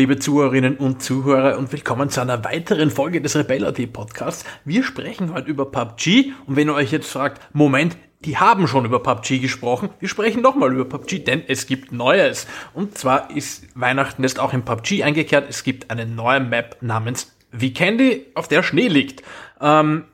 Liebe 0.00 0.18
Zuhörerinnen 0.18 0.78
und 0.78 1.02
Zuhörer 1.02 1.58
und 1.58 1.74
willkommen 1.74 2.08
zu 2.08 2.22
einer 2.22 2.42
weiteren 2.42 2.90
Folge 2.90 3.20
des 3.20 3.36
Rebel.at 3.36 3.92
Podcasts. 3.92 4.46
Wir 4.64 4.82
sprechen 4.82 5.34
heute 5.34 5.50
über 5.50 5.70
PUBG 5.70 6.32
und 6.46 6.56
wenn 6.56 6.70
ihr 6.70 6.74
euch 6.74 6.90
jetzt 6.90 7.10
fragt, 7.10 7.42
Moment, 7.52 7.98
die 8.20 8.38
haben 8.38 8.66
schon 8.66 8.86
über 8.86 9.02
PUBG 9.02 9.40
gesprochen. 9.40 9.90
Wir 9.98 10.08
sprechen 10.08 10.40
nochmal 10.40 10.72
über 10.72 10.86
PUBG, 10.86 11.18
denn 11.18 11.42
es 11.46 11.66
gibt 11.66 11.92
Neues. 11.92 12.46
Und 12.72 12.96
zwar 12.96 13.30
ist 13.36 13.66
Weihnachten 13.74 14.22
jetzt 14.22 14.40
auch 14.40 14.54
in 14.54 14.64
PUBG 14.64 15.02
eingekehrt. 15.02 15.44
Es 15.50 15.64
gibt 15.64 15.90
eine 15.90 16.06
neue 16.06 16.40
Map 16.40 16.78
namens 16.80 17.36
Vikendi, 17.52 18.24
auf 18.34 18.48
der 18.48 18.62
Schnee 18.62 18.88
liegt. 18.88 19.22
Ähm, 19.60 20.04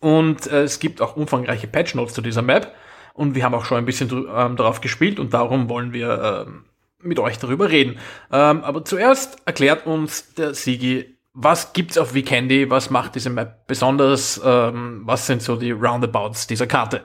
und 0.00 0.46
äh, 0.46 0.62
es 0.62 0.80
gibt 0.80 1.02
auch 1.02 1.14
umfangreiche 1.14 1.66
Patch 1.66 1.94
Notes 1.94 2.14
zu 2.14 2.22
dieser 2.22 2.40
Map. 2.40 2.74
Und 3.12 3.34
wir 3.34 3.44
haben 3.44 3.54
auch 3.54 3.66
schon 3.66 3.76
ein 3.76 3.84
bisschen 3.84 4.08
ähm, 4.34 4.56
darauf 4.56 4.80
gespielt 4.80 5.20
und 5.20 5.34
darum 5.34 5.68
wollen 5.68 5.92
wir 5.92 6.46
ähm, 6.48 6.64
mit 7.02 7.18
euch 7.18 7.38
darüber 7.38 7.70
reden. 7.70 7.98
Ähm, 8.32 8.62
aber 8.64 8.84
zuerst 8.84 9.38
erklärt 9.44 9.86
uns 9.86 10.34
der 10.34 10.54
Sigi, 10.54 11.16
was 11.32 11.72
gibt's 11.74 11.98
auf 11.98 12.14
Vikendi, 12.14 12.70
was 12.70 12.90
macht 12.90 13.14
diese 13.14 13.30
Map 13.30 13.66
besonders, 13.66 14.40
ähm, 14.44 15.02
was 15.04 15.26
sind 15.26 15.42
so 15.42 15.56
die 15.56 15.70
Roundabouts 15.70 16.46
dieser 16.46 16.66
Karte? 16.66 17.02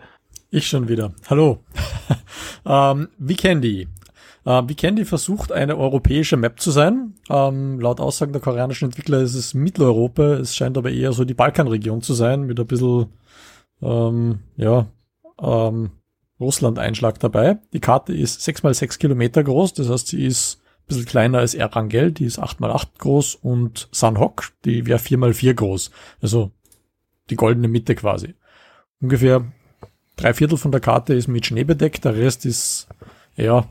Ich 0.49 0.67
schon 0.67 0.87
wieder. 0.87 1.13
Hallo. 1.29 1.63
ähm, 2.65 3.09
Vikendi. 3.17 3.87
Ähm, 4.45 5.05
versucht 5.05 5.51
eine 5.51 5.77
europäische 5.77 6.37
Map 6.37 6.59
zu 6.59 6.71
sein. 6.71 7.15
Ähm, 7.29 7.79
laut 7.79 7.99
Aussagen 7.99 8.31
der 8.31 8.41
koreanischen 8.41 8.85
Entwickler 8.85 9.19
ist 9.19 9.35
es 9.35 9.53
Mitteleuropa. 9.53 10.33
Es 10.35 10.55
scheint 10.55 10.77
aber 10.77 10.91
eher 10.91 11.13
so 11.13 11.25
die 11.25 11.33
Balkanregion 11.33 12.01
zu 12.01 12.13
sein, 12.13 12.43
mit 12.43 12.59
ein 12.59 12.65
bisschen, 12.65 13.07
ähm, 13.81 14.39
ja, 14.55 14.87
ähm, 15.39 15.91
Russland-Einschlag 16.41 17.19
dabei. 17.19 17.59
Die 17.73 17.79
Karte 17.79 18.13
ist 18.13 18.41
6 18.41 18.63
mal 18.63 18.73
6 18.73 18.99
Kilometer 18.99 19.43
groß, 19.43 19.73
das 19.73 19.89
heißt, 19.89 20.07
sie 20.07 20.25
ist 20.25 20.61
ein 20.61 20.87
bisschen 20.87 21.05
kleiner 21.05 21.39
als 21.39 21.53
Erangel, 21.53 22.11
die 22.11 22.25
ist 22.25 22.39
8 22.39 22.59
mal 22.59 22.71
8 22.71 22.99
groß 22.99 23.35
und 23.35 23.87
Sanhok, 23.91 24.51
die 24.65 24.85
wäre 24.85 24.99
4 24.99 25.17
mal 25.17 25.33
4 25.33 25.53
groß. 25.53 25.91
Also 26.21 26.51
die 27.29 27.35
goldene 27.35 27.67
Mitte 27.67 27.95
quasi. 27.95 28.35
Ungefähr 28.99 29.51
drei 30.15 30.33
Viertel 30.33 30.57
von 30.57 30.71
der 30.71 30.81
Karte 30.81 31.13
ist 31.13 31.27
mit 31.27 31.45
Schnee 31.45 31.63
bedeckt, 31.63 32.05
der 32.05 32.15
Rest 32.15 32.45
ist, 32.45 32.87
ja, 33.35 33.67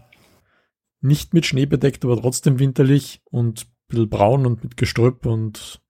nicht 1.00 1.34
mit 1.34 1.46
Schnee 1.46 1.66
bedeckt, 1.66 2.04
aber 2.04 2.20
trotzdem 2.20 2.58
winterlich 2.58 3.22
und 3.24 3.62
ein 3.62 3.66
bisschen 3.88 4.08
braun 4.08 4.46
und 4.46 4.64
mit 4.64 4.76
Gestrüpp 4.76 5.26
und 5.26 5.80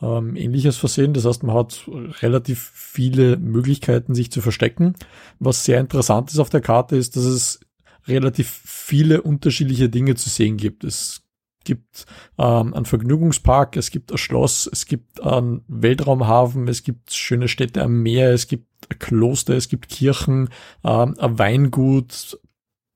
ähm, 0.00 0.36
ähnliches 0.36 0.76
versehen. 0.76 1.14
Das 1.14 1.24
heißt, 1.24 1.42
man 1.42 1.56
hat 1.56 1.88
relativ 2.22 2.70
viele 2.74 3.36
Möglichkeiten, 3.36 4.14
sich 4.14 4.30
zu 4.30 4.40
verstecken. 4.40 4.94
Was 5.38 5.64
sehr 5.64 5.80
interessant 5.80 6.30
ist 6.30 6.38
auf 6.38 6.50
der 6.50 6.60
Karte, 6.60 6.96
ist, 6.96 7.16
dass 7.16 7.24
es 7.24 7.60
relativ 8.06 8.48
viele 8.64 9.22
unterschiedliche 9.22 9.88
Dinge 9.88 10.14
zu 10.14 10.28
sehen 10.30 10.56
gibt. 10.56 10.84
Es 10.84 11.22
gibt 11.64 12.06
ähm, 12.38 12.72
einen 12.72 12.86
Vergnügungspark, 12.86 13.76
es 13.76 13.90
gibt 13.90 14.10
ein 14.10 14.18
Schloss, 14.18 14.68
es 14.72 14.86
gibt 14.86 15.22
einen 15.22 15.62
Weltraumhafen, 15.68 16.66
es 16.68 16.82
gibt 16.82 17.12
schöne 17.12 17.48
Städte 17.48 17.82
am 17.82 18.02
Meer, 18.02 18.32
es 18.32 18.46
gibt 18.46 18.66
ein 18.90 18.98
Kloster, 18.98 19.54
es 19.54 19.68
gibt 19.68 19.88
Kirchen, 19.88 20.48
ähm, 20.84 21.14
ein 21.18 21.38
Weingut, 21.38 22.40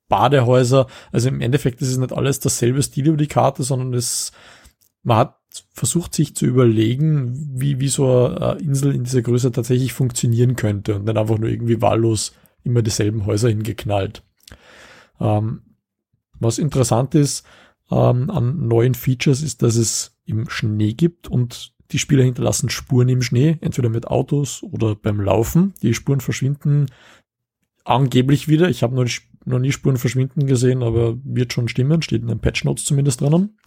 Badehäuser. 0.09 0.87
Also 1.11 1.29
im 1.29 1.41
Endeffekt 1.41 1.83
ist 1.83 1.89
es 1.89 1.99
nicht 1.99 2.13
alles 2.13 2.41
dasselbe 2.41 2.83
Stil 2.83 3.09
über 3.09 3.17
die 3.17 3.27
Karte, 3.27 3.63
sondern 3.63 3.93
es, 3.93 4.33
man 5.03 5.19
hat 5.19 5.42
versucht 5.73 6.15
sich 6.15 6.35
zu 6.35 6.47
überlegen, 6.47 7.61
wie, 7.61 7.81
wie 7.81 7.89
so 7.89 8.27
eine 8.27 8.61
Insel 8.61 8.95
in 8.95 9.05
dieser 9.05 9.23
Größe 9.23 9.53
tatsächlich 9.53 9.93
funktionieren 9.93 10.57
könnte 10.57 10.97
und 10.97 11.07
dann 11.07 11.17
einfach 11.17 11.39
nur 11.39 11.51
irgendwie 11.51 11.81
wahllos 11.81 12.33
immer 12.65 12.83
dieselben 12.83 13.27
Häuser 13.27 13.49
hingeknallt. 13.49 14.23
Ähm, 15.21 15.63
was 16.39 16.59
interessant 16.59 17.15
ist 17.15 17.45
ähm, 17.91 18.31
an 18.31 18.69
neuen 18.69 18.95
Features 18.95 19.43
ist, 19.43 19.63
dass 19.63 19.77
es 19.77 20.19
im 20.25 20.49
Schnee 20.49 20.95
gibt 20.95 21.29
und 21.29 21.75
die 21.91 21.99
Spieler 21.99 22.25
hinterlassen 22.25 22.71
Spuren 22.71 23.09
im 23.09 23.23
Schnee, 23.23 23.59
entweder 23.61 23.91
mit 23.91 24.07
Autos 24.07 24.63
oder 24.63 24.95
beim 24.95 25.21
Laufen. 25.21 25.75
Die 25.83 25.93
Spuren 25.93 26.21
verschwinden 26.21 26.87
angeblich 27.85 28.49
wieder. 28.49 28.71
Ich 28.71 28.83
habe 28.83 28.95
noch, 28.95 29.11
noch 29.45 29.59
nie 29.59 29.73
Spuren 29.73 29.99
verschwinden 29.99 30.47
gesehen, 30.47 30.83
aber 30.83 31.19
wird 31.23 31.53
schon 31.53 31.69
stimmen, 31.69 32.01
steht 32.01 32.23
in 32.23 32.29
den 32.29 32.41
Patch 32.41 32.65
Notes 32.65 32.85
zumindest 32.85 33.21
drinnen. 33.21 33.59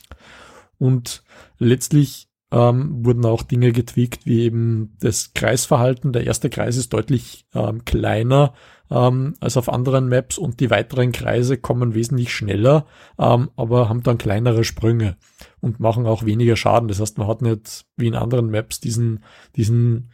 Und 0.77 1.23
letztlich 1.57 2.27
ähm, 2.51 3.05
wurden 3.05 3.25
auch 3.25 3.43
Dinge 3.43 3.71
getweakt, 3.71 4.25
wie 4.25 4.41
eben 4.41 4.95
das 4.99 5.33
Kreisverhalten. 5.33 6.13
Der 6.13 6.25
erste 6.25 6.49
Kreis 6.49 6.77
ist 6.77 6.93
deutlich 6.93 7.45
ähm, 7.53 7.83
kleiner 7.85 8.53
ähm, 8.89 9.33
als 9.39 9.57
auf 9.57 9.69
anderen 9.69 10.09
Maps 10.09 10.37
und 10.37 10.59
die 10.59 10.69
weiteren 10.69 11.11
Kreise 11.11 11.57
kommen 11.57 11.95
wesentlich 11.95 12.33
schneller, 12.33 12.85
ähm, 13.17 13.49
aber 13.55 13.89
haben 13.89 14.03
dann 14.03 14.17
kleinere 14.17 14.63
Sprünge 14.63 15.17
und 15.59 15.79
machen 15.79 16.05
auch 16.05 16.23
weniger 16.23 16.55
Schaden. 16.55 16.87
Das 16.87 16.99
heißt, 16.99 17.17
man 17.17 17.27
hat 17.27 17.41
nicht 17.41 17.85
wie 17.97 18.07
in 18.07 18.15
anderen 18.15 18.49
Maps 18.51 18.79
diesen, 18.79 19.23
diesen 19.55 20.11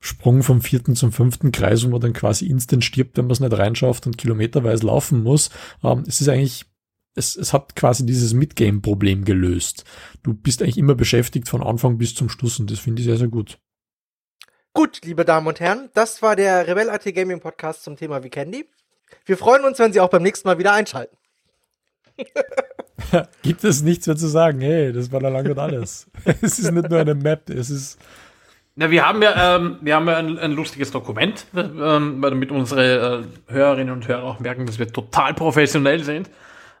Sprung 0.00 0.42
vom 0.42 0.60
vierten 0.60 0.94
zum 0.94 1.12
fünften 1.12 1.52
Kreis, 1.52 1.84
wo 1.84 1.90
man 1.90 2.00
dann 2.00 2.12
quasi 2.12 2.46
instant 2.46 2.84
stirbt, 2.84 3.16
wenn 3.16 3.26
man 3.26 3.32
es 3.32 3.40
nicht 3.40 3.56
reinschafft 3.56 4.06
und 4.06 4.18
kilometerweise 4.18 4.86
laufen 4.86 5.22
muss. 5.22 5.50
Ähm, 5.82 6.04
es 6.06 6.20
ist 6.20 6.28
eigentlich 6.28 6.64
es, 7.16 7.34
es 7.34 7.52
hat 7.52 7.74
quasi 7.74 8.06
dieses 8.06 8.34
Midgame-Problem 8.34 9.24
gelöst. 9.24 9.84
Du 10.22 10.34
bist 10.34 10.62
eigentlich 10.62 10.78
immer 10.78 10.94
beschäftigt 10.94 11.48
von 11.48 11.62
Anfang 11.62 11.98
bis 11.98 12.14
zum 12.14 12.28
Schluss 12.28 12.60
und 12.60 12.70
das 12.70 12.78
finde 12.78 13.00
ich 13.00 13.06
sehr, 13.06 13.16
sehr 13.16 13.28
gut. 13.28 13.58
Gut, 14.74 15.00
liebe 15.04 15.24
Damen 15.24 15.46
und 15.46 15.58
Herren, 15.58 15.88
das 15.94 16.20
war 16.20 16.36
der 16.36 16.68
Rebel 16.68 16.90
AT 16.90 17.04
Gaming 17.14 17.40
Podcast 17.40 17.82
zum 17.82 17.96
Thema 17.96 18.22
Weekendy. 18.22 18.68
Wir 19.24 19.38
freuen 19.38 19.64
uns, 19.64 19.78
wenn 19.78 19.92
Sie 19.92 20.00
auch 20.00 20.10
beim 20.10 20.22
nächsten 20.22 20.46
Mal 20.46 20.58
wieder 20.58 20.72
einschalten. 20.72 21.16
Gibt 23.42 23.64
es 23.64 23.82
nichts 23.82 24.06
mehr 24.06 24.16
zu 24.16 24.26
sagen? 24.26 24.60
Hey, 24.60 24.92
das 24.92 25.10
war 25.10 25.20
da 25.20 25.28
lange 25.28 25.52
und 25.52 25.58
alles. 25.58 26.08
es 26.24 26.58
ist 26.58 26.70
nicht 26.70 26.90
nur 26.90 26.98
eine 26.98 27.14
Map, 27.14 27.48
es 27.48 27.70
ist. 27.70 27.98
Na, 28.74 28.90
wir 28.90 29.06
haben 29.06 29.22
ja, 29.22 29.56
ähm, 29.56 29.78
wir 29.80 29.94
haben 29.94 30.06
ja 30.06 30.16
ein, 30.18 30.38
ein 30.38 30.52
lustiges 30.52 30.90
Dokument, 30.90 31.46
ähm, 31.56 32.20
damit 32.20 32.50
unsere 32.50 33.24
äh, 33.48 33.52
Hörerinnen 33.52 33.94
und 33.94 34.06
Hörer 34.06 34.24
auch 34.24 34.40
merken, 34.40 34.66
dass 34.66 34.78
wir 34.78 34.92
total 34.92 35.32
professionell 35.32 36.04
sind. 36.04 36.28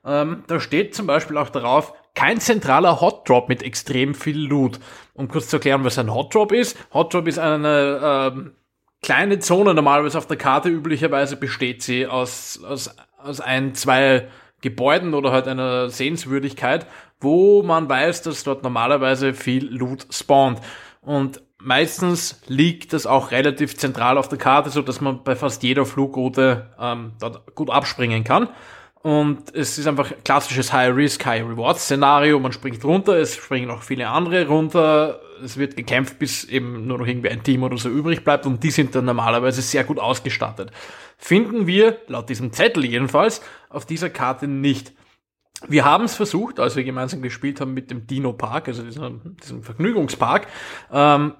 Ähm, 0.06 0.44
da 0.46 0.60
steht 0.60 0.94
zum 0.94 1.06
Beispiel 1.06 1.36
auch 1.36 1.50
darauf, 1.50 1.92
kein 2.14 2.40
zentraler 2.40 3.00
Hot 3.00 3.28
Drop 3.28 3.48
mit 3.48 3.62
extrem 3.62 4.14
viel 4.14 4.38
Loot. 4.38 4.78
Um 5.14 5.28
kurz 5.28 5.48
zu 5.48 5.56
erklären, 5.56 5.84
was 5.84 5.98
ein 5.98 6.14
Hot 6.14 6.34
Drop 6.34 6.52
ist. 6.52 6.78
Hot 6.94 7.12
Drop 7.12 7.26
ist 7.26 7.38
eine 7.38 8.00
ähm, 8.32 8.52
kleine 9.02 9.38
Zone, 9.40 9.74
normalerweise 9.74 10.18
auf 10.18 10.26
der 10.26 10.36
Karte 10.36 10.68
üblicherweise 10.68 11.36
besteht 11.36 11.82
sie 11.82 12.06
aus, 12.06 12.62
aus, 12.64 12.94
aus 13.18 13.40
ein, 13.40 13.74
zwei 13.74 14.28
Gebäuden 14.62 15.14
oder 15.14 15.32
halt 15.32 15.48
einer 15.48 15.90
Sehenswürdigkeit, 15.90 16.86
wo 17.20 17.62
man 17.62 17.88
weiß, 17.88 18.22
dass 18.22 18.44
dort 18.44 18.62
normalerweise 18.62 19.34
viel 19.34 19.66
Loot 19.66 20.06
spawnt. 20.10 20.60
Und 21.02 21.42
meistens 21.58 22.40
liegt 22.46 22.92
das 22.92 23.06
auch 23.06 23.30
relativ 23.30 23.76
zentral 23.76 24.18
auf 24.18 24.28
der 24.28 24.38
Karte, 24.38 24.70
so 24.70 24.82
dass 24.82 25.00
man 25.00 25.22
bei 25.22 25.36
fast 25.36 25.62
jeder 25.62 25.84
Flugroute 25.84 26.70
ähm, 26.80 27.12
dort 27.20 27.54
gut 27.54 27.70
abspringen 27.70 28.24
kann. 28.24 28.48
Und 29.06 29.54
es 29.54 29.78
ist 29.78 29.86
einfach 29.86 30.10
klassisches 30.24 30.72
High-Risk, 30.72 31.24
High-Reward-Szenario. 31.26 32.40
Man 32.40 32.50
springt 32.50 32.84
runter, 32.84 33.12
es 33.12 33.36
springen 33.36 33.70
auch 33.70 33.82
viele 33.82 34.08
andere 34.08 34.48
runter. 34.48 35.20
Es 35.44 35.56
wird 35.56 35.76
gekämpft, 35.76 36.18
bis 36.18 36.42
eben 36.42 36.88
nur 36.88 36.98
noch 36.98 37.06
irgendwie 37.06 37.28
ein 37.28 37.44
Team 37.44 37.62
oder 37.62 37.78
so 37.78 37.88
übrig 37.88 38.24
bleibt. 38.24 38.46
Und 38.46 38.64
die 38.64 38.72
sind 38.72 38.96
dann 38.96 39.04
normalerweise 39.04 39.62
sehr 39.62 39.84
gut 39.84 40.00
ausgestattet. 40.00 40.72
Finden 41.18 41.68
wir, 41.68 41.98
laut 42.08 42.28
diesem 42.28 42.52
Zettel 42.52 42.84
jedenfalls, 42.84 43.42
auf 43.70 43.86
dieser 43.86 44.10
Karte 44.10 44.48
nicht. 44.48 44.92
Wir 45.68 45.84
haben 45.84 46.02
es 46.02 46.16
versucht, 46.16 46.58
als 46.58 46.74
wir 46.74 46.82
gemeinsam 46.82 47.22
gespielt 47.22 47.60
haben 47.60 47.74
mit 47.74 47.92
dem 47.92 48.08
Dino 48.08 48.32
Park, 48.32 48.66
also 48.66 48.82
diesem, 48.82 49.36
diesem 49.40 49.62
Vergnügungspark. 49.62 50.48
Ähm, 50.90 51.34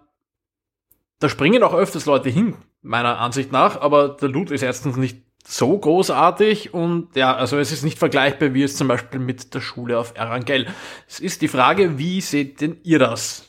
da 1.19 1.29
springen 1.29 1.65
auch 1.65 1.75
öfters 1.75 2.07
Leute 2.07 2.29
hin, 2.29 2.55
meiner 2.81 3.19
Ansicht 3.19 3.51
nach, 3.51 3.81
aber 3.81 4.11
der 4.11 4.29
Loot 4.29 4.53
ist 4.53 4.63
erstens 4.63 4.97
nicht 4.97 5.26
so 5.47 5.79
großartig 5.79 6.75
und 6.75 7.15
ja, 7.15 7.37
also 7.37 7.59
es 7.59 7.71
ist 7.71 7.85
nicht 7.85 7.99
vergleichbar 7.99 8.53
wie 8.53 8.65
es 8.65 8.77
zum 8.77 8.89
Beispiel 8.89 9.21
mit 9.21 9.55
der 9.55 9.61
Schule 9.61 9.99
auf 9.99 10.17
Erangel. 10.17 10.67
Es 11.09 11.21
ist 11.21 11.41
die 11.41 11.49
Frage, 11.49 11.99
wie 11.99 12.21
seht 12.21 12.61
denn 12.61 12.81
ihr 12.83 12.99
das? 12.99 13.45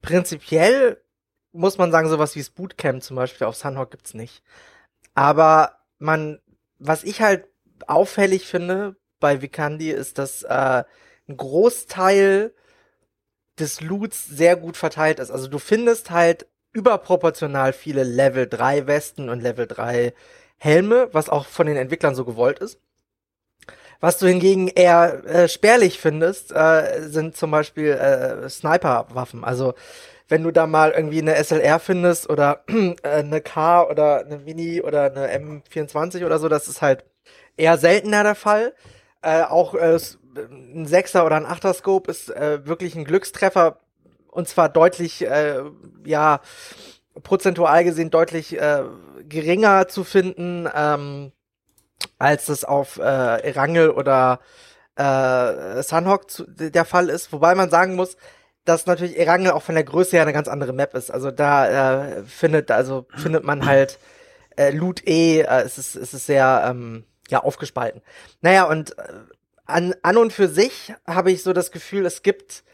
Prinzipiell 0.00 1.02
muss 1.52 1.76
man 1.76 1.90
sagen, 1.90 2.08
sowas 2.08 2.36
wie 2.36 2.40
das 2.40 2.50
Bootcamp 2.50 3.02
zum 3.02 3.16
Beispiel 3.16 3.46
auf 3.46 3.56
Sunhawk 3.56 3.90
gibt's 3.90 4.14
nicht. 4.14 4.42
Aber 5.14 5.80
man, 5.98 6.38
was 6.78 7.02
ich 7.02 7.20
halt 7.20 7.46
auffällig 7.86 8.46
finde 8.46 8.96
bei 9.18 9.42
Vikandi 9.42 9.90
ist, 9.90 10.18
dass 10.18 10.44
äh, 10.44 10.84
ein 11.28 11.36
Großteil 11.36 12.54
des 13.58 13.80
Loots 13.80 14.26
sehr 14.26 14.54
gut 14.54 14.76
verteilt 14.76 15.18
ist. 15.18 15.32
Also 15.32 15.48
du 15.48 15.58
findest 15.58 16.10
halt 16.10 16.46
überproportional 16.78 17.72
viele 17.72 18.04
Level 18.04 18.46
3 18.48 18.86
Westen 18.86 19.28
und 19.28 19.40
Level 19.40 19.66
3 19.66 20.14
Helme, 20.58 21.08
was 21.12 21.28
auch 21.28 21.46
von 21.46 21.66
den 21.66 21.76
Entwicklern 21.76 22.14
so 22.14 22.24
gewollt 22.24 22.60
ist. 22.60 22.78
Was 24.00 24.18
du 24.18 24.28
hingegen 24.28 24.68
eher 24.68 25.24
äh, 25.26 25.48
spärlich 25.48 25.98
findest, 25.98 26.52
äh, 26.52 27.02
sind 27.08 27.36
zum 27.36 27.50
Beispiel 27.50 27.90
äh, 27.90 28.48
Sniper-Waffen. 28.48 29.42
Also 29.42 29.74
wenn 30.28 30.44
du 30.44 30.52
da 30.52 30.68
mal 30.68 30.92
irgendwie 30.92 31.20
eine 31.20 31.42
SLR 31.42 31.80
findest 31.80 32.30
oder 32.30 32.62
äh, 32.68 32.94
eine 33.08 33.40
K 33.40 33.82
oder 33.88 34.24
eine 34.24 34.38
Mini 34.38 34.82
oder 34.82 35.04
eine 35.04 35.26
M24 35.36 36.24
oder 36.24 36.38
so, 36.38 36.48
das 36.48 36.68
ist 36.68 36.80
halt 36.80 37.04
eher 37.56 37.76
seltener 37.76 38.22
der 38.22 38.36
Fall. 38.36 38.72
Äh, 39.20 39.42
auch 39.42 39.74
äh, 39.74 39.98
ein 40.36 40.86
Sechser 40.86 41.26
oder 41.26 41.34
ein 41.34 41.46
Achter 41.46 41.74
Scope 41.74 42.08
ist 42.08 42.30
äh, 42.30 42.64
wirklich 42.66 42.94
ein 42.94 43.04
Glückstreffer 43.04 43.80
und 44.30 44.48
zwar 44.48 44.68
deutlich, 44.68 45.24
äh, 45.26 45.62
ja, 46.04 46.40
prozentual 47.22 47.84
gesehen 47.84 48.10
deutlich 48.10 48.58
äh, 48.58 48.84
geringer 49.28 49.88
zu 49.88 50.04
finden, 50.04 50.68
ähm, 50.74 51.32
als 52.18 52.46
das 52.46 52.64
auf 52.64 52.98
äh, 52.98 53.02
Erangel 53.02 53.90
oder 53.90 54.40
äh, 54.96 55.82
Sunhawk 55.82 56.30
zu, 56.30 56.44
der 56.46 56.84
Fall 56.84 57.08
ist. 57.08 57.32
Wobei 57.32 57.54
man 57.54 57.70
sagen 57.70 57.96
muss, 57.96 58.16
dass 58.64 58.86
natürlich 58.86 59.18
Erangel 59.18 59.52
auch 59.52 59.62
von 59.62 59.74
der 59.74 59.84
Größe 59.84 60.12
her 60.12 60.22
eine 60.22 60.32
ganz 60.32 60.48
andere 60.48 60.72
Map 60.72 60.94
ist. 60.94 61.10
Also 61.10 61.30
da 61.30 62.18
äh, 62.18 62.24
findet, 62.24 62.70
also 62.70 63.06
findet 63.16 63.44
man 63.44 63.64
halt 63.64 63.98
äh, 64.56 64.70
Loot 64.70 65.06
E, 65.06 65.40
äh, 65.40 65.62
es 65.62 65.78
ist, 65.78 65.96
es 65.96 66.12
ist 66.14 66.26
sehr 66.26 66.64
ähm, 66.66 67.04
ja 67.28 67.42
aufgespalten. 67.42 68.02
Naja, 68.40 68.64
und 68.64 68.98
äh, 68.98 69.02
an, 69.64 69.94
an 70.02 70.16
und 70.16 70.32
für 70.32 70.48
sich 70.48 70.94
habe 71.06 71.30
ich 71.30 71.42
so 71.42 71.52
das 71.52 71.70
Gefühl, 71.70 72.06
es 72.06 72.22
gibt 72.22 72.64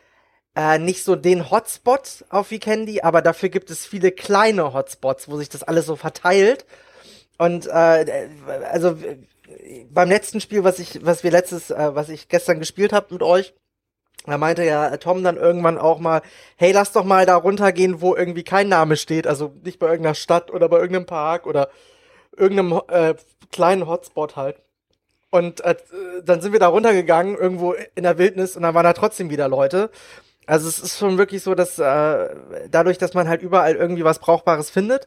äh, 0.56 0.78
nicht 0.78 1.04
so 1.04 1.16
den 1.16 1.50
Hotspot 1.50 2.24
auf 2.30 2.50
Weekendy, 2.50 3.00
aber 3.00 3.22
dafür 3.22 3.48
gibt 3.48 3.70
es 3.70 3.86
viele 3.86 4.12
kleine 4.12 4.72
Hotspots, 4.72 5.28
wo 5.28 5.36
sich 5.36 5.48
das 5.48 5.62
alles 5.62 5.86
so 5.86 5.96
verteilt. 5.96 6.64
Und 7.38 7.66
äh, 7.66 8.28
also 8.70 8.96
beim 9.90 10.08
letzten 10.08 10.40
Spiel, 10.40 10.64
was 10.64 10.78
ich, 10.78 11.04
was 11.04 11.24
wir 11.24 11.30
letztes, 11.30 11.70
äh, 11.70 11.94
was 11.94 12.08
ich 12.08 12.28
gestern 12.28 12.60
gespielt 12.60 12.92
habe 12.92 13.12
mit 13.12 13.22
euch, 13.22 13.54
da 14.26 14.38
meinte 14.38 14.64
ja 14.64 14.96
Tom 14.96 15.22
dann 15.22 15.36
irgendwann 15.36 15.76
auch 15.76 15.98
mal, 15.98 16.22
hey, 16.56 16.72
lass 16.72 16.92
doch 16.92 17.04
mal 17.04 17.26
da 17.26 17.36
runtergehen, 17.36 18.00
wo 18.00 18.16
irgendwie 18.16 18.44
kein 18.44 18.68
Name 18.68 18.96
steht, 18.96 19.26
also 19.26 19.52
nicht 19.64 19.78
bei 19.78 19.86
irgendeiner 19.86 20.14
Stadt 20.14 20.50
oder 20.50 20.68
bei 20.68 20.78
irgendeinem 20.78 21.06
Park 21.06 21.46
oder 21.46 21.68
irgendeinem 22.36 22.80
äh, 22.88 23.14
kleinen 23.52 23.86
Hotspot 23.86 24.36
halt. 24.36 24.56
Und 25.30 25.60
äh, 25.62 25.74
dann 26.24 26.40
sind 26.40 26.52
wir 26.52 26.60
da 26.60 26.68
runtergegangen, 26.68 27.36
irgendwo 27.36 27.72
in 27.72 28.04
der 28.04 28.18
Wildnis, 28.18 28.56
und 28.56 28.62
dann 28.62 28.74
waren 28.74 28.84
da 28.84 28.92
trotzdem 28.92 29.30
wieder 29.30 29.48
Leute. 29.48 29.90
Also 30.46 30.68
es 30.68 30.78
ist 30.78 30.98
schon 30.98 31.18
wirklich 31.18 31.42
so, 31.42 31.54
dass 31.54 31.78
äh, 31.78 32.28
dadurch, 32.70 32.98
dass 32.98 33.14
man 33.14 33.28
halt 33.28 33.42
überall 33.42 33.74
irgendwie 33.74 34.04
was 34.04 34.18
Brauchbares 34.18 34.70
findet 34.70 35.06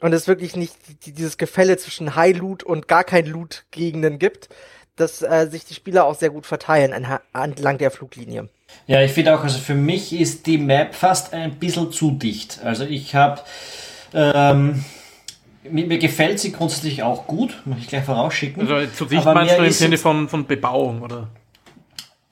und 0.00 0.12
es 0.12 0.28
wirklich 0.28 0.56
nicht 0.56 0.74
dieses 1.06 1.36
Gefälle 1.36 1.76
zwischen 1.76 2.16
High 2.16 2.36
Loot 2.36 2.62
und 2.62 2.88
gar 2.88 3.04
kein 3.04 3.26
Loot 3.26 3.64
Gegenden 3.70 4.18
gibt, 4.18 4.48
dass 4.96 5.22
äh, 5.22 5.48
sich 5.50 5.64
die 5.64 5.74
Spieler 5.74 6.04
auch 6.04 6.14
sehr 6.14 6.30
gut 6.30 6.46
verteilen 6.46 7.06
entlang 7.32 7.78
der 7.78 7.90
Fluglinie. 7.90 8.48
Ja, 8.86 9.02
ich 9.02 9.12
finde 9.12 9.34
auch, 9.36 9.42
also 9.42 9.58
für 9.58 9.74
mich 9.74 10.12
ist 10.12 10.46
die 10.46 10.58
Map 10.58 10.94
fast 10.94 11.32
ein 11.32 11.56
bisschen 11.56 11.92
zu 11.92 12.12
dicht. 12.12 12.60
Also 12.62 12.84
ich 12.84 13.14
habe 13.14 13.40
ähm, 14.14 14.84
mir, 15.64 15.86
mir, 15.86 15.98
gefällt 15.98 16.38
sie 16.38 16.52
grundsätzlich 16.52 17.02
auch 17.02 17.26
gut, 17.26 17.60
muss 17.64 17.78
ich 17.78 17.88
gleich 17.88 18.04
vorausschicken. 18.04 18.62
Also 18.68 18.90
zu 18.92 19.04
dicht 19.06 19.24
meinst 19.24 19.58
du 19.58 19.64
im 19.64 19.72
Sinne 19.72 19.98
von, 19.98 20.28
von 20.28 20.46
Bebauung, 20.46 21.02
oder? 21.02 21.28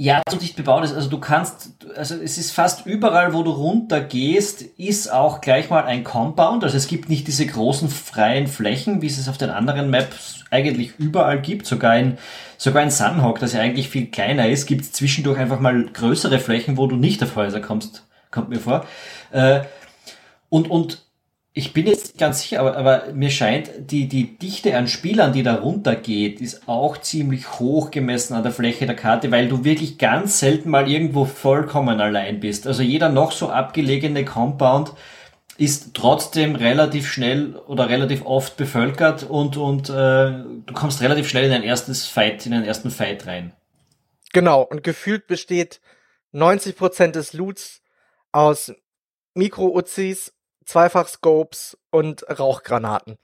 Ja, 0.01 0.23
so 0.31 0.37
dicht 0.37 0.55
bebaut 0.55 0.85
ist. 0.85 0.95
Also 0.95 1.11
du 1.11 1.19
kannst, 1.19 1.71
also 1.97 2.15
es 2.15 2.39
ist 2.39 2.53
fast 2.53 2.87
überall, 2.87 3.35
wo 3.35 3.43
du 3.43 3.51
runter 3.51 4.01
gehst, 4.01 4.63
ist 4.63 5.13
auch 5.13 5.41
gleich 5.41 5.71
mal 5.71 5.83
ein 5.85 6.05
Compound. 6.05 6.63
Also 6.63 6.77
es 6.77 6.87
gibt 6.87 7.09
nicht 7.09 7.27
diese 7.27 7.45
großen 7.47 7.89
freien 7.89 8.47
Flächen, 8.47 9.03
wie 9.03 9.09
es 9.09 9.19
es 9.19 9.29
auf 9.29 9.39
den 9.39 9.51
anderen 9.51 9.91
Maps 9.91 10.45
eigentlich 10.51 10.93
überall 10.99 11.43
gibt. 11.43 11.67
Sogar 11.67 11.99
in, 11.99 12.17
sogar 12.59 12.85
in 12.85 12.91
Sunhawk, 12.91 13.41
das 13.41 13.55
ja 13.55 13.61
eigentlich 13.61 13.89
viel 13.89 14.07
kleiner 14.07 14.49
ist, 14.49 14.67
gibt 14.67 14.83
es 14.83 14.93
zwischendurch 14.93 15.37
einfach 15.37 15.59
mal 15.59 15.87
größere 15.87 16.39
Flächen, 16.39 16.77
wo 16.77 16.87
du 16.87 16.95
nicht 16.95 17.21
auf 17.25 17.35
Häuser 17.35 17.61
kommst, 17.61 18.07
kommt 18.31 18.51
mir 18.51 18.61
vor. 18.61 18.87
Äh, 19.33 19.63
und, 20.49 20.71
und 20.71 21.08
ich 21.59 21.73
bin 21.73 21.89
jetzt 21.89 22.17
ganz 22.19 22.43
sicher, 22.43 22.61
aber, 22.61 22.77
aber 22.77 23.13
mir 23.15 23.31
scheint, 23.31 23.69
die, 23.91 24.07
die 24.07 24.39
Dichte 24.39 24.77
an 24.77 24.87
Spielern, 24.87 25.33
die 25.33 25.43
da 25.43 25.57
runtergeht, 25.57 26.41
ist 26.41 26.69
auch 26.69 26.99
ziemlich 26.99 27.59
hoch 27.59 27.91
gemessen 27.91 28.35
an 28.35 28.45
der 28.45 28.53
Fläche 28.53 28.87
der 28.87 28.95
Karte, 28.95 29.33
weil 29.33 29.49
du 29.49 29.65
wirklich 29.65 29.99
ganz 29.99 30.39
selten 30.39 30.71
mal 30.71 30.89
irgendwo 30.89 31.25
vollkommen 31.25 32.01
allein 32.01 32.39
bist. 32.39 32.69
Also 32.69 32.85
jeder 32.85 33.09
noch 33.09 33.33
so 33.33 33.49
abgelegene 33.49 34.25
Compound 34.25 34.93
ist 35.57 35.95
trotzdem 35.95 36.55
relativ 36.55 37.11
schnell 37.11 37.57
oder 37.67 37.89
relativ 37.89 38.25
oft 38.25 38.57
bevölkert 38.57 39.25
und, 39.25 39.57
und 39.57 39.89
äh, 39.89 39.93
du 39.95 40.73
kommst 40.75 41.03
relativ 41.03 41.29
schnell 41.29 41.47
in 41.47 41.53
ein 41.53 41.65
erstes 41.65 42.07
Fight, 42.07 42.47
in 42.47 42.55
einen 42.55 42.67
ersten 42.67 42.93
Fight 42.93 43.27
rein. 43.27 43.53
Genau, 44.33 44.63
und 44.63 44.85
gefühlt 44.85 45.27
besteht 45.27 45.81
90% 46.33 47.11
des 47.11 47.33
Loots 47.33 47.83
aus 48.31 48.73
Mikro-Uzis 49.35 50.38
Zweifach-Scopes 50.69 51.79
und 51.91 52.25
Rauchgranaten. 52.29 53.17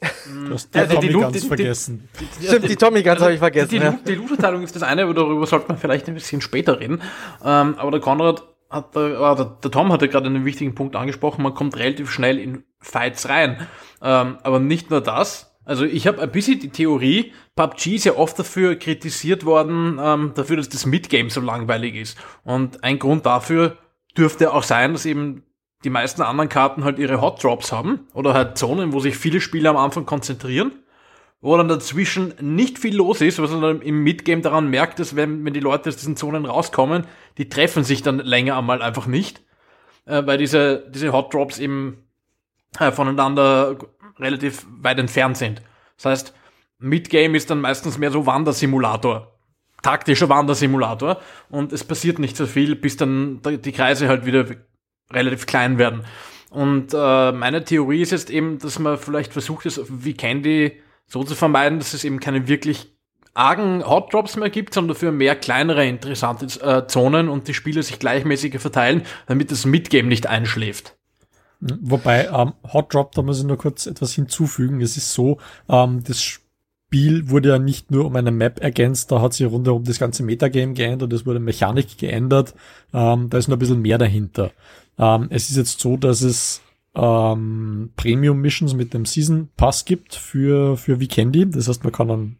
Du 0.00 0.54
hast 0.54 0.72
die 0.72 0.78
also 0.78 0.94
Tommy 0.94 1.08
die 1.08 1.18
ganz 1.18 1.44
vergessen. 1.44 2.08
Die, 2.18 2.24
die, 2.40 2.46
Stimmt, 2.46 2.68
die 2.70 2.76
Tommy 2.76 3.02
ganz 3.02 3.16
also 3.16 3.24
habe 3.24 3.34
ich 3.34 3.38
vergessen. 3.40 3.70
Die, 3.70 3.76
ja. 3.76 3.98
die 4.06 4.14
Loot-Verteilung 4.14 4.62
ist 4.62 4.74
das 4.74 4.82
eine, 4.82 5.02
aber 5.02 5.12
darüber 5.12 5.46
sollte 5.46 5.68
man 5.68 5.78
vielleicht 5.78 6.08
ein 6.08 6.14
bisschen 6.14 6.40
später 6.40 6.80
reden. 6.80 7.02
Ähm, 7.44 7.74
aber 7.76 7.90
der 7.90 8.00
Konrad 8.00 8.44
hat, 8.70 8.96
äh, 8.96 9.10
der, 9.10 9.56
der 9.62 9.70
Tom 9.70 9.92
hatte 9.92 10.08
gerade 10.08 10.26
einen 10.26 10.44
wichtigen 10.44 10.74
Punkt 10.74 10.96
angesprochen, 10.96 11.42
man 11.42 11.54
kommt 11.54 11.76
relativ 11.76 12.10
schnell 12.10 12.38
in 12.38 12.64
Fights 12.78 13.28
rein. 13.28 13.66
Ähm, 14.00 14.38
aber 14.42 14.60
nicht 14.60 14.90
nur 14.90 15.00
das, 15.00 15.50
also 15.64 15.84
ich 15.84 16.06
habe 16.06 16.22
ein 16.22 16.30
bisschen 16.30 16.60
die 16.60 16.70
Theorie, 16.70 17.32
PUBG 17.56 17.96
ist 17.96 18.04
ja 18.04 18.14
oft 18.14 18.38
dafür 18.38 18.76
kritisiert 18.76 19.44
worden, 19.44 20.00
ähm, 20.02 20.32
dafür, 20.34 20.56
dass 20.56 20.68
das 20.68 20.86
Midgame 20.86 21.30
so 21.30 21.40
langweilig 21.40 21.96
ist. 21.96 22.18
Und 22.44 22.82
ein 22.84 22.98
Grund 22.98 23.26
dafür 23.26 23.76
dürfte 24.16 24.52
auch 24.54 24.62
sein, 24.62 24.92
dass 24.92 25.04
eben 25.04 25.44
die 25.84 25.90
meisten 25.90 26.22
anderen 26.22 26.48
Karten 26.48 26.84
halt 26.84 26.98
ihre 26.98 27.20
Hot 27.20 27.42
Drops 27.42 27.72
haben 27.72 28.06
oder 28.12 28.34
halt 28.34 28.58
Zonen, 28.58 28.92
wo 28.92 29.00
sich 29.00 29.16
viele 29.16 29.40
Spieler 29.40 29.70
am 29.70 29.76
Anfang 29.76 30.04
konzentrieren, 30.04 30.72
wo 31.40 31.56
dann 31.56 31.68
dazwischen 31.68 32.34
nicht 32.40 32.78
viel 32.78 32.94
los 32.94 33.20
ist, 33.20 33.40
was 33.40 33.50
man 33.50 33.62
dann 33.62 33.82
im 33.82 34.02
Midgame 34.02 34.42
daran 34.42 34.68
merkt, 34.68 34.98
dass 34.98 35.16
wenn, 35.16 35.44
wenn 35.44 35.54
die 35.54 35.60
Leute 35.60 35.88
aus 35.88 35.96
diesen 35.96 36.16
Zonen 36.16 36.44
rauskommen, 36.44 37.06
die 37.38 37.48
treffen 37.48 37.82
sich 37.82 38.02
dann 38.02 38.18
länger 38.18 38.58
einmal 38.58 38.82
einfach 38.82 39.06
nicht, 39.06 39.42
äh, 40.04 40.22
weil 40.26 40.36
diese, 40.36 40.86
diese 40.90 41.12
Hot 41.12 41.32
Drops 41.32 41.58
eben 41.58 42.04
äh, 42.78 42.92
voneinander 42.92 43.78
relativ 44.18 44.66
weit 44.82 44.98
entfernt 44.98 45.38
sind. 45.38 45.62
Das 45.96 46.04
heißt, 46.06 46.34
Midgame 46.78 47.36
ist 47.36 47.50
dann 47.50 47.60
meistens 47.60 47.96
mehr 47.96 48.10
so 48.10 48.26
Wandersimulator. 48.26 49.38
Taktischer 49.82 50.28
Wandersimulator 50.28 51.20
und 51.48 51.72
es 51.72 51.84
passiert 51.84 52.18
nicht 52.18 52.36
so 52.36 52.44
viel, 52.44 52.76
bis 52.76 52.98
dann 52.98 53.40
die 53.42 53.72
Kreise 53.72 54.08
halt 54.08 54.26
wieder 54.26 54.44
relativ 55.12 55.46
klein 55.46 55.78
werden. 55.78 56.04
Und 56.50 56.92
äh, 56.94 57.32
meine 57.32 57.64
Theorie 57.64 58.02
ist 58.02 58.10
jetzt 58.10 58.30
eben, 58.30 58.58
dass 58.58 58.78
man 58.78 58.98
vielleicht 58.98 59.32
versucht, 59.32 59.66
es 59.66 59.80
wie 59.88 60.14
Candy 60.14 60.80
so 61.06 61.22
zu 61.24 61.34
vermeiden, 61.34 61.78
dass 61.78 61.94
es 61.94 62.04
eben 62.04 62.20
keine 62.20 62.48
wirklich 62.48 62.92
argen 63.34 63.86
Hot 63.86 64.12
Drops 64.12 64.36
mehr 64.36 64.50
gibt, 64.50 64.74
sondern 64.74 64.94
dafür 64.94 65.12
mehr 65.12 65.36
kleinere 65.36 65.86
interessante 65.86 66.46
äh, 66.62 66.86
Zonen 66.86 67.28
und 67.28 67.46
die 67.46 67.54
Spiele 67.54 67.82
sich 67.82 67.98
gleichmäßiger 67.98 68.58
verteilen, 68.58 69.02
damit 69.26 69.50
das 69.52 69.64
Midgame 69.64 70.08
nicht 70.08 70.26
einschläft. 70.26 70.96
Wobei 71.60 72.26
ähm, 72.26 72.54
Hot 72.72 72.92
Drop, 72.92 73.12
da 73.12 73.22
muss 73.22 73.38
ich 73.38 73.44
nur 73.44 73.58
kurz 73.58 73.86
etwas 73.86 74.14
hinzufügen. 74.14 74.80
Es 74.80 74.96
ist 74.96 75.12
so, 75.12 75.38
ähm, 75.68 76.02
das 76.04 76.22
Spiel 76.22 77.28
wurde 77.28 77.50
ja 77.50 77.58
nicht 77.58 77.90
nur 77.90 78.06
um 78.06 78.16
eine 78.16 78.32
Map 78.32 78.60
ergänzt, 78.60 79.12
da 79.12 79.20
hat 79.20 79.34
sich 79.34 79.46
rundherum 79.46 79.84
das 79.84 79.98
ganze 79.98 80.22
Metagame 80.22 80.72
geändert, 80.72 81.12
es 81.12 81.26
wurde 81.26 81.38
Mechanik 81.38 81.98
geändert, 81.98 82.54
ähm, 82.92 83.28
da 83.30 83.38
ist 83.38 83.48
noch 83.48 83.56
ein 83.56 83.60
bisschen 83.60 83.82
mehr 83.82 83.98
dahinter. 83.98 84.50
Ähm, 85.00 85.28
es 85.30 85.50
ist 85.50 85.56
jetzt 85.56 85.80
so, 85.80 85.96
dass 85.96 86.20
es 86.20 86.60
ähm, 86.94 87.90
Premium 87.96 88.40
Missions 88.40 88.74
mit 88.74 88.92
dem 88.92 89.06
Season 89.06 89.48
Pass 89.56 89.84
gibt 89.86 90.14
für, 90.14 90.76
für 90.76 91.00
Weekendy. 91.00 91.48
Das 91.48 91.68
heißt, 91.68 91.82
man 91.82 91.92
kann 91.92 92.08
dann 92.08 92.36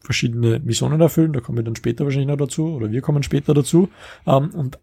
verschiedene 0.00 0.58
Missionen 0.58 1.00
erfüllen. 1.00 1.32
Da 1.32 1.40
kommen 1.40 1.58
wir 1.58 1.64
dann 1.64 1.76
später 1.76 2.04
wahrscheinlich 2.04 2.28
noch 2.28 2.36
dazu 2.36 2.74
oder 2.74 2.90
wir 2.90 3.00
kommen 3.00 3.22
später 3.22 3.54
dazu. 3.54 3.88
Ähm, 4.26 4.50
und 4.50 4.80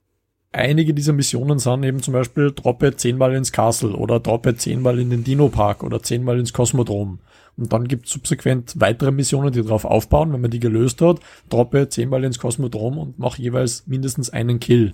einige 0.53 0.93
dieser 0.93 1.11
Missionen 1.13 1.59
sind 1.59 1.83
eben 1.83 2.01
zum 2.01 2.13
Beispiel 2.13 2.51
droppe 2.51 2.95
zehnmal 2.95 3.35
ins 3.35 3.51
Castle 3.51 3.91
oder 3.91 4.21
droppe 4.21 4.55
zehnmal 4.55 4.97
in 4.99 5.09
den 5.09 5.25
Dino 5.25 5.49
Park 5.49 5.83
oder 5.83 6.01
zehnmal 6.01 6.39
ins 6.39 6.53
Kosmodrom. 6.53 7.19
Und 7.59 7.73
dann 7.73 7.87
gibt 7.87 8.05
es 8.05 8.13
subsequent 8.13 8.73
weitere 8.77 9.11
Missionen, 9.11 9.51
die 9.51 9.61
darauf 9.61 9.85
aufbauen. 9.85 10.31
Wenn 10.31 10.41
man 10.41 10.51
die 10.51 10.59
gelöst 10.59 11.01
hat, 11.01 11.19
droppe 11.49 11.89
zehnmal 11.89 12.23
ins 12.23 12.39
Kosmodrom 12.39 12.97
und 12.97 13.19
mache 13.19 13.41
jeweils 13.41 13.85
mindestens 13.87 14.29
einen 14.29 14.59
Kill. 14.59 14.93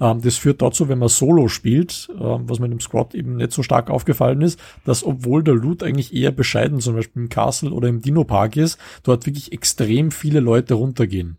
Ähm, 0.00 0.20
das 0.22 0.36
führt 0.36 0.62
dazu, 0.62 0.88
wenn 0.88 0.98
man 0.98 1.08
Solo 1.08 1.48
spielt, 1.48 2.08
äh, 2.10 2.18
was 2.18 2.58
mir 2.58 2.66
im 2.66 2.80
Squad 2.80 3.14
eben 3.14 3.36
nicht 3.36 3.52
so 3.52 3.62
stark 3.62 3.90
aufgefallen 3.90 4.40
ist, 4.40 4.58
dass 4.84 5.04
obwohl 5.04 5.42
der 5.42 5.54
Loot 5.54 5.82
eigentlich 5.82 6.14
eher 6.14 6.32
bescheiden, 6.32 6.80
zum 6.80 6.94
Beispiel 6.94 7.22
im 7.22 7.28
Castle 7.28 7.72
oder 7.72 7.88
im 7.88 8.00
Dino 8.00 8.24
Park 8.24 8.56
ist, 8.56 8.78
dort 9.02 9.26
wirklich 9.26 9.52
extrem 9.52 10.10
viele 10.10 10.40
Leute 10.40 10.74
runtergehen. 10.74 11.36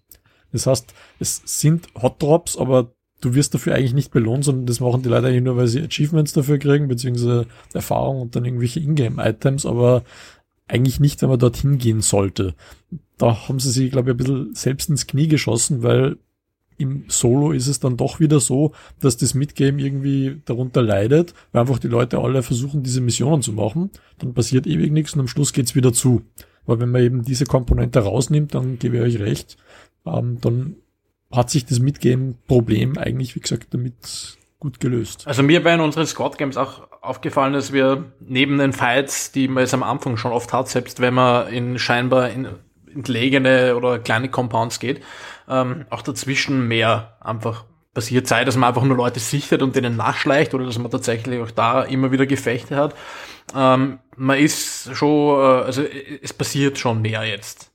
Das 0.51 0.67
heißt, 0.67 0.93
es 1.19 1.41
sind 1.45 1.87
Hot 2.01 2.21
Drops, 2.21 2.57
aber 2.57 2.91
du 3.21 3.35
wirst 3.35 3.53
dafür 3.53 3.75
eigentlich 3.75 3.93
nicht 3.93 4.11
belohnt, 4.11 4.45
sondern 4.45 4.65
das 4.65 4.79
machen 4.79 5.01
die 5.01 5.09
Leute 5.09 5.27
eigentlich 5.27 5.43
nur, 5.43 5.57
weil 5.57 5.67
sie 5.67 5.81
Achievements 5.81 6.33
dafür 6.33 6.57
kriegen, 6.57 6.87
beziehungsweise 6.87 7.47
Erfahrung 7.73 8.21
und 8.21 8.35
dann 8.35 8.45
irgendwelche 8.45 8.79
Ingame-Items, 8.79 9.65
aber 9.65 10.03
eigentlich 10.69 10.99
nicht, 10.99 11.21
wenn 11.21 11.29
man 11.29 11.39
dorthin 11.39 11.77
gehen 11.77 12.01
sollte. 12.01 12.55
Da 13.17 13.47
haben 13.47 13.59
sie 13.59 13.71
sich, 13.71 13.91
glaube 13.91 14.09
ich, 14.09 14.13
ein 14.13 14.17
bisschen 14.17 14.55
selbst 14.55 14.89
ins 14.89 15.07
Knie 15.07 15.27
geschossen, 15.27 15.83
weil 15.83 16.17
im 16.77 17.05
Solo 17.09 17.51
ist 17.51 17.67
es 17.67 17.81
dann 17.81 17.97
doch 17.97 18.21
wieder 18.21 18.39
so, 18.39 18.71
dass 19.01 19.17
das 19.17 19.33
Midgame 19.33 19.81
irgendwie 19.81 20.41
darunter 20.45 20.81
leidet, 20.81 21.33
weil 21.51 21.61
einfach 21.61 21.79
die 21.79 21.89
Leute 21.89 22.19
alle 22.19 22.41
versuchen, 22.41 22.83
diese 22.83 23.01
Missionen 23.01 23.41
zu 23.41 23.51
machen. 23.51 23.89
Dann 24.19 24.33
passiert 24.33 24.65
ewig 24.65 24.91
nichts 24.91 25.13
und 25.13 25.19
am 25.19 25.27
Schluss 25.27 25.51
geht's 25.51 25.75
wieder 25.75 25.91
zu. 25.91 26.21
Weil 26.65 26.79
wenn 26.79 26.91
man 26.91 27.03
eben 27.03 27.23
diese 27.23 27.45
Komponente 27.45 27.99
rausnimmt, 27.99 28.55
dann 28.55 28.79
gebe 28.79 28.97
ich 28.97 29.03
euch 29.03 29.19
recht, 29.19 29.57
ähm, 30.05 30.37
dann 30.39 30.77
hat 31.31 31.49
sich 31.49 31.65
das 31.65 31.79
Midgame-Problem 31.79 32.97
eigentlich, 32.97 33.35
wie 33.35 33.41
gesagt, 33.41 33.73
damit 33.73 34.37
gut 34.59 34.79
gelöst. 34.79 35.25
Also 35.25 35.41
mir 35.43 35.63
bei 35.63 35.79
unseren 35.79 36.05
Squad 36.05 36.37
Games 36.37 36.57
auch 36.57 36.87
aufgefallen, 37.01 37.53
dass 37.53 37.71
wir 37.71 38.11
neben 38.19 38.57
den 38.57 38.73
Fights, 38.73 39.31
die 39.31 39.47
man 39.47 39.61
jetzt 39.61 39.73
am 39.73 39.83
Anfang 39.83 40.17
schon 40.17 40.31
oft 40.31 40.51
hat, 40.51 40.67
selbst 40.67 40.99
wenn 40.99 41.13
man 41.13 41.47
in 41.47 41.79
scheinbar 41.79 42.29
in 42.29 42.47
entlegene 42.93 43.75
oder 43.75 43.99
kleine 43.99 44.29
Compounds 44.29 44.79
geht, 44.79 45.01
ähm, 45.47 45.85
auch 45.89 46.01
dazwischen 46.01 46.67
mehr 46.67 47.17
einfach 47.21 47.65
passiert, 47.93 48.27
sei, 48.27 48.45
dass 48.45 48.57
man 48.57 48.69
einfach 48.69 48.83
nur 48.83 48.97
Leute 48.97 49.19
sichtet 49.19 49.61
und 49.61 49.75
denen 49.75 49.95
nachschleicht 49.95 50.53
oder 50.53 50.65
dass 50.65 50.77
man 50.77 50.91
tatsächlich 50.91 51.39
auch 51.41 51.51
da 51.51 51.83
immer 51.83 52.11
wieder 52.11 52.25
Gefechte 52.25 52.75
hat. 52.75 52.95
Ähm, 53.55 53.99
man 54.15 54.37
ist 54.37 54.95
schon, 54.95 55.39
äh, 55.39 55.63
also 55.63 55.83
es 56.21 56.33
passiert 56.33 56.77
schon 56.77 57.01
mehr 57.01 57.23
jetzt 57.23 57.68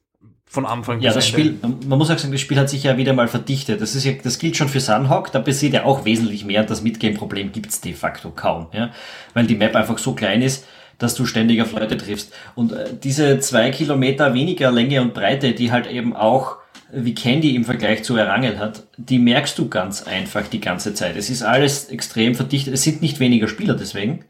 von 0.54 0.66
Anfang 0.66 1.00
Ja, 1.00 1.12
das 1.12 1.26
Spiel, 1.26 1.58
man 1.62 1.98
muss 1.98 2.10
auch 2.10 2.18
sagen, 2.18 2.32
das 2.32 2.40
Spiel 2.40 2.58
hat 2.58 2.70
sich 2.70 2.84
ja 2.84 2.96
wieder 2.96 3.12
mal 3.12 3.28
verdichtet. 3.28 3.80
Das 3.80 3.94
ist 3.94 4.04
ja, 4.04 4.12
das 4.22 4.38
gilt 4.38 4.56
schon 4.56 4.68
für 4.68 4.80
Sunhawk, 4.80 5.32
da 5.32 5.40
passiert 5.40 5.74
ja 5.74 5.84
auch 5.84 6.04
wesentlich 6.04 6.44
mehr. 6.44 6.62
Das 6.62 6.82
Midgame-Problem 6.82 7.52
gibt's 7.52 7.80
de 7.80 7.92
facto 7.92 8.30
kaum, 8.30 8.68
ja. 8.72 8.90
Weil 9.34 9.46
die 9.46 9.56
Map 9.56 9.74
einfach 9.74 9.98
so 9.98 10.14
klein 10.14 10.42
ist, 10.42 10.64
dass 10.98 11.14
du 11.16 11.26
ständig 11.26 11.60
auf 11.60 11.72
Leute 11.72 11.96
triffst. 11.96 12.32
Und 12.54 12.72
äh, 12.72 12.86
diese 13.02 13.40
zwei 13.40 13.70
Kilometer 13.70 14.32
weniger 14.32 14.70
Länge 14.70 15.02
und 15.02 15.12
Breite, 15.12 15.52
die 15.52 15.72
halt 15.72 15.88
eben 15.88 16.14
auch 16.14 16.58
wie 16.92 17.14
Candy 17.14 17.56
im 17.56 17.64
Vergleich 17.64 18.04
zu 18.04 18.16
Erangel 18.16 18.60
hat, 18.60 18.84
die 18.96 19.18
merkst 19.18 19.58
du 19.58 19.68
ganz 19.68 20.04
einfach 20.04 20.46
die 20.46 20.60
ganze 20.60 20.94
Zeit. 20.94 21.16
Es 21.16 21.30
ist 21.30 21.42
alles 21.42 21.88
extrem 21.88 22.36
verdichtet. 22.36 22.74
Es 22.74 22.84
sind 22.84 23.02
nicht 23.02 23.18
weniger 23.18 23.48
Spieler 23.48 23.74
deswegen. 23.74 24.24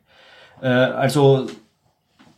Äh, 0.63 0.69
also, 0.69 1.49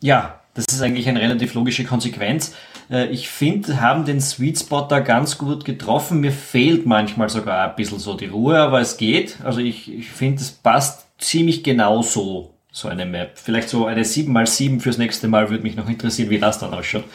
ja, 0.00 0.40
das 0.56 0.64
ist 0.72 0.82
eigentlich 0.82 1.08
eine 1.08 1.20
relativ 1.20 1.54
logische 1.54 1.84
Konsequenz. 1.84 2.54
Äh, 2.90 3.06
ich 3.08 3.28
finde, 3.28 3.80
haben 3.80 4.04
den 4.04 4.20
Sweet 4.20 4.58
Spot 4.58 4.86
da 4.88 5.00
ganz 5.00 5.38
gut 5.38 5.64
getroffen. 5.64 6.20
Mir 6.20 6.32
fehlt 6.32 6.86
manchmal 6.86 7.28
sogar 7.28 7.68
ein 7.68 7.76
bisschen 7.76 7.98
so 7.98 8.14
die 8.14 8.26
Ruhe, 8.26 8.58
aber 8.58 8.80
es 8.80 8.96
geht. 8.96 9.38
Also 9.44 9.60
ich, 9.60 9.92
ich 9.92 10.08
finde, 10.08 10.42
es 10.42 10.50
passt 10.50 11.06
ziemlich 11.18 11.62
genau 11.62 12.02
so 12.02 12.55
so 12.76 12.88
eine 12.88 13.06
Map. 13.06 13.38
Vielleicht 13.38 13.70
so 13.70 13.86
eine 13.86 14.02
7x7 14.02 14.80
fürs 14.80 14.98
nächste 14.98 15.28
Mal 15.28 15.48
würde 15.48 15.62
mich 15.62 15.76
noch 15.76 15.88
interessieren, 15.88 16.28
wie 16.28 16.38
das 16.38 16.58
dann 16.58 16.74
ausschaut. 16.74 17.04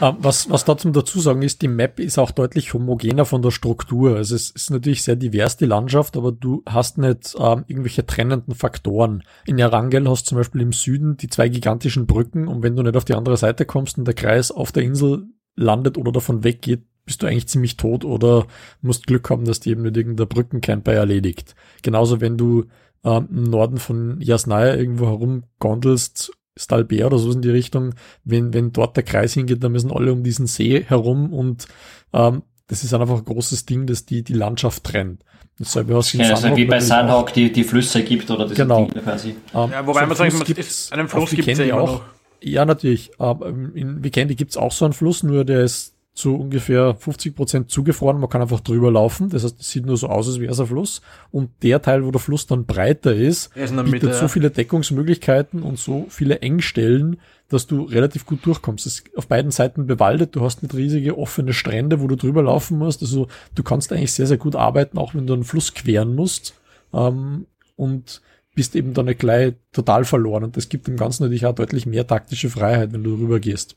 Ah, 0.00 0.16
was, 0.20 0.48
was 0.48 0.64
da 0.64 0.76
zum 0.76 0.92
dazu 0.92 1.18
sagen 1.18 1.42
ist, 1.42 1.60
die 1.60 1.66
Map 1.66 1.98
ist 1.98 2.18
auch 2.18 2.30
deutlich 2.30 2.72
homogener 2.72 3.24
von 3.24 3.42
der 3.42 3.50
Struktur. 3.50 4.14
Also 4.14 4.36
es 4.36 4.50
ist 4.50 4.70
natürlich 4.70 5.02
sehr 5.02 5.16
divers, 5.16 5.56
die 5.56 5.64
Landschaft, 5.64 6.16
aber 6.16 6.30
du 6.30 6.62
hast 6.66 6.98
nicht 6.98 7.34
ähm, 7.36 7.64
irgendwelche 7.66 8.06
trennenden 8.06 8.54
Faktoren. 8.54 9.24
In 9.44 9.58
Erangel 9.58 10.08
hast 10.08 10.26
du 10.26 10.28
zum 10.28 10.38
Beispiel 10.38 10.60
im 10.60 10.72
Süden 10.72 11.16
die 11.16 11.26
zwei 11.26 11.48
gigantischen 11.48 12.06
Brücken 12.06 12.46
und 12.46 12.62
wenn 12.62 12.76
du 12.76 12.84
nicht 12.84 12.96
auf 12.96 13.04
die 13.04 13.14
andere 13.14 13.36
Seite 13.36 13.64
kommst 13.64 13.98
und 13.98 14.04
der 14.04 14.14
Kreis 14.14 14.52
auf 14.52 14.70
der 14.70 14.84
Insel 14.84 15.26
landet 15.56 15.98
oder 15.98 16.12
davon 16.12 16.44
weggeht, 16.44 16.84
bist 17.04 17.22
du 17.22 17.26
eigentlich 17.26 17.48
ziemlich 17.48 17.76
tot 17.76 18.04
oder 18.04 18.46
musst 18.82 19.08
Glück 19.08 19.28
haben, 19.30 19.46
dass 19.46 19.58
die 19.58 19.70
eben 19.70 19.82
nicht 19.82 19.96
irgendein 19.96 20.28
Brückencamper 20.28 20.92
erledigt. 20.92 21.56
Genauso 21.82 22.20
wenn 22.20 22.36
du 22.36 22.66
ähm, 23.04 23.28
im 23.30 23.44
Norden 23.44 23.78
von 23.78 24.20
Jasnaya 24.20 24.74
irgendwo 24.74 25.06
herumgondelst, 25.06 26.32
Stalbea 26.56 27.06
oder 27.06 27.18
so 27.18 27.30
in 27.32 27.42
die 27.42 27.50
Richtung, 27.50 27.94
wenn, 28.24 28.52
wenn 28.52 28.72
dort 28.72 28.96
der 28.96 29.04
Kreis 29.04 29.34
hingeht, 29.34 29.62
dann 29.62 29.72
müssen 29.72 29.92
alle 29.92 30.12
um 30.12 30.24
diesen 30.24 30.46
See 30.46 30.84
herum 30.84 31.32
und 31.32 31.68
ähm, 32.12 32.42
das 32.66 32.84
ist 32.84 32.92
einfach 32.92 33.18
ein 33.18 33.24
großes 33.24 33.64
Ding, 33.64 33.86
das 33.86 34.04
die, 34.04 34.22
die 34.22 34.34
Landschaft 34.34 34.84
trennt. 34.84 35.24
Dasselbe 35.58 35.96
hast 35.96 36.14
du 36.14 36.18
ja, 36.18 36.30
also 36.30 36.56
wie 36.56 36.66
bei 36.66 36.78
Sunhawk 36.78 37.32
die, 37.32 37.50
die 37.50 37.64
Flüsse 37.64 38.02
gibt 38.04 38.30
oder 38.30 38.44
diese 38.44 38.62
genau. 38.62 38.86
Dinge 38.86 39.02
quasi. 39.02 39.30
Ähm, 39.54 39.70
ja, 39.72 39.86
wobei 39.86 40.02
so 40.02 40.06
man 40.06 40.16
sagen 40.16 40.38
muss, 40.38 40.92
einen 40.92 41.08
Fluss 41.08 41.30
gibt 41.30 41.48
es 41.48 41.58
ja 41.58 41.74
auch. 41.74 41.92
Noch. 41.92 42.02
Ja, 42.40 42.64
natürlich. 42.64 43.10
Aber 43.18 43.48
in 43.48 44.04
Weekendi 44.04 44.36
gibt 44.36 44.52
es 44.52 44.56
auch 44.56 44.70
so 44.70 44.84
einen 44.84 44.94
Fluss, 44.94 45.24
nur 45.24 45.44
der 45.44 45.64
ist 45.64 45.94
zu 46.18 46.34
ungefähr 46.34 46.96
50 46.96 47.36
Prozent 47.36 47.70
zugefroren. 47.70 48.18
Man 48.18 48.28
kann 48.28 48.42
einfach 48.42 48.58
drüber 48.58 48.90
laufen. 48.90 49.28
Das 49.30 49.44
heißt, 49.44 49.60
es 49.60 49.70
sieht 49.70 49.86
nur 49.86 49.96
so 49.96 50.08
aus, 50.08 50.26
als 50.26 50.40
wäre 50.40 50.50
es 50.50 50.58
ein 50.58 50.66
Fluss. 50.66 51.00
Und 51.30 51.50
der 51.62 51.80
Teil, 51.80 52.04
wo 52.04 52.10
der 52.10 52.20
Fluss 52.20 52.48
dann 52.48 52.66
breiter 52.66 53.14
ist, 53.14 53.56
ist 53.56 53.70
bietet 53.70 53.88
Mitte, 53.88 54.12
so 54.14 54.26
viele 54.26 54.50
Deckungsmöglichkeiten 54.50 55.62
und 55.62 55.78
so 55.78 56.06
viele 56.08 56.40
Engstellen, 56.40 57.20
dass 57.48 57.68
du 57.68 57.84
relativ 57.84 58.26
gut 58.26 58.44
durchkommst. 58.44 58.84
Es 58.84 58.94
ist 58.94 59.16
auf 59.16 59.28
beiden 59.28 59.52
Seiten 59.52 59.86
bewaldet. 59.86 60.34
Du 60.34 60.42
hast 60.42 60.60
nicht 60.60 60.74
riesige 60.74 61.16
offene 61.16 61.52
Strände, 61.52 62.00
wo 62.00 62.08
du 62.08 62.16
drüber 62.16 62.42
laufen 62.42 62.78
musst. 62.78 63.00
Also 63.00 63.28
du 63.54 63.62
kannst 63.62 63.92
eigentlich 63.92 64.12
sehr, 64.12 64.26
sehr 64.26 64.38
gut 64.38 64.56
arbeiten, 64.56 64.98
auch 64.98 65.14
wenn 65.14 65.28
du 65.28 65.34
einen 65.34 65.44
Fluss 65.44 65.72
queren 65.72 66.16
musst. 66.16 66.54
Ähm, 66.92 67.46
und 67.76 68.22
bist 68.56 68.74
eben 68.74 68.92
dann 68.92 69.06
nicht 69.06 69.20
gleich 69.20 69.54
total 69.70 70.04
verloren. 70.04 70.42
Und 70.42 70.56
das 70.56 70.68
gibt 70.68 70.88
dem 70.88 70.96
Ganzen 70.96 71.22
natürlich 71.22 71.46
auch 71.46 71.54
deutlich 71.54 71.86
mehr 71.86 72.08
taktische 72.08 72.50
Freiheit, 72.50 72.92
wenn 72.92 73.04
du 73.04 73.14
rüber 73.14 73.38
gehst. 73.38 73.76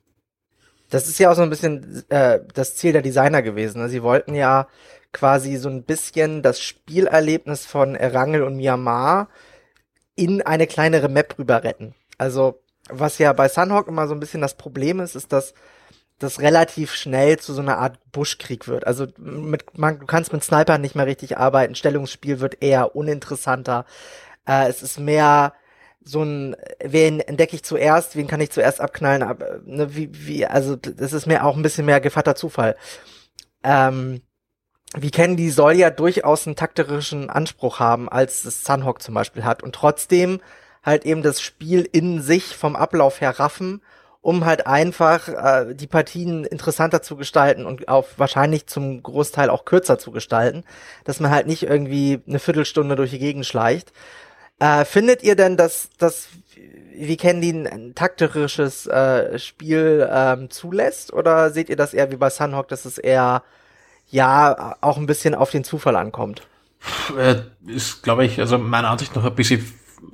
Das 0.91 1.07
ist 1.07 1.17
ja 1.19 1.31
auch 1.31 1.35
so 1.35 1.41
ein 1.41 1.49
bisschen 1.49 2.03
äh, 2.09 2.41
das 2.53 2.75
Ziel 2.75 2.93
der 2.93 3.01
Designer 3.01 3.41
gewesen. 3.41 3.81
Ne? 3.81 3.89
Sie 3.89 4.03
wollten 4.03 4.35
ja 4.35 4.67
quasi 5.13 5.55
so 5.55 5.69
ein 5.69 5.83
bisschen 5.83 6.41
das 6.41 6.61
Spielerlebnis 6.61 7.65
von 7.65 7.95
Erangel 7.95 8.43
und 8.43 8.57
Myanmar 8.57 9.29
in 10.15 10.41
eine 10.41 10.67
kleinere 10.67 11.09
Map 11.09 11.39
rüber 11.39 11.63
retten. 11.63 11.95
Also, 12.17 12.61
was 12.89 13.17
ja 13.17 13.33
bei 13.33 13.47
Sunhawk 13.47 13.87
immer 13.87 14.07
so 14.07 14.13
ein 14.13 14.19
bisschen 14.19 14.41
das 14.41 14.55
Problem 14.55 14.99
ist, 14.99 15.15
ist, 15.15 15.31
dass 15.31 15.53
das 16.19 16.39
relativ 16.39 16.93
schnell 16.93 17.39
zu 17.39 17.53
so 17.53 17.61
einer 17.61 17.77
Art 17.77 17.97
Buschkrieg 18.11 18.67
wird. 18.67 18.85
Also 18.85 19.07
mit, 19.17 19.77
man, 19.77 19.99
du 19.99 20.05
kannst 20.05 20.31
mit 20.31 20.43
Sniper 20.43 20.77
nicht 20.77 20.95
mehr 20.95 21.07
richtig 21.07 21.37
arbeiten, 21.37 21.73
Stellungsspiel 21.73 22.39
wird 22.39 22.61
eher 22.61 22.95
uninteressanter. 22.95 23.85
Äh, 24.45 24.67
es 24.69 24.83
ist 24.83 24.99
mehr 24.99 25.53
so 26.03 26.23
ein, 26.23 26.55
wen 26.83 27.19
entdecke 27.19 27.55
ich 27.55 27.63
zuerst, 27.63 28.15
wen 28.15 28.27
kann 28.27 28.41
ich 28.41 28.51
zuerst 28.51 28.81
abknallen, 28.81 29.23
aber, 29.23 29.59
ne, 29.65 29.95
wie, 29.95 30.09
wie, 30.11 30.45
also 30.45 30.75
das 30.75 31.13
ist 31.13 31.27
mir 31.27 31.45
auch 31.45 31.55
ein 31.55 31.61
bisschen 31.61 31.85
mehr 31.85 32.01
gefatter 32.01 32.35
Zufall. 32.35 32.75
Ähm, 33.63 34.21
wie 34.95 35.11
Candy 35.11 35.51
soll 35.51 35.73
ja 35.73 35.89
durchaus 35.89 36.47
einen 36.47 36.55
takterischen 36.55 37.29
Anspruch 37.29 37.79
haben, 37.79 38.09
als 38.09 38.43
es 38.45 38.63
Sunhawk 38.63 39.01
zum 39.01 39.13
Beispiel 39.13 39.45
hat 39.45 39.63
und 39.63 39.73
trotzdem 39.73 40.41
halt 40.83 41.05
eben 41.05 41.21
das 41.21 41.41
Spiel 41.41 41.87
in 41.91 42.21
sich 42.21 42.57
vom 42.57 42.75
Ablauf 42.75 43.21
her 43.21 43.39
raffen, 43.39 43.81
um 44.19 44.45
halt 44.45 44.67
einfach 44.67 45.27
äh, 45.29 45.73
die 45.73 45.87
Partien 45.87 46.43
interessanter 46.43 47.01
zu 47.01 47.15
gestalten 47.15 47.65
und 47.65 47.87
auch 47.87 48.07
wahrscheinlich 48.17 48.67
zum 48.67 49.01
Großteil 49.01 49.49
auch 49.49 49.65
kürzer 49.65 49.97
zu 49.97 50.11
gestalten, 50.11 50.63
dass 51.05 51.19
man 51.19 51.31
halt 51.31 51.47
nicht 51.47 51.63
irgendwie 51.63 52.21
eine 52.27 52.39
Viertelstunde 52.39 52.95
durch 52.95 53.11
die 53.11 53.19
Gegend 53.19 53.45
schleicht, 53.45 53.93
äh, 54.61 54.85
findet 54.85 55.23
ihr 55.23 55.35
denn, 55.35 55.57
dass 55.57 55.89
das 55.97 56.27
wie 56.95 57.17
die 57.17 57.51
ein 57.65 57.95
taktisches 57.95 58.85
äh, 58.85 59.39
Spiel 59.39 60.07
ähm, 60.11 60.51
zulässt 60.51 61.11
oder 61.13 61.49
seht 61.49 61.69
ihr 61.69 61.75
das 61.75 61.95
eher 61.95 62.11
wie 62.11 62.17
bei 62.17 62.29
Sunhawk, 62.29 62.67
dass 62.67 62.85
es 62.85 62.99
eher 62.99 63.41
ja 64.11 64.75
auch 64.81 64.97
ein 64.97 65.07
bisschen 65.07 65.33
auf 65.33 65.49
den 65.49 65.63
Zufall 65.63 65.95
ankommt? 65.95 66.43
Äh, 67.17 67.37
ist, 67.65 68.03
glaube 68.03 68.25
ich, 68.25 68.39
also 68.39 68.59
meiner 68.59 68.89
Ansicht 68.89 69.15
nach 69.15 69.25
ein 69.25 69.33
bisschen 69.33 69.65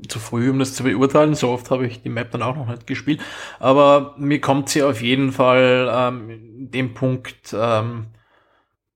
zu 0.08 0.20
früh, 0.20 0.50
um 0.50 0.60
das 0.60 0.76
zu 0.76 0.84
beurteilen. 0.84 1.36
So 1.36 1.50
oft 1.50 1.70
habe 1.70 1.86
ich 1.86 2.02
die 2.02 2.10
Map 2.10 2.32
dann 2.32 2.42
auch 2.42 2.56
noch 2.56 2.68
nicht 2.68 2.88
gespielt. 2.88 3.20
Aber 3.60 4.16
mir 4.18 4.40
kommt 4.40 4.70
sie 4.70 4.82
auf 4.82 5.02
jeden 5.02 5.34
Fall 5.34 5.90
ähm, 5.92 6.70
dem 6.72 6.94
Punkt 6.94 7.54
ähm, 7.54 8.08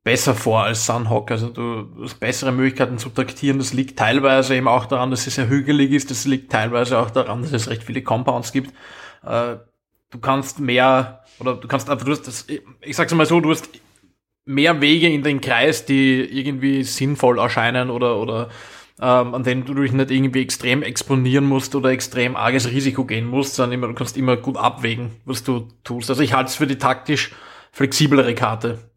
besser 0.03 0.34
vor 0.34 0.63
als 0.63 0.86
Sunhawk. 0.86 1.31
Also 1.31 1.50
du 1.50 1.88
hast 2.03 2.20
bessere 2.20 2.51
Möglichkeiten 2.51 2.98
zu 2.98 3.10
taktieren. 3.10 3.60
Das 3.60 3.74
liegt 3.74 4.00
teilweise 4.00 4.55
eben 4.55 4.67
auch 4.67 4.86
daran, 4.86 5.12
dass 5.12 5.27
es 5.27 5.36
sehr 5.36 5.50
hügelig 5.50 5.91
ist. 5.91 6.10
Das 6.10 6.25
liegt 6.25 6.51
teilweise 6.51 6.98
auch 6.98 7.12
daran, 7.12 7.41
dass 7.41 7.53
es 7.53 7.70
recht 7.70 7.84
viele 7.84 8.01
Compounds 8.01 8.51
gibt. 8.51 8.74
Äh, 9.24 9.58
du 10.10 10.20
kannst 10.20 10.60
mehr, 10.60 11.24
oder 11.39 11.55
du 11.55 11.67
kannst 11.67 11.89
einfach, 11.89 12.05
du 12.05 12.12
hast 12.12 12.27
das, 12.27 12.48
ich 12.81 12.96
sag's 12.96 13.13
mal 13.13 13.25
so, 13.25 13.39
du 13.39 13.51
hast 13.51 13.70
mehr 14.46 14.81
Wege 14.81 15.08
in 15.08 15.24
den 15.24 15.39
Kreis, 15.39 15.86
die 15.86 16.22
irgendwie 16.22 16.84
sinnvoll 16.84 17.39
erscheinen 17.39 17.89
oder, 17.89 18.17
oder 18.17 18.50
ähm, 19.00 19.34
an 19.36 19.43
denen 19.43 19.65
du 19.65 19.74
dich 19.74 19.91
nicht 19.91 20.12
irgendwie 20.12 20.41
extrem 20.41 20.84
exponieren 20.84 21.46
musst 21.46 21.75
oder 21.75 21.89
extrem 21.89 22.36
arges 22.36 22.70
Risiko 22.70 23.05
gehen 23.05 23.25
musst, 23.25 23.55
sondern 23.55 23.74
immer, 23.74 23.88
du 23.88 23.93
kannst 23.93 24.17
immer 24.17 24.38
gut 24.38 24.58
abwägen, 24.58 25.12
was 25.25 25.43
du 25.43 25.67
tust. 25.84 26.10
Also 26.10 26.24
ich 26.24 26.34
halte 26.34 26.50
es 26.50 26.55
für 26.55 26.67
die 26.67 26.77
taktisch 26.77 27.31
flexiblere 27.72 28.36
Karte. 28.36 28.90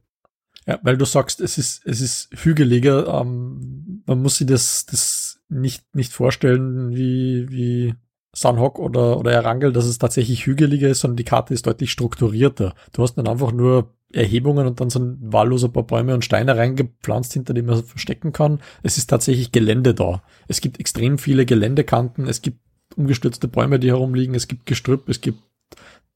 Ja, 0.67 0.79
weil 0.83 0.97
du 0.97 1.05
sagst, 1.05 1.41
es 1.41 1.59
ist, 1.59 1.85
es 1.87 2.01
ist 2.01 2.31
hügeliger. 2.33 3.21
Ähm, 3.21 4.03
man 4.07 4.23
muss 4.23 4.39
sich 4.39 4.47
das, 4.47 4.87
das 4.87 5.41
nicht, 5.49 5.95
nicht 5.95 6.13
vorstellen 6.13 6.95
wie, 6.97 7.51
wie 7.51 7.95
Sunhawk 8.35 8.79
oder, 8.79 9.19
oder 9.19 9.33
Erangel, 9.33 9.73
dass 9.73 9.85
es 9.85 9.99
tatsächlich 9.99 10.47
hügeliger 10.47 10.89
ist, 10.89 11.01
sondern 11.01 11.17
die 11.17 11.25
Karte 11.25 11.55
ist 11.55 11.67
deutlich 11.67 11.93
strukturierter. 11.93 12.75
Du 12.93 13.03
hast 13.03 13.15
dann 13.15 13.29
einfach 13.29 13.53
nur 13.53 13.95
Erhebungen 14.13 14.67
und 14.67 14.81
dann 14.81 14.91
sind 14.91 15.19
wahllos 15.21 15.65
ein 15.65 15.73
paar 15.73 15.83
Bäume 15.85 16.15
und 16.15 16.25
Steine 16.25 16.57
reingepflanzt, 16.57 17.33
hinter 17.33 17.55
denen 17.55 17.69
man 17.69 17.85
verstecken 17.85 18.33
kann. 18.33 18.61
Es 18.83 18.97
ist 18.97 19.09
tatsächlich 19.09 19.53
Gelände 19.53 19.95
da. 19.95 20.23
Es 20.49 20.61
gibt 20.61 20.81
extrem 20.81 21.19
viele 21.19 21.47
Geländekanten, 21.47 22.27
es 22.27 22.43
gibt 22.43 22.59
umgestürzte 22.97 23.49
Bäume, 23.49 23.79
die 23.79 23.89
herumliegen, 23.89 24.35
es 24.35 24.49
gibt 24.49 24.67
Gestrüpp, 24.67 25.09
es 25.09 25.21
gibt 25.21 25.41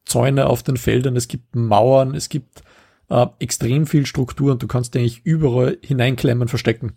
Zäune 0.05 0.47
auf 0.47 0.63
den 0.63 0.77
Feldern, 0.77 1.17
es 1.17 1.29
gibt 1.29 1.55
Mauern, 1.55 2.15
es 2.15 2.29
gibt 2.29 2.63
äh, 3.11 3.27
extrem 3.39 3.87
viel 3.87 4.07
Struktur 4.07 4.53
und 4.53 4.63
du 4.63 4.67
kannst 4.67 4.97
eigentlich 4.97 5.25
überall 5.25 5.79
hineinklemmen, 5.83 6.49
verstecken. 6.49 6.93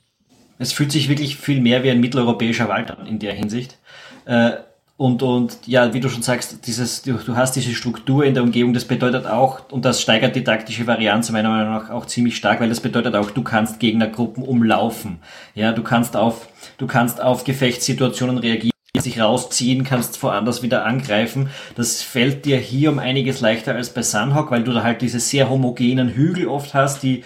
Es 0.59 0.73
fühlt 0.73 0.91
sich 0.91 1.09
wirklich 1.09 1.37
viel 1.37 1.61
mehr 1.61 1.83
wie 1.83 1.89
ein 1.89 1.99
mitteleuropäischer 1.99 2.69
Wald 2.69 2.91
an 2.91 3.07
in 3.07 3.19
der 3.19 3.33
Hinsicht. 3.33 3.77
Äh, 4.25 4.51
und, 4.97 5.23
und 5.23 5.57
ja, 5.65 5.95
wie 5.95 5.99
du 5.99 6.09
schon 6.09 6.21
sagst, 6.21 6.67
dieses, 6.67 7.01
du, 7.01 7.13
du 7.13 7.35
hast 7.35 7.55
diese 7.55 7.73
Struktur 7.73 8.23
in 8.23 8.35
der 8.35 8.43
Umgebung, 8.43 8.71
das 8.71 8.85
bedeutet 8.85 9.25
auch, 9.25 9.71
und 9.71 9.83
das 9.83 9.99
steigert 9.99 10.35
die 10.35 10.43
taktische 10.43 10.85
Varianz 10.85 11.31
meiner 11.31 11.49
Meinung 11.49 11.73
nach 11.73 11.89
auch 11.89 12.05
ziemlich 12.05 12.35
stark, 12.35 12.61
weil 12.61 12.69
das 12.69 12.81
bedeutet 12.81 13.15
auch, 13.15 13.31
du 13.31 13.41
kannst 13.41 13.79
Gegnergruppen 13.79 14.43
umlaufen. 14.43 15.17
Ja, 15.55 15.71
du 15.71 15.81
kannst 15.81 16.15
auf, 16.15 16.47
du 16.77 16.85
kannst 16.85 17.19
auf 17.19 17.43
Gefechtssituationen 17.45 18.37
reagieren 18.37 18.70
sich 19.01 19.19
rausziehen, 19.19 19.83
kannst 19.83 20.21
woanders 20.23 20.63
wieder 20.63 20.85
angreifen. 20.85 21.49
Das 21.75 22.01
fällt 22.01 22.45
dir 22.45 22.57
hier 22.57 22.91
um 22.91 22.99
einiges 22.99 23.41
leichter 23.41 23.75
als 23.75 23.93
bei 23.93 24.03
Sunhawk, 24.03 24.51
weil 24.51 24.63
du 24.63 24.71
da 24.71 24.83
halt 24.83 25.01
diese 25.01 25.19
sehr 25.19 25.49
homogenen 25.49 26.09
Hügel 26.09 26.47
oft 26.47 26.73
hast, 26.73 27.03
die 27.03 27.23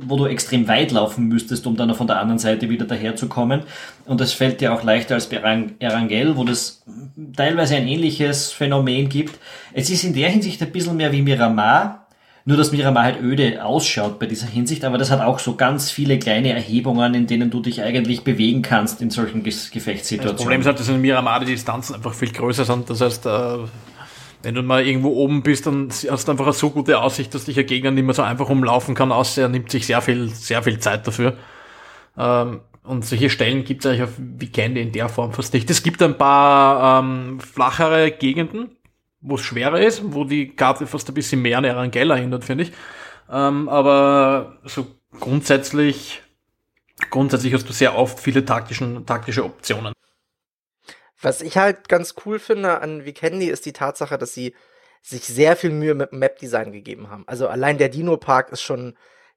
wo 0.00 0.16
du 0.16 0.26
extrem 0.26 0.68
weit 0.68 0.90
laufen 0.92 1.28
müsstest, 1.28 1.66
um 1.66 1.76
dann 1.76 1.94
von 1.94 2.06
der 2.06 2.18
anderen 2.18 2.38
Seite 2.38 2.68
wieder 2.68 2.86
daherzukommen. 2.86 3.62
Und 4.04 4.20
das 4.20 4.32
fällt 4.32 4.60
dir 4.60 4.72
auch 4.72 4.82
leichter 4.82 5.14
als 5.14 5.28
bei 5.28 5.36
Erangel, 5.78 6.36
wo 6.36 6.44
das 6.44 6.82
teilweise 7.36 7.76
ein 7.76 7.86
ähnliches 7.86 8.52
Phänomen 8.52 9.08
gibt. 9.08 9.38
Es 9.72 9.90
ist 9.90 10.04
in 10.04 10.14
der 10.14 10.30
Hinsicht 10.30 10.60
ein 10.62 10.72
bisschen 10.72 10.96
mehr 10.96 11.12
wie 11.12 11.22
Miramar, 11.22 12.05
nur 12.46 12.56
dass 12.56 12.70
Miramar 12.70 13.02
halt 13.02 13.20
öde 13.20 13.64
ausschaut 13.64 14.20
bei 14.20 14.26
dieser 14.26 14.46
Hinsicht, 14.46 14.84
aber 14.84 14.98
das 14.98 15.10
hat 15.10 15.20
auch 15.20 15.40
so 15.40 15.56
ganz 15.56 15.90
viele 15.90 16.16
kleine 16.16 16.52
Erhebungen, 16.52 17.12
in 17.14 17.26
denen 17.26 17.50
du 17.50 17.60
dich 17.60 17.82
eigentlich 17.82 18.22
bewegen 18.22 18.62
kannst 18.62 19.02
in 19.02 19.10
solchen 19.10 19.42
Gefechtssituationen. 19.42 20.36
Das 20.36 20.42
Problem 20.42 20.60
ist 20.60 20.66
halt, 20.66 20.78
dass 20.78 20.88
in 20.88 21.00
Miramar 21.00 21.40
die 21.40 21.46
Distanzen 21.46 21.96
einfach 21.96 22.14
viel 22.14 22.30
größer 22.30 22.64
sind. 22.64 22.88
Das 22.88 23.00
heißt, 23.00 23.26
äh, 23.26 23.58
wenn 24.44 24.54
du 24.54 24.62
mal 24.62 24.86
irgendwo 24.86 25.08
oben 25.08 25.42
bist, 25.42 25.66
dann 25.66 25.88
hast 25.90 26.28
du 26.28 26.30
einfach 26.30 26.44
eine 26.44 26.52
so 26.52 26.70
gute 26.70 27.00
Aussicht, 27.00 27.34
dass 27.34 27.46
dich 27.46 27.58
ein 27.58 27.66
Gegner 27.66 27.90
nicht 27.90 28.04
mehr 28.04 28.14
so 28.14 28.22
einfach 28.22 28.48
umlaufen 28.48 28.94
kann, 28.94 29.10
außer 29.10 29.42
er 29.42 29.48
nimmt 29.48 29.72
sich 29.72 29.84
sehr 29.84 30.00
viel, 30.00 30.28
sehr 30.28 30.62
viel 30.62 30.78
Zeit 30.78 31.04
dafür. 31.04 31.36
Ähm, 32.16 32.60
und 32.84 33.04
solche 33.04 33.28
Stellen 33.28 33.64
gibt 33.64 33.84
es 33.84 33.90
eigentlich 33.90 34.04
auf 34.04 34.12
Weekend 34.18 34.78
in 34.78 34.92
der 34.92 35.08
Form 35.08 35.32
fast 35.32 35.52
nicht. 35.52 35.68
Es 35.68 35.82
gibt 35.82 36.00
ein 36.00 36.16
paar 36.16 37.00
ähm, 37.02 37.40
flachere 37.40 38.12
Gegenden, 38.12 38.75
wo 39.26 39.34
es 39.34 39.42
schwerer 39.42 39.80
ist, 39.80 40.02
wo 40.14 40.24
die 40.24 40.54
Karte 40.54 40.86
fast 40.86 41.08
ein 41.08 41.14
bisschen 41.14 41.42
mehr 41.42 41.58
an 41.58 41.64
Erangel 41.64 42.10
erinnert, 42.10 42.44
finde 42.44 42.64
ich. 42.64 42.72
Ähm, 43.30 43.68
aber 43.68 44.58
so 44.64 44.86
grundsätzlich, 45.18 46.22
grundsätzlich 47.10 47.52
hast 47.52 47.68
du 47.68 47.72
sehr 47.72 47.96
oft 47.96 48.20
viele 48.20 48.44
taktischen, 48.44 49.04
taktische 49.04 49.44
Optionen. 49.44 49.92
Was 51.20 51.40
ich 51.40 51.56
halt 51.56 51.88
ganz 51.88 52.14
cool 52.24 52.38
finde 52.38 52.80
an 52.80 53.04
Vikendi 53.04 53.46
ist 53.46 53.66
die 53.66 53.72
Tatsache, 53.72 54.16
dass 54.16 54.32
sie 54.32 54.54
sich 55.02 55.24
sehr 55.24 55.56
viel 55.56 55.70
Mühe 55.70 55.94
mit 55.94 56.12
dem 56.12 56.20
Map-Design 56.20 56.72
gegeben 56.72 57.10
haben. 57.10 57.24
Also 57.26 57.48
allein 57.48 57.78
der 57.78 57.88
Dino-Park 57.88 58.52
ist 58.52 58.62
schon, 58.62 58.96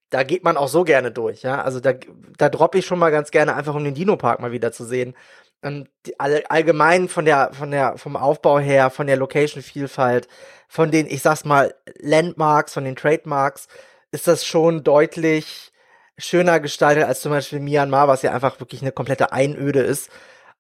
da 0.10 0.24
geht 0.24 0.44
man 0.44 0.58
auch 0.58 0.68
so 0.68 0.84
gerne 0.84 1.12
durch, 1.12 1.44
ja. 1.44 1.62
Also 1.62 1.80
da, 1.80 1.94
da 2.38 2.50
droppe 2.50 2.80
ich 2.80 2.86
schon 2.86 3.00
mal 3.00 3.12
ganz 3.12 3.32
gerne 3.32 3.56
einfach, 3.56 3.76
um 3.76 3.84
den 3.84 3.94
Dino-Park 3.94 4.40
mal 4.40 4.52
wieder 4.52 4.72
zu 4.72 4.86
sehen. 4.86 5.16
Und 5.62 5.90
die, 6.06 6.20
all, 6.20 6.44
allgemein 6.50 7.10
von 7.10 7.26
der, 7.26 7.52
von 7.54 7.72
der, 7.72 7.98
vom 7.98 8.16
Aufbau 8.16 8.60
her, 8.60 8.90
von 8.90 9.08
der 9.08 9.18
Location-Vielfalt, 9.18 10.28
von 10.68 10.92
den, 10.92 11.08
ich 11.08 11.22
sag's 11.22 11.46
mal, 11.46 11.76
Landmarks, 12.00 12.74
von 12.74 12.86
den 12.86 12.96
Trademarks, 12.96 13.68
ist 14.12 14.28
das 14.28 14.46
schon 14.46 14.84
deutlich 14.84 15.72
schöner 16.18 16.60
gestaltet 16.60 17.06
als 17.06 17.22
zum 17.22 17.32
Beispiel 17.32 17.60
Myanmar, 17.60 18.08
was 18.08 18.22
ja 18.22 18.34
einfach 18.34 18.60
wirklich 18.60 18.82
eine 18.82 18.92
komplette 18.92 19.32
Einöde 19.32 19.82
ist. 19.82 20.10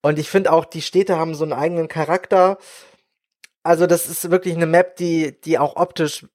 Und 0.01 0.19
ich 0.19 0.29
finde 0.29 0.51
auch, 0.51 0.65
die 0.65 0.81
Städte 0.81 1.17
haben 1.17 1.35
so 1.35 1.43
einen 1.43 1.53
eigenen 1.53 1.87
Charakter. 1.87 2.57
Also 3.63 3.87
das 3.87 4.07
ist 4.07 4.31
wirklich 4.31 4.55
eine 4.55 4.65
Map, 4.65 4.95
die, 4.97 5.39
die 5.41 5.59
auch 5.59 5.75
optisch 5.75 6.25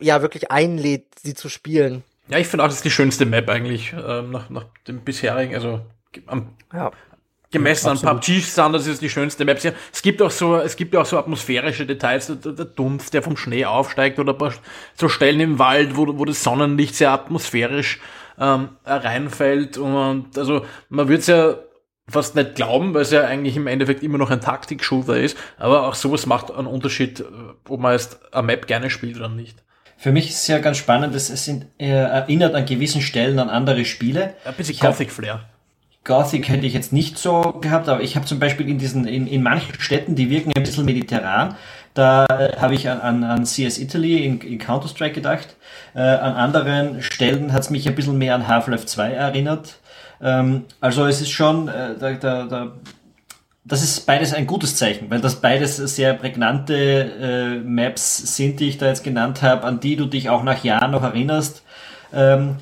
ja 0.00 0.22
wirklich 0.22 0.50
einlädt, 0.50 1.18
sie 1.20 1.34
zu 1.34 1.48
spielen. 1.48 2.04
Ja, 2.28 2.38
ich 2.38 2.46
finde 2.46 2.64
auch, 2.64 2.68
das 2.68 2.76
ist 2.76 2.84
die 2.84 2.90
schönste 2.90 3.26
Map 3.26 3.48
eigentlich 3.48 3.92
ähm, 3.92 4.30
nach, 4.30 4.48
nach 4.48 4.64
dem 4.86 5.00
bisherigen, 5.00 5.54
also 5.54 5.80
am, 6.26 6.54
ja. 6.72 6.90
gemessen 7.50 7.86
ja, 7.86 7.92
an 7.92 8.20
PUBG-Standards 8.20 8.86
ist 8.86 8.94
es 8.94 9.00
die 9.00 9.10
schönste 9.10 9.44
Map. 9.44 9.58
Es 9.92 10.02
gibt 10.02 10.22
auch 10.22 10.30
so, 10.30 10.56
es 10.56 10.76
gibt 10.76 10.94
ja 10.94 11.00
auch 11.00 11.06
so 11.06 11.18
atmosphärische 11.18 11.84
Details, 11.84 12.26
der, 12.26 12.52
der 12.52 12.64
Dumpf, 12.64 13.10
der 13.10 13.22
vom 13.22 13.36
Schnee 13.36 13.64
aufsteigt 13.64 14.18
oder 14.18 14.36
so 14.94 15.08
Stellen 15.08 15.40
im 15.40 15.58
Wald, 15.58 15.96
wo, 15.96 16.06
wo 16.18 16.24
das 16.24 16.42
Sonnenlicht 16.42 16.94
sehr 16.94 17.10
atmosphärisch 17.10 18.00
ähm, 18.38 18.70
reinfällt 18.86 19.76
und 19.76 20.38
also 20.38 20.64
man 20.88 21.08
würde 21.08 21.20
es 21.20 21.26
ja 21.26 21.56
fast 22.08 22.34
nicht 22.34 22.54
glauben, 22.54 22.94
weil 22.94 23.02
es 23.02 23.10
ja 23.10 23.24
eigentlich 23.24 23.56
im 23.56 23.66
Endeffekt 23.66 24.02
immer 24.02 24.18
noch 24.18 24.30
ein 24.30 24.40
Taktik-Shooter 24.40 25.18
ist. 25.18 25.36
Aber 25.56 25.88
auch 25.88 25.94
sowas 25.94 26.26
macht 26.26 26.50
einen 26.50 26.66
Unterschied, 26.66 27.20
äh, 27.20 27.24
ob 27.68 27.80
man 27.80 27.92
jetzt 27.92 28.20
eine 28.32 28.46
Map 28.46 28.66
gerne 28.66 28.90
spielt 28.90 29.16
oder 29.16 29.28
nicht. 29.28 29.62
Für 30.02 30.10
mich 30.10 30.30
ist 30.30 30.40
es 30.40 30.46
ja 30.48 30.58
ganz 30.58 30.78
spannend, 30.78 31.14
es 31.14 31.28
sind, 31.28 31.66
äh, 31.78 31.86
erinnert 31.90 32.56
an 32.56 32.66
gewissen 32.66 33.00
Stellen 33.00 33.38
an 33.38 33.48
andere 33.48 33.84
Spiele. 33.84 34.34
Ein 34.44 34.54
bisschen 34.54 34.76
Gothic-Flair. 34.76 35.44
Gothic 36.02 36.48
hätte 36.48 36.66
ich 36.66 36.72
jetzt 36.72 36.92
nicht 36.92 37.18
so 37.18 37.40
gehabt, 37.60 37.88
aber 37.88 38.02
ich 38.02 38.16
habe 38.16 38.26
zum 38.26 38.40
Beispiel 38.40 38.68
in 38.68 38.78
diesen, 38.78 39.06
in, 39.06 39.28
in 39.28 39.44
manchen 39.44 39.80
Städten, 39.80 40.16
die 40.16 40.28
wirken 40.28 40.52
ein 40.56 40.64
bisschen 40.64 40.86
mediterran, 40.86 41.54
da 41.94 42.26
äh, 42.26 42.56
habe 42.56 42.74
ich 42.74 42.90
an, 42.90 43.00
an, 43.00 43.22
an 43.22 43.44
CS 43.44 43.78
Italy 43.78 44.26
in, 44.26 44.40
in 44.40 44.58
Counter-Strike 44.58 45.14
gedacht. 45.14 45.54
Äh, 45.94 46.00
an 46.00 46.34
anderen 46.34 47.00
Stellen 47.00 47.52
hat 47.52 47.62
es 47.62 47.70
mich 47.70 47.86
ein 47.86 47.94
bisschen 47.94 48.18
mehr 48.18 48.34
an 48.34 48.48
Half-Life 48.48 48.86
2 48.86 49.12
erinnert. 49.12 49.76
Ähm, 50.20 50.64
also 50.80 51.06
es 51.06 51.20
ist 51.20 51.30
schon, 51.30 51.68
äh, 51.68 51.94
da, 51.96 52.10
da, 52.14 52.44
da, 52.46 52.72
das 53.64 53.82
ist 53.82 54.06
beides 54.06 54.34
ein 54.34 54.46
gutes 54.46 54.76
Zeichen, 54.76 55.08
weil 55.10 55.20
das 55.20 55.40
beides 55.40 55.76
sehr 55.76 56.14
prägnante 56.14 56.74
äh, 56.74 57.58
Maps 57.60 58.36
sind, 58.36 58.58
die 58.58 58.68
ich 58.68 58.78
da 58.78 58.88
jetzt 58.88 59.04
genannt 59.04 59.42
habe, 59.42 59.64
an 59.64 59.78
die 59.78 59.96
du 59.96 60.06
dich 60.06 60.28
auch 60.28 60.42
nach 60.42 60.64
Jahren 60.64 60.90
noch 60.90 61.02
erinnerst. 61.02 61.62
Ähm, 62.12 62.56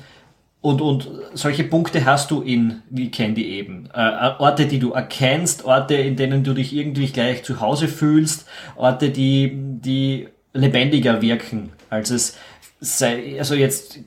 und, 0.61 0.79
und 0.79 1.09
solche 1.33 1.63
Punkte 1.63 2.05
hast 2.05 2.29
du 2.29 2.41
in 2.41 2.83
Weekendy 2.91 3.45
eben. 3.45 3.89
Äh, 3.93 4.33
Orte, 4.37 4.67
die 4.67 4.77
du 4.77 4.91
erkennst, 4.91 5.65
Orte, 5.65 5.95
in 5.95 6.15
denen 6.17 6.43
du 6.43 6.53
dich 6.53 6.75
irgendwie 6.75 7.07
gleich 7.07 7.43
zu 7.43 7.59
Hause 7.59 7.87
fühlst, 7.87 8.45
Orte, 8.75 9.09
die, 9.09 9.53
die 9.55 10.27
lebendiger 10.53 11.23
wirken, 11.23 11.71
als 11.89 12.11
es 12.11 12.37
sei, 12.79 13.39
also 13.39 13.55
jetzt 13.55 13.99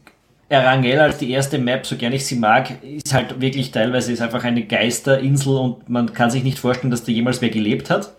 Erangel 0.49 1.01
als 1.01 1.19
die 1.19 1.31
erste 1.31 1.59
Map, 1.59 1.87
so 1.87 1.97
gern 1.97 2.13
ich 2.13 2.27
sie 2.27 2.37
mag, 2.37 2.83
ist 2.83 3.15
halt 3.15 3.41
wirklich 3.41 3.71
teilweise 3.71 4.13
ist 4.13 4.21
einfach 4.21 4.45
eine 4.45 4.65
Geisterinsel 4.65 5.57
und 5.57 5.89
man 5.89 6.13
kann 6.13 6.31
sich 6.31 6.45
nicht 6.45 6.59
vorstellen, 6.59 6.91
dass 6.91 7.05
da 7.05 7.13
jemals 7.13 7.41
wer 7.41 7.49
gelebt 7.49 7.91
hat. 7.91 8.15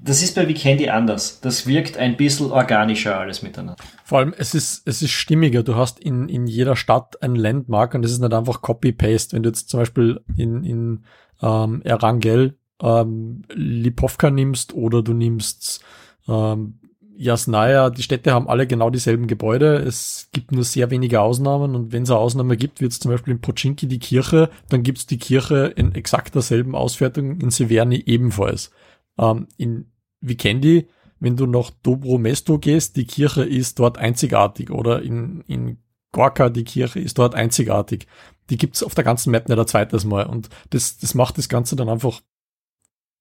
Das 0.00 0.22
ist 0.22 0.34
bei 0.34 0.46
Vikendi 0.46 0.90
anders. 0.90 1.40
Das 1.40 1.66
wirkt 1.66 1.96
ein 1.96 2.18
bisschen 2.18 2.52
organischer 2.52 3.18
alles 3.18 3.42
miteinander. 3.42 3.76
Vor 4.04 4.18
allem, 4.18 4.34
es 4.36 4.54
ist, 4.54 4.86
es 4.86 5.00
ist 5.00 5.12
stimmiger. 5.12 5.62
Du 5.62 5.76
hast 5.76 5.98
in, 5.98 6.28
in 6.28 6.46
jeder 6.46 6.76
Stadt 6.76 7.22
ein 7.22 7.34
Landmark 7.34 7.94
und 7.94 8.04
es 8.04 8.12
ist 8.12 8.20
nicht 8.20 8.34
einfach 8.34 8.60
Copy-Paste. 8.60 9.34
Wenn 9.34 9.42
du 9.42 9.48
jetzt 9.48 9.70
zum 9.70 9.80
Beispiel 9.80 10.20
in, 10.36 10.62
in 10.62 11.04
ähm, 11.40 11.80
Erangel 11.84 12.58
ähm, 12.82 13.42
Lipovka 13.54 14.30
nimmst 14.30 14.74
oder 14.74 15.02
du 15.02 15.14
nimmst 15.14 15.82
ähm, 16.28 16.80
Jasnaya, 17.16 17.90
die 17.90 18.02
Städte 18.02 18.32
haben 18.32 18.48
alle 18.48 18.66
genau 18.66 18.90
dieselben 18.90 19.26
Gebäude. 19.26 19.76
Es 19.76 20.28
gibt 20.32 20.52
nur 20.52 20.64
sehr 20.64 20.90
wenige 20.90 21.20
Ausnahmen 21.20 21.74
und 21.74 21.92
wenn 21.92 22.02
es 22.02 22.10
eine 22.10 22.18
Ausnahme 22.18 22.56
gibt, 22.56 22.80
wird 22.80 22.92
es 22.92 23.00
zum 23.00 23.10
Beispiel 23.10 23.34
in 23.34 23.40
Pochinki 23.40 23.86
die 23.86 23.98
Kirche, 23.98 24.50
dann 24.68 24.82
gibt 24.82 24.98
es 24.98 25.06
die 25.06 25.18
Kirche 25.18 25.72
in 25.76 25.94
exakt 25.94 26.34
derselben 26.34 26.74
Ausfertigung 26.74 27.40
in 27.40 27.50
Severny 27.50 28.02
ebenfalls. 28.06 28.70
Ähm, 29.18 29.46
in 29.56 29.92
Vikendi, 30.20 30.88
wenn 31.20 31.36
du 31.36 31.46
nach 31.46 31.70
Dobro 31.82 32.18
Mesto 32.18 32.58
gehst, 32.58 32.96
die 32.96 33.06
Kirche 33.06 33.44
ist 33.44 33.78
dort 33.78 33.98
einzigartig 33.98 34.70
oder 34.70 35.02
in, 35.02 35.42
in 35.46 35.78
Gorka, 36.12 36.48
die 36.48 36.64
Kirche 36.64 37.00
ist 37.00 37.18
dort 37.18 37.34
einzigartig. 37.34 38.06
Die 38.50 38.56
gibt's 38.56 38.82
auf 38.82 38.94
der 38.94 39.04
ganzen 39.04 39.30
Map 39.30 39.48
nicht 39.48 39.58
ein 39.58 39.66
zweites 39.66 40.04
Mal 40.04 40.26
und 40.26 40.48
das, 40.70 40.98
das 40.98 41.14
macht 41.14 41.38
das 41.38 41.48
Ganze 41.48 41.76
dann 41.76 41.88
einfach 41.88 42.20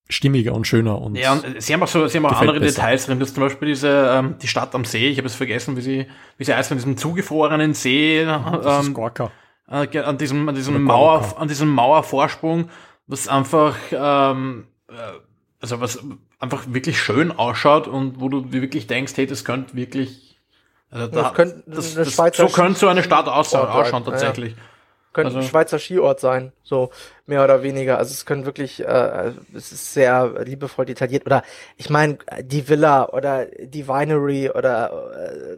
stimmiger 0.09 0.53
und 0.53 0.67
schöner. 0.67 1.01
Und 1.01 1.15
ja, 1.15 1.33
und 1.33 1.61
sie 1.61 1.73
haben 1.73 1.83
auch 1.83 1.87
so, 1.87 2.07
sie 2.07 2.17
haben 2.17 2.25
auch 2.25 2.39
andere 2.39 2.59
besser. 2.59 2.81
Details 2.81 3.05
drin. 3.05 3.19
Das 3.19 3.29
ist 3.29 3.35
zum 3.35 3.43
Beispiel 3.43 3.69
diese, 3.69 4.11
ähm, 4.11 4.35
die 4.41 4.47
Stadt 4.47 4.75
am 4.75 4.85
See. 4.85 5.07
Ich 5.07 5.17
habe 5.17 5.27
es 5.27 5.35
vergessen, 5.35 5.77
wie 5.77 5.81
sie, 5.81 6.07
wie 6.37 6.43
sie 6.43 6.53
heißt, 6.53 6.69
von 6.69 6.77
diesem 6.77 6.97
zugefrorenen 6.97 7.73
See. 7.73 8.25
Das 8.25 8.87
ähm. 8.87 8.93
Äh, 9.69 9.99
an 9.99 10.17
diesem, 10.17 10.47
an 10.49 10.55
diesem 10.55 10.81
Mauer, 10.83 11.35
an 11.37 11.47
diesem 11.47 11.69
Mauervorsprung, 11.69 12.69
was 13.07 13.27
einfach, 13.27 13.75
ähm, 13.91 14.67
äh, 14.89 14.93
also 15.61 15.79
was 15.79 15.99
einfach 16.39 16.65
wirklich 16.67 16.99
schön 17.01 17.31
ausschaut 17.31 17.87
und 17.87 18.19
wo 18.19 18.27
du 18.27 18.51
wirklich 18.51 18.87
denkst, 18.87 19.13
hey, 19.15 19.25
das 19.25 19.45
könnte 19.45 19.75
wirklich, 19.75 20.37
also 20.91 21.07
da, 21.07 21.21
das 21.23 21.33
könnte 21.33 21.63
das, 21.65 21.95
das, 21.95 22.15
so 22.35 22.47
könnte 22.47 22.77
so 22.77 22.87
eine 22.89 23.03
Stadt 23.03 23.27
ausschauen, 23.27 23.69
ausschauen 23.69 24.03
tatsächlich. 24.03 24.51
Ja, 24.51 24.57
ja 24.57 24.72
könnte 25.13 25.27
also. 25.27 25.39
ein 25.39 25.45
Schweizer 25.45 25.79
Skiort 25.79 26.19
sein, 26.19 26.51
so 26.63 26.89
mehr 27.25 27.43
oder 27.43 27.63
weniger. 27.63 27.97
Also 27.97 28.11
es 28.11 28.25
können 28.25 28.45
wirklich, 28.45 28.85
äh, 28.85 29.31
es 29.55 29.71
ist 29.71 29.93
sehr 29.93 30.43
liebevoll 30.43 30.85
detailliert. 30.85 31.25
Oder 31.25 31.43
ich 31.77 31.89
meine, 31.89 32.17
die 32.41 32.67
Villa 32.67 33.09
oder 33.09 33.45
die 33.45 33.87
Winery 33.87 34.49
oder 34.49 35.11
äh, 35.15 35.57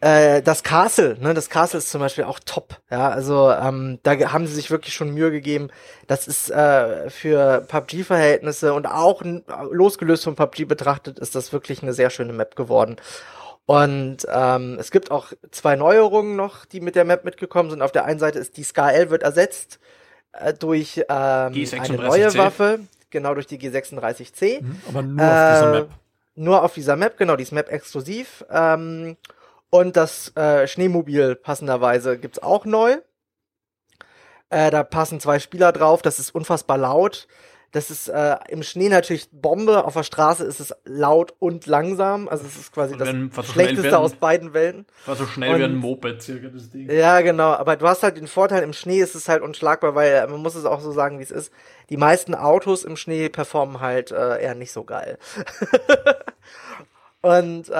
äh, 0.00 0.42
das 0.42 0.62
Castle, 0.62 1.16
ne, 1.20 1.32
das 1.32 1.48
Castle 1.48 1.78
ist 1.78 1.90
zum 1.90 2.00
Beispiel 2.00 2.24
auch 2.24 2.38
top. 2.38 2.80
Ja, 2.90 3.08
also 3.08 3.50
ähm, 3.50 3.98
da 4.02 4.12
haben 4.32 4.46
sie 4.46 4.54
sich 4.54 4.70
wirklich 4.70 4.94
schon 4.94 5.14
Mühe 5.14 5.30
gegeben. 5.30 5.68
Das 6.06 6.28
ist 6.28 6.50
äh, 6.50 7.08
für 7.08 7.62
PUBG-Verhältnisse 7.62 8.74
und 8.74 8.86
auch 8.86 9.22
losgelöst 9.70 10.24
von 10.24 10.36
PUBG 10.36 10.64
betrachtet, 10.66 11.18
ist 11.18 11.34
das 11.34 11.52
wirklich 11.52 11.82
eine 11.82 11.94
sehr 11.94 12.10
schöne 12.10 12.34
Map 12.34 12.56
geworden. 12.56 12.96
Und 13.66 14.18
ähm, 14.32 14.76
es 14.78 14.92
gibt 14.92 15.10
auch 15.10 15.32
zwei 15.50 15.74
Neuerungen 15.74 16.36
noch, 16.36 16.64
die 16.64 16.80
mit 16.80 16.94
der 16.94 17.04
Map 17.04 17.24
mitgekommen 17.24 17.68
sind. 17.70 17.82
Auf 17.82 17.90
der 17.92 18.04
einen 18.04 18.20
Seite 18.20 18.38
ist 18.38 18.56
die 18.56 18.62
Scar 18.62 18.94
L 18.94 19.10
wird 19.10 19.24
ersetzt 19.24 19.80
äh, 20.32 20.54
durch 20.54 21.04
ähm, 21.08 21.52
eine 21.52 21.96
neue 21.96 22.34
Waffe, 22.36 22.80
genau 23.10 23.34
durch 23.34 23.48
die 23.48 23.58
G36C. 23.58 24.62
Mhm, 24.62 24.80
aber 24.88 25.02
nur 25.02 25.20
äh, 25.20 25.24
auf 25.24 25.52
dieser 25.52 25.70
Map. 25.72 25.88
Nur 26.38 26.62
auf 26.62 26.74
dieser 26.74 26.96
Map, 26.96 27.16
genau, 27.16 27.34
die 27.34 27.42
ist 27.42 27.52
Map 27.52 27.72
exklusiv. 27.72 28.44
Ähm, 28.50 29.16
und 29.70 29.96
das 29.96 30.36
äh, 30.36 30.68
Schneemobil 30.68 31.34
passenderweise 31.34 32.18
gibt's 32.18 32.38
auch 32.38 32.66
neu. 32.66 32.98
Äh, 34.48 34.70
da 34.70 34.84
passen 34.84 35.18
zwei 35.18 35.40
Spieler 35.40 35.72
drauf, 35.72 36.02
das 36.02 36.20
ist 36.20 36.34
unfassbar 36.34 36.78
laut. 36.78 37.26
Das 37.76 37.90
ist 37.90 38.08
äh, 38.08 38.36
im 38.48 38.62
Schnee 38.62 38.88
natürlich 38.88 39.28
Bombe, 39.30 39.84
auf 39.84 39.92
der 39.92 40.02
Straße 40.02 40.44
ist 40.44 40.60
es 40.60 40.74
laut 40.86 41.34
und 41.40 41.66
langsam. 41.66 42.26
Also 42.26 42.46
es 42.46 42.56
ist 42.56 42.72
quasi 42.72 42.96
das 42.96 43.08
Wenn- 43.08 43.36
was 43.36 43.46
so 43.48 43.52
Schlechteste 43.52 43.82
werden- 43.82 43.94
aus 43.96 44.14
beiden 44.14 44.54
Welten. 44.54 44.86
War 45.04 45.14
so 45.14 45.26
schnell 45.26 45.52
Und- 45.52 45.60
wie 45.60 45.64
ein 45.64 45.76
Moped 45.76 46.22
circa 46.22 46.48
das 46.48 46.70
Ding. 46.70 46.90
Ja, 46.90 47.20
genau. 47.20 47.52
Aber 47.52 47.76
du 47.76 47.86
hast 47.86 48.02
halt 48.02 48.16
den 48.16 48.28
Vorteil, 48.28 48.62
im 48.62 48.72
Schnee 48.72 49.00
ist 49.00 49.14
es 49.14 49.28
halt 49.28 49.42
unschlagbar, 49.42 49.94
weil 49.94 50.10
äh, 50.10 50.26
man 50.26 50.40
muss 50.40 50.54
es 50.54 50.64
auch 50.64 50.80
so 50.80 50.90
sagen, 50.90 51.18
wie 51.18 51.22
es 51.24 51.30
ist. 51.30 51.52
Die 51.90 51.98
meisten 51.98 52.34
Autos 52.34 52.82
im 52.82 52.96
Schnee 52.96 53.28
performen 53.28 53.80
halt 53.80 54.10
äh, 54.10 54.42
eher 54.42 54.54
nicht 54.54 54.72
so 54.72 54.82
geil. 54.84 55.18
Und 57.22 57.68
äh, 57.68 57.72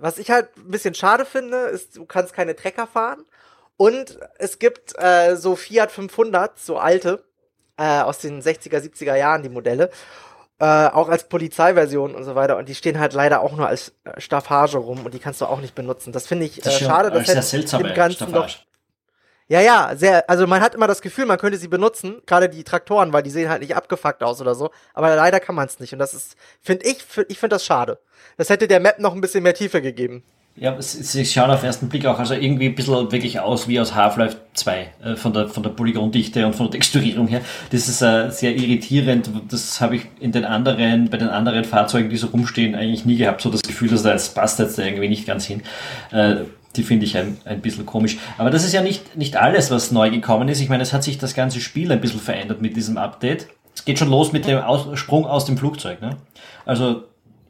was 0.00 0.18
ich 0.18 0.30
halt 0.30 0.56
ein 0.58 0.70
bisschen 0.70 0.94
schade 0.94 1.24
finde, 1.24 1.56
ist, 1.56 1.96
du 1.96 2.04
kannst 2.04 2.34
keine 2.34 2.54
Trecker 2.54 2.86
fahren. 2.86 3.24
Und 3.76 4.18
es 4.38 4.58
gibt 4.58 4.92
äh, 4.98 5.36
so 5.36 5.56
Fiat 5.56 5.90
500, 5.90 6.58
so 6.58 6.76
alte, 6.78 7.24
äh, 7.80 8.02
aus 8.02 8.18
den 8.18 8.42
60er, 8.42 8.78
70er 8.78 9.16
Jahren, 9.16 9.42
die 9.42 9.48
Modelle. 9.48 9.90
Äh, 10.60 10.64
auch 10.64 11.08
als 11.08 11.26
Polizeiversion 11.28 12.14
und 12.14 12.24
so 12.24 12.34
weiter. 12.34 12.58
Und 12.58 12.68
die 12.68 12.74
stehen 12.74 13.00
halt 13.00 13.14
leider 13.14 13.40
auch 13.40 13.56
nur 13.56 13.66
als 13.66 13.94
äh, 14.04 14.20
Staffage 14.20 14.76
rum 14.76 15.06
und 15.06 15.14
die 15.14 15.18
kannst 15.18 15.40
du 15.40 15.46
auch 15.46 15.60
nicht 15.60 15.74
benutzen. 15.74 16.12
Das 16.12 16.26
finde 16.26 16.44
ich 16.44 16.58
äh, 16.58 16.62
Das 16.62 16.78
schade. 16.78 17.08
Das 17.08 17.16
eine 17.16 17.26
sehr 17.26 17.34
hätte 17.36 17.46
seltsame 17.46 17.84
dem 17.84 17.94
Ganzen 17.94 18.32
doch 18.32 18.48
ja, 19.50 19.60
ja, 19.60 19.96
sehr, 19.96 20.30
also 20.30 20.46
man 20.46 20.60
hat 20.60 20.76
immer 20.76 20.86
das 20.86 21.02
Gefühl, 21.02 21.26
man 21.26 21.36
könnte 21.36 21.58
sie 21.58 21.66
benutzen, 21.66 22.22
gerade 22.24 22.48
die 22.48 22.62
Traktoren, 22.62 23.12
weil 23.12 23.24
die 23.24 23.30
sehen 23.30 23.48
halt 23.48 23.62
nicht 23.62 23.74
abgefuckt 23.74 24.22
aus 24.22 24.40
oder 24.40 24.54
so, 24.54 24.70
aber 24.94 25.16
leider 25.16 25.40
kann 25.40 25.56
man 25.56 25.66
es 25.66 25.80
nicht 25.80 25.92
und 25.92 25.98
das 25.98 26.14
ist, 26.14 26.36
finde 26.62 26.86
ich, 26.86 27.02
find, 27.02 27.28
ich 27.28 27.40
finde 27.40 27.56
das 27.56 27.64
schade. 27.64 27.98
Das 28.36 28.48
hätte 28.48 28.68
der 28.68 28.78
Map 28.78 29.00
noch 29.00 29.12
ein 29.12 29.20
bisschen 29.20 29.42
mehr 29.42 29.54
Tiefe 29.54 29.82
gegeben. 29.82 30.22
Ja, 30.60 30.76
es 30.76 30.94
es 30.94 31.32
schaut 31.32 31.48
auf 31.48 31.60
den 31.60 31.68
ersten 31.68 31.88
Blick 31.88 32.04
auch 32.04 32.18
also 32.18 32.34
irgendwie 32.34 32.66
ein 32.66 32.74
bisschen 32.74 33.10
wirklich 33.10 33.40
aus 33.40 33.66
wie 33.66 33.80
aus 33.80 33.94
Half-Life 33.94 34.36
2, 34.52 34.88
äh, 35.02 35.16
von 35.16 35.32
der, 35.32 35.48
von 35.48 35.62
der 35.62 35.70
Polygondichte 35.70 36.44
und 36.44 36.54
von 36.54 36.66
der 36.66 36.72
Texturierung 36.72 37.28
her. 37.28 37.40
Das 37.70 37.88
ist 37.88 38.02
äh, 38.02 38.28
sehr 38.28 38.54
irritierend. 38.54 39.30
Das 39.48 39.80
habe 39.80 39.96
ich 39.96 40.02
in 40.20 40.32
den 40.32 40.44
anderen, 40.44 41.08
bei 41.08 41.16
den 41.16 41.30
anderen 41.30 41.64
Fahrzeugen, 41.64 42.10
die 42.10 42.18
so 42.18 42.26
rumstehen, 42.26 42.74
eigentlich 42.74 43.06
nie 43.06 43.16
gehabt. 43.16 43.40
So 43.40 43.48
das 43.48 43.62
Gefühl, 43.62 43.88
dass 43.88 44.02
da 44.02 44.12
jetzt 44.12 44.34
passt 44.34 44.58
jetzt 44.58 44.78
irgendwie 44.78 45.08
nicht 45.08 45.26
ganz 45.26 45.46
hin. 45.46 45.62
Äh, 46.10 46.42
die 46.76 46.82
finde 46.82 47.06
ich 47.06 47.16
ein, 47.16 47.38
ein 47.46 47.62
bisschen 47.62 47.86
komisch. 47.86 48.18
Aber 48.36 48.50
das 48.50 48.62
ist 48.62 48.74
ja 48.74 48.82
nicht, 48.82 49.16
nicht 49.16 49.36
alles, 49.36 49.70
was 49.70 49.92
neu 49.92 50.10
gekommen 50.10 50.46
ist. 50.50 50.60
Ich 50.60 50.68
meine, 50.68 50.82
es 50.82 50.92
hat 50.92 51.02
sich 51.02 51.16
das 51.16 51.32
ganze 51.32 51.60
Spiel 51.60 51.90
ein 51.90 52.02
bisschen 52.02 52.20
verändert 52.20 52.60
mit 52.60 52.76
diesem 52.76 52.98
Update. 52.98 53.46
Es 53.74 53.86
geht 53.86 53.98
schon 53.98 54.10
los 54.10 54.32
mit 54.32 54.46
dem 54.46 54.58
aus 54.58 54.86
Sprung 54.98 55.24
aus 55.24 55.46
dem 55.46 55.56
Flugzeug. 55.56 56.02
Ne? 56.02 56.18
Also, 56.66 57.04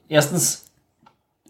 erstens 0.09 0.70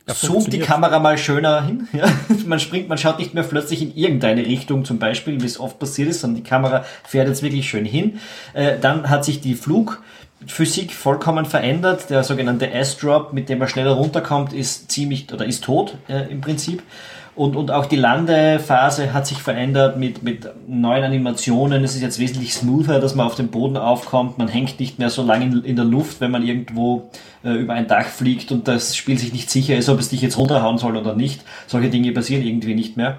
zoomt 0.07 0.53
die. 0.53 0.59
Kamera 0.59 0.99
mal 0.99 1.19
schöner 1.19 1.65
hin. 1.65 1.89
Ja? 1.93 2.07
Man 2.47 2.61
springt, 2.61 2.89
man 2.89 2.99
schaut 2.99 3.19
nicht 3.19 3.35
mehr 3.35 3.43
plötzlich 3.43 3.83
in 3.83 3.95
irgendeine 3.95 4.45
Richtung 4.45 4.85
zum 4.85 4.99
Beispiel, 4.99 5.41
wie 5.41 5.47
es 5.47 5.59
oft 5.59 5.79
passiert 5.79 6.09
ist, 6.09 6.21
sondern 6.21 6.43
die 6.43 6.49
Kamera 6.49 6.85
fährt 7.05 7.29
jetzt 7.29 7.43
wirklich 7.43 7.69
schön 7.69 7.85
hin. 7.85 8.21
Äh, 8.55 8.79
dann 8.81 9.11
hat 9.11 9.25
sich 9.25 9.41
die 9.41 9.55
Flugphysik 9.55 10.93
vollkommen 10.93 11.47
verändert. 11.47 12.11
Der 12.11 12.25
sogenannte 12.25 12.71
S-Drop, 12.71 13.33
mit 13.33 13.49
dem 13.49 13.59
man 13.59 13.69
schneller 13.69 13.93
runterkommt, 13.93 14.53
ist 14.53 14.91
ziemlich 14.91 15.33
oder 15.33 15.45
ist 15.45 15.65
tot 15.65 15.97
äh, 16.09 16.31
im 16.31 16.41
Prinzip. 16.41 16.83
Und, 17.41 17.57
und 17.57 17.71
auch 17.71 17.87
die 17.87 17.97
Landephase 17.97 19.15
hat 19.15 19.27
sich 19.27 19.39
verändert 19.39 19.97
mit, 19.97 20.23
mit 20.23 20.47
neuen 20.69 21.05
Animationen. 21.05 21.83
Es 21.83 21.95
ist 21.95 22.03
jetzt 22.03 22.19
wesentlich 22.19 22.53
smoother, 22.53 23.01
dass 23.01 23.15
man 23.15 23.27
auf 23.27 23.35
dem 23.35 23.49
Boden 23.49 23.79
aufkommt. 23.79 24.37
Man 24.37 24.49
hängt 24.49 24.79
nicht 24.79 24.99
mehr 24.99 25.09
so 25.09 25.23
lange 25.23 25.47
in, 25.47 25.65
in 25.65 25.75
der 25.75 25.87
Luft, 25.87 26.21
wenn 26.21 26.31
man 26.31 26.47
irgendwo 26.47 27.09
äh, 27.43 27.55
über 27.55 27.73
ein 27.73 27.89
Dach 27.89 28.05
fliegt 28.05 28.53
und 28.53 28.69
das 28.69 28.95
Spiel 28.95 29.17
sich 29.17 29.33
nicht 29.33 29.49
sicher 29.49 29.75
ist, 29.75 29.89
ob 29.89 29.99
es 29.99 30.11
dich 30.11 30.21
jetzt 30.21 30.37
runterhauen 30.37 30.77
soll 30.77 30.99
oder 30.99 31.17
nicht. 31.17 31.41
Solche 31.67 31.89
Dinge 31.89 32.13
passieren 32.13 32.47
irgendwie 32.47 32.75
nicht 32.75 32.99
mehr. 32.99 33.17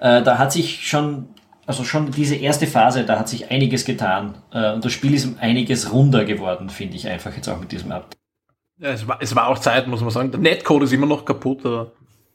Äh, 0.00 0.22
da 0.22 0.38
hat 0.38 0.50
sich 0.50 0.88
schon, 0.88 1.26
also 1.66 1.84
schon 1.84 2.12
diese 2.12 2.36
erste 2.36 2.66
Phase, 2.66 3.04
da 3.04 3.18
hat 3.18 3.28
sich 3.28 3.50
einiges 3.50 3.84
getan. 3.84 4.36
Äh, 4.54 4.72
und 4.72 4.86
das 4.86 4.92
Spiel 4.92 5.12
ist 5.12 5.28
einiges 5.38 5.92
runder 5.92 6.24
geworden, 6.24 6.70
finde 6.70 6.96
ich 6.96 7.06
einfach 7.06 7.36
jetzt 7.36 7.50
auch 7.50 7.60
mit 7.60 7.72
diesem 7.72 7.92
Update. 7.92 8.18
Ja, 8.78 8.88
es, 8.88 9.06
war, 9.06 9.18
es 9.20 9.36
war 9.36 9.48
auch 9.48 9.58
Zeit, 9.58 9.86
muss 9.86 10.00
man 10.00 10.08
sagen. 10.08 10.30
Der 10.30 10.40
Netcode 10.40 10.84
ist 10.84 10.94
immer 10.94 11.04
noch 11.04 11.26
kaputt, 11.26 11.66
aber 11.66 11.92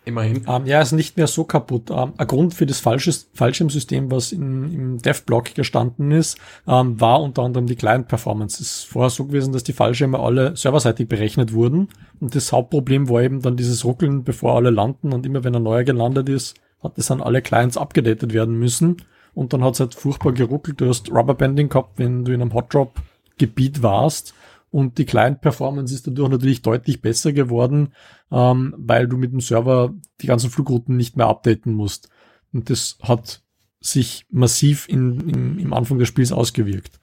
immerhin. 0.07 0.43
Ähm, 0.47 0.65
ja, 0.65 0.81
ist 0.81 0.93
nicht 0.93 1.17
mehr 1.17 1.27
so 1.27 1.43
kaputt. 1.43 1.91
Ähm, 1.91 2.13
ein 2.17 2.27
Grund 2.27 2.53
für 2.53 2.65
das 2.65 2.79
falsches 2.79 3.29
Fallschirmsystem, 3.33 4.09
was 4.09 4.31
in, 4.31 4.73
im 4.73 4.97
Dev-Block 4.97 5.53
gestanden 5.53 6.11
ist, 6.11 6.37
ähm, 6.67 6.99
war 6.99 7.21
unter 7.21 7.43
anderem 7.43 7.67
die 7.67 7.75
Client-Performance. 7.75 8.63
Es 8.63 8.69
ist 8.69 8.83
vorher 8.85 9.09
so 9.09 9.25
gewesen, 9.25 9.53
dass 9.53 9.63
die 9.63 9.73
Fallschirme 9.73 10.19
alle 10.19 10.55
serverseitig 10.55 11.07
berechnet 11.07 11.53
wurden. 11.53 11.89
Und 12.19 12.33
das 12.33 12.51
Hauptproblem 12.51 13.09
war 13.09 13.21
eben 13.21 13.41
dann 13.41 13.57
dieses 13.57 13.85
Ruckeln, 13.85 14.23
bevor 14.23 14.55
alle 14.55 14.69
landen. 14.69 15.13
Und 15.13 15.25
immer 15.25 15.43
wenn 15.43 15.55
ein 15.55 15.63
neuer 15.63 15.83
gelandet 15.83 16.29
ist, 16.29 16.55
hat 16.81 16.97
es 16.97 17.07
dann 17.07 17.21
alle 17.21 17.41
Clients 17.41 17.77
abgedatet 17.77 18.33
werden 18.33 18.57
müssen. 18.57 18.97
Und 19.33 19.53
dann 19.53 19.63
hat 19.63 19.75
es 19.75 19.79
halt 19.79 19.93
furchtbar 19.93 20.31
geruckelt. 20.31 20.81
Du 20.81 20.87
hast 20.87 21.11
Rubberbanding 21.11 21.69
gehabt, 21.69 21.99
wenn 21.99 22.25
du 22.25 22.31
in 22.31 22.41
einem 22.41 22.53
Hot-Drop-Gebiet 22.53 23.83
warst. 23.83 24.33
Und 24.69 24.97
die 24.97 25.05
Client-Performance 25.05 25.93
ist 25.93 26.07
dadurch 26.07 26.29
natürlich 26.29 26.61
deutlich 26.61 27.01
besser 27.01 27.31
geworden, 27.31 27.93
ähm, 28.31 28.73
weil 28.77 29.07
du 29.07 29.17
mit 29.17 29.31
dem 29.31 29.39
Server 29.39 29.93
die 30.21 30.27
ganzen 30.27 30.49
Flugrouten 30.49 30.97
nicht 30.97 31.15
mehr 31.15 31.27
updaten 31.27 31.73
musst. 31.73 32.09
Und 32.53 32.69
das 32.69 32.97
hat 33.01 33.41
sich 33.79 34.25
massiv 34.29 34.89
in, 34.89 35.29
im, 35.29 35.59
im 35.59 35.73
Anfang 35.73 35.99
des 35.99 36.07
Spiels 36.07 36.31
ausgewirkt. 36.31 36.99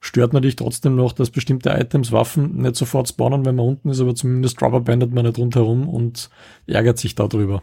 Stört 0.00 0.34
natürlich 0.34 0.56
trotzdem 0.56 0.94
noch, 0.94 1.12
dass 1.12 1.30
bestimmte 1.30 1.70
Items, 1.70 2.12
Waffen 2.12 2.58
nicht 2.58 2.76
sofort 2.76 3.08
spawnen, 3.08 3.44
wenn 3.46 3.56
man 3.56 3.66
unten 3.66 3.88
ist, 3.88 4.00
aber 4.00 4.14
zumindest 4.14 4.60
rubberbandet 4.62 5.12
man 5.12 5.24
nicht 5.24 5.38
rundherum 5.38 5.88
und 5.88 6.28
ärgert 6.66 6.98
sich 6.98 7.14
darüber. 7.14 7.62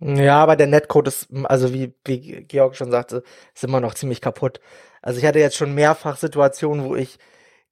Ja, 0.00 0.42
aber 0.42 0.56
der 0.56 0.66
Netcode 0.66 1.08
ist, 1.08 1.28
also 1.44 1.72
wie, 1.72 1.94
wie 2.04 2.44
Georg 2.44 2.74
schon 2.74 2.90
sagte, 2.90 3.22
ist 3.54 3.64
immer 3.64 3.80
noch 3.80 3.94
ziemlich 3.94 4.20
kaputt. 4.20 4.60
Also 5.02 5.18
ich 5.18 5.26
hatte 5.26 5.38
jetzt 5.38 5.56
schon 5.56 5.74
mehrfach 5.74 6.16
Situationen, 6.16 6.84
wo 6.84 6.96
ich 6.96 7.18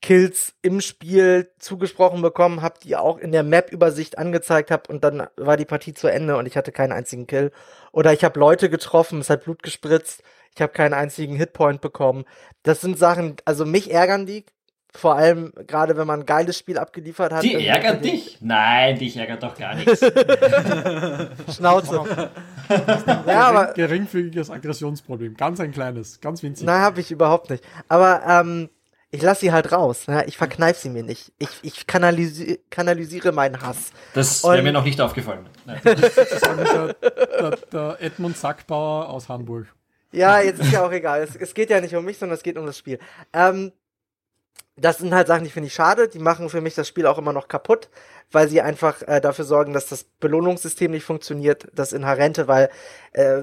Kills 0.03 0.55
im 0.63 0.81
Spiel 0.81 1.51
zugesprochen 1.59 2.21
bekommen 2.23 2.61
habe, 2.61 2.75
die 2.83 2.97
auch 2.97 3.19
in 3.19 3.33
der 3.33 3.45
Map-Übersicht 3.45 4.19
angezeigt 4.19 4.71
habe 4.71 4.93
und 4.93 5.05
dann 5.05 5.29
war 5.37 5.57
die 5.57 5.65
Partie 5.65 5.95
zu 5.95 6.09
Ende 6.09 6.37
und 6.37 6.47
ich 6.47 6.57
hatte 6.57 6.73
keinen 6.73 6.93
einzigen 6.93 7.29
Kill. 7.29 7.53
Oder 7.93 8.13
ich 8.13 8.25
habe 8.25 8.39
Leute 8.39 8.69
getroffen, 8.69 9.21
es 9.21 9.31
hat 9.31 9.45
Blut 9.45 9.63
gespritzt, 9.63 10.23
ich 10.55 10.61
habe 10.61 10.73
keinen 10.73 10.93
einzigen 10.93 11.37
Hitpoint 11.37 11.81
bekommen. 11.81 12.25
Das 12.65 12.81
sind 12.81 12.99
Sachen, 12.99 13.37
also 13.45 13.65
mich 13.65 13.93
ärgern 13.93 14.27
die, 14.27 14.45
vor 14.93 15.15
allem 15.15 15.53
gerade 15.69 15.97
wenn 15.97 16.07
man 16.07 16.21
ein 16.21 16.27
geiles 16.27 16.59
Spiel 16.59 16.79
abgeliefert 16.79 17.33
hat. 17.33 17.45
Die 17.45 17.65
ärgert 17.65 18.05
dich? 18.05 18.39
Nein, 18.41 18.99
dich 18.99 19.17
ärgert 19.17 19.43
doch 19.43 19.57
gar 19.57 19.77
nichts. 19.77 20.01
Schnauze. 21.57 22.03
ja, 23.27 23.41
aber 23.49 23.73
Geringfügiges 23.73 24.51
Aggressionsproblem. 24.51 25.37
Ganz 25.37 25.61
ein 25.61 25.71
kleines, 25.71 26.21
ganz 26.21 26.43
winzig. 26.43 26.67
Nein, 26.67 26.81
habe 26.81 27.01
ich 27.01 27.13
überhaupt 27.13 27.51
nicht. 27.51 27.65
Aber 27.89 28.23
ähm, 28.27 28.69
ich 29.15 29.21
lasse 29.21 29.43
sie 29.43 29.53
halt 29.53 29.71
raus. 29.73 30.09
Ne? 30.09 30.25
Ich 30.27 30.39
verkneif 30.39 30.79
sie 30.79 30.89
mir 30.89 31.03
nicht. 31.03 31.33
Ich, 31.39 31.51
ich 31.61 31.87
kanalisi 31.87 32.61
kanalisiere 32.71 33.31
meinen 33.31 33.61
Hass. 33.61 33.93
Das 34.15 34.43
wäre 34.43 34.63
mir 34.63 34.73
noch 34.73 34.85
nicht 34.85 35.01
aufgefallen. 35.01 35.47
Nein. 35.67 35.81
Das 35.85 36.17
war 36.43 36.57
der, 36.57 36.95
der, 36.95 37.59
der 37.71 37.97
Edmund 38.01 38.39
Sackbauer 38.39 39.11
aus 39.11 39.29
Hamburg. 39.29 39.67
Ja, 40.13 40.41
jetzt 40.41 40.61
ist 40.61 40.73
ja 40.73 40.85
auch 40.85 40.93
egal. 40.93 41.23
Es, 41.23 41.37
es 41.37 41.53
geht 41.53 41.69
ja 41.69 41.81
nicht 41.81 41.95
um 41.95 42.05
mich, 42.05 42.19
sondern 42.19 42.37
es 42.37 42.43
geht 42.43 42.57
um 42.57 42.65
das 42.65 42.79
Spiel. 42.79 42.99
Ähm, 43.35 43.73
das 44.77 44.99
sind 44.99 45.15
halt 45.15 45.27
Sachen, 45.27 45.45
die 45.45 45.51
finde 45.51 45.67
ich 45.67 45.75
schade. 45.75 46.09
Die 46.09 46.19
machen 46.19 46.49
für 46.49 46.63
mich 46.63 46.75
das 46.75 46.89
Spiel 46.89 47.07
auch 47.07 47.19
immer 47.19 47.33
noch 47.35 47.49
kaputt, 47.49 47.91
weil 48.31 48.49
sie 48.49 48.63
einfach 48.63 49.03
äh, 49.03 49.21
dafür 49.21 49.45
sorgen, 49.45 49.75
dass 49.75 49.87
das 49.89 50.05
Belohnungssystem 50.05 50.91
nicht 50.91 51.05
funktioniert, 51.05 51.69
das 51.75 51.93
Inhärente, 51.93 52.49
weil, 52.49 52.71
äh, 53.13 53.43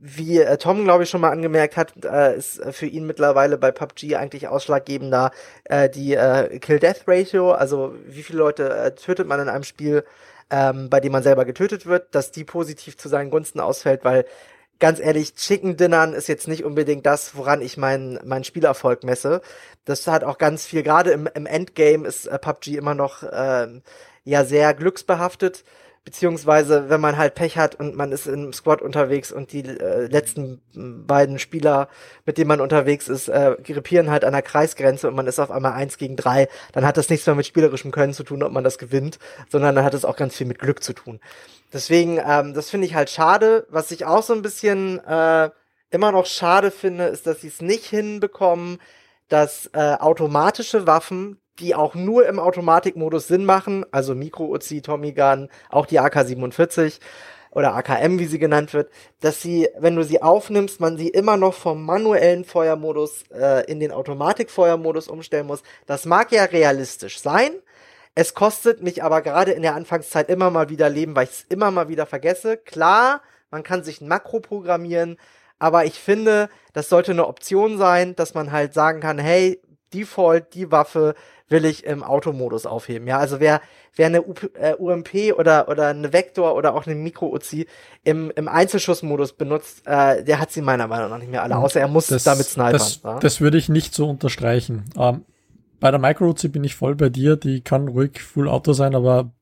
wie 0.00 0.38
äh, 0.38 0.56
Tom, 0.58 0.84
glaube 0.84 1.02
ich, 1.02 1.10
schon 1.10 1.20
mal 1.20 1.30
angemerkt 1.30 1.76
hat, 1.76 2.04
äh, 2.04 2.36
ist 2.36 2.62
für 2.70 2.86
ihn 2.86 3.06
mittlerweile 3.06 3.58
bei 3.58 3.72
PUBG 3.72 4.16
eigentlich 4.16 4.46
ausschlaggebender 4.46 5.32
äh, 5.64 5.90
die 5.90 6.14
äh, 6.14 6.58
Kill-Death-Ratio, 6.60 7.50
also 7.52 7.94
wie 8.06 8.22
viele 8.22 8.38
Leute 8.38 8.94
tötet 8.94 9.26
man 9.26 9.40
in 9.40 9.48
einem 9.48 9.64
Spiel, 9.64 10.04
ähm, 10.50 10.90
bei 10.90 11.00
dem 11.00 11.12
man 11.12 11.22
selber 11.22 11.44
getötet 11.44 11.86
wird, 11.86 12.14
dass 12.14 12.32
die 12.32 12.44
positiv 12.44 12.96
zu 12.96 13.08
seinen 13.08 13.30
Gunsten 13.30 13.60
ausfällt, 13.60 14.04
weil 14.04 14.24
ganz 14.80 14.98
ehrlich, 14.98 15.34
Chicken 15.34 15.76
Dinnern 15.76 16.14
ist 16.14 16.28
jetzt 16.28 16.48
nicht 16.48 16.64
unbedingt 16.64 17.06
das, 17.06 17.36
woran 17.36 17.60
ich 17.62 17.76
meinen 17.76 18.18
meinen 18.24 18.44
Spielerfolg 18.44 19.04
messe. 19.04 19.42
Das 19.84 20.06
hat 20.06 20.24
auch 20.24 20.38
ganz 20.38 20.66
viel, 20.66 20.82
gerade 20.82 21.12
im, 21.12 21.28
im 21.34 21.46
Endgame 21.46 22.06
ist 22.08 22.26
äh, 22.26 22.38
PUBG 22.38 22.76
immer 22.76 22.94
noch 22.94 23.22
ähm, 23.30 23.82
ja 24.24 24.44
sehr 24.44 24.74
glücksbehaftet. 24.74 25.64
Beziehungsweise, 26.04 26.88
wenn 26.88 27.00
man 27.00 27.18
halt 27.18 27.34
Pech 27.34 27.58
hat 27.58 27.74
und 27.74 27.94
man 27.94 28.10
ist 28.10 28.26
im 28.26 28.54
Squad 28.54 28.80
unterwegs 28.80 29.30
und 29.30 29.52
die 29.52 29.64
äh, 29.64 30.06
letzten 30.06 30.62
beiden 31.06 31.38
Spieler, 31.38 31.88
mit 32.24 32.38
denen 32.38 32.48
man 32.48 32.62
unterwegs 32.62 33.06
ist, 33.08 33.28
äh, 33.28 33.56
krepieren 33.62 34.10
halt 34.10 34.24
an 34.24 34.32
der 34.32 34.40
Kreisgrenze 34.40 35.08
und 35.08 35.14
man 35.14 35.26
ist 35.26 35.38
auf 35.38 35.50
einmal 35.50 35.72
eins 35.72 35.98
gegen 35.98 36.16
drei, 36.16 36.48
dann 36.72 36.86
hat 36.86 36.96
das 36.96 37.10
nichts 37.10 37.26
mehr 37.26 37.34
mit 37.34 37.46
spielerischem 37.46 37.90
Können 37.90 38.14
zu 38.14 38.24
tun, 38.24 38.42
ob 38.42 38.50
man 38.50 38.64
das 38.64 38.78
gewinnt, 38.78 39.18
sondern 39.50 39.74
dann 39.74 39.84
hat 39.84 39.92
es 39.92 40.06
auch 40.06 40.16
ganz 40.16 40.34
viel 40.36 40.46
mit 40.46 40.58
Glück 40.58 40.82
zu 40.82 40.94
tun. 40.94 41.20
Deswegen, 41.72 42.18
ähm, 42.26 42.54
das 42.54 42.70
finde 42.70 42.86
ich 42.86 42.94
halt 42.94 43.10
schade. 43.10 43.66
Was 43.68 43.90
ich 43.90 44.06
auch 44.06 44.22
so 44.22 44.32
ein 44.32 44.42
bisschen 44.42 45.04
äh, 45.04 45.50
immer 45.90 46.12
noch 46.12 46.26
schade 46.26 46.70
finde, 46.70 47.04
ist, 47.04 47.26
dass 47.26 47.42
sie 47.42 47.48
es 47.48 47.60
nicht 47.60 47.84
hinbekommen, 47.84 48.78
dass 49.28 49.70
äh, 49.74 49.96
automatische 49.98 50.86
Waffen, 50.86 51.39
die 51.58 51.74
auch 51.74 51.94
nur 51.94 52.26
im 52.26 52.38
Automatikmodus 52.38 53.28
Sinn 53.28 53.44
machen, 53.44 53.84
also 53.90 54.14
Mikro-Uzi, 54.14 54.82
Tommy 54.82 55.12
Gun, 55.12 55.48
auch 55.68 55.86
die 55.86 56.00
AK-47 56.00 57.00
oder 57.50 57.74
AKM, 57.74 58.18
wie 58.18 58.26
sie 58.26 58.38
genannt 58.38 58.72
wird, 58.72 58.90
dass 59.20 59.42
sie, 59.42 59.68
wenn 59.78 59.96
du 59.96 60.04
sie 60.04 60.22
aufnimmst, 60.22 60.80
man 60.80 60.96
sie 60.96 61.08
immer 61.08 61.36
noch 61.36 61.54
vom 61.54 61.84
manuellen 61.84 62.44
Feuermodus 62.44 63.24
äh, 63.32 63.64
in 63.70 63.80
den 63.80 63.92
Automatikfeuermodus 63.92 65.08
umstellen 65.08 65.46
muss. 65.46 65.62
Das 65.86 66.06
mag 66.06 66.30
ja 66.32 66.44
realistisch 66.44 67.20
sein. 67.20 67.50
Es 68.14 68.34
kostet 68.34 68.82
mich 68.82 69.02
aber 69.02 69.22
gerade 69.22 69.52
in 69.52 69.62
der 69.62 69.74
Anfangszeit 69.74 70.28
immer 70.28 70.50
mal 70.50 70.68
wieder 70.68 70.88
Leben, 70.88 71.16
weil 71.16 71.24
ich 71.24 71.30
es 71.30 71.46
immer 71.48 71.70
mal 71.70 71.88
wieder 71.88 72.06
vergesse. 72.06 72.56
Klar, 72.56 73.22
man 73.50 73.62
kann 73.62 73.82
sich 73.82 74.00
ein 74.00 74.08
Makro 74.08 74.40
programmieren, 74.40 75.16
aber 75.58 75.84
ich 75.84 75.94
finde, 75.94 76.48
das 76.72 76.88
sollte 76.88 77.12
eine 77.12 77.26
Option 77.26 77.78
sein, 77.78 78.16
dass 78.16 78.34
man 78.34 78.52
halt 78.52 78.74
sagen 78.74 79.00
kann, 79.00 79.18
hey, 79.18 79.60
Default, 79.92 80.54
die 80.54 80.70
Waffe 80.70 81.14
will 81.48 81.64
ich 81.64 81.84
im 81.84 82.02
Automodus 82.02 82.64
aufheben. 82.64 83.08
Ja, 83.08 83.18
also 83.18 83.40
wer, 83.40 83.60
wer 83.96 84.06
eine 84.06 84.22
U 84.22 84.34
äh, 84.54 84.74
UMP 84.74 85.34
oder, 85.36 85.68
oder 85.68 85.88
eine 85.88 86.12
Vektor 86.12 86.54
oder 86.54 86.74
auch 86.74 86.86
eine 86.86 86.94
Mikro-Uzi 86.94 87.66
im, 88.04 88.30
im 88.36 88.48
Einzelschussmodus 88.48 89.32
benutzt, 89.32 89.82
äh, 89.86 90.22
der 90.22 90.38
hat 90.38 90.52
sie 90.52 90.62
meiner 90.62 90.86
Meinung 90.86 91.10
nach 91.10 91.18
nicht 91.18 91.30
mehr 91.30 91.42
alle, 91.42 91.56
außer 91.56 91.80
er 91.80 91.88
muss 91.88 92.06
das, 92.06 92.24
damit 92.24 92.46
snipern. 92.46 92.72
Das, 92.72 93.00
ja? 93.02 93.18
das 93.18 93.40
würde 93.40 93.58
ich 93.58 93.68
nicht 93.68 93.94
so 93.94 94.08
unterstreichen. 94.08 94.84
Ähm, 94.96 95.24
bei 95.80 95.90
der 95.90 95.98
Micro-Uzi 95.98 96.48
bin 96.48 96.62
ich 96.62 96.76
voll 96.76 96.94
bei 96.94 97.08
dir, 97.08 97.36
die 97.36 97.62
kann 97.62 97.88
ruhig 97.88 98.22
Full 98.22 98.48
Auto 98.48 98.72
sein, 98.72 98.94
aber 98.94 99.32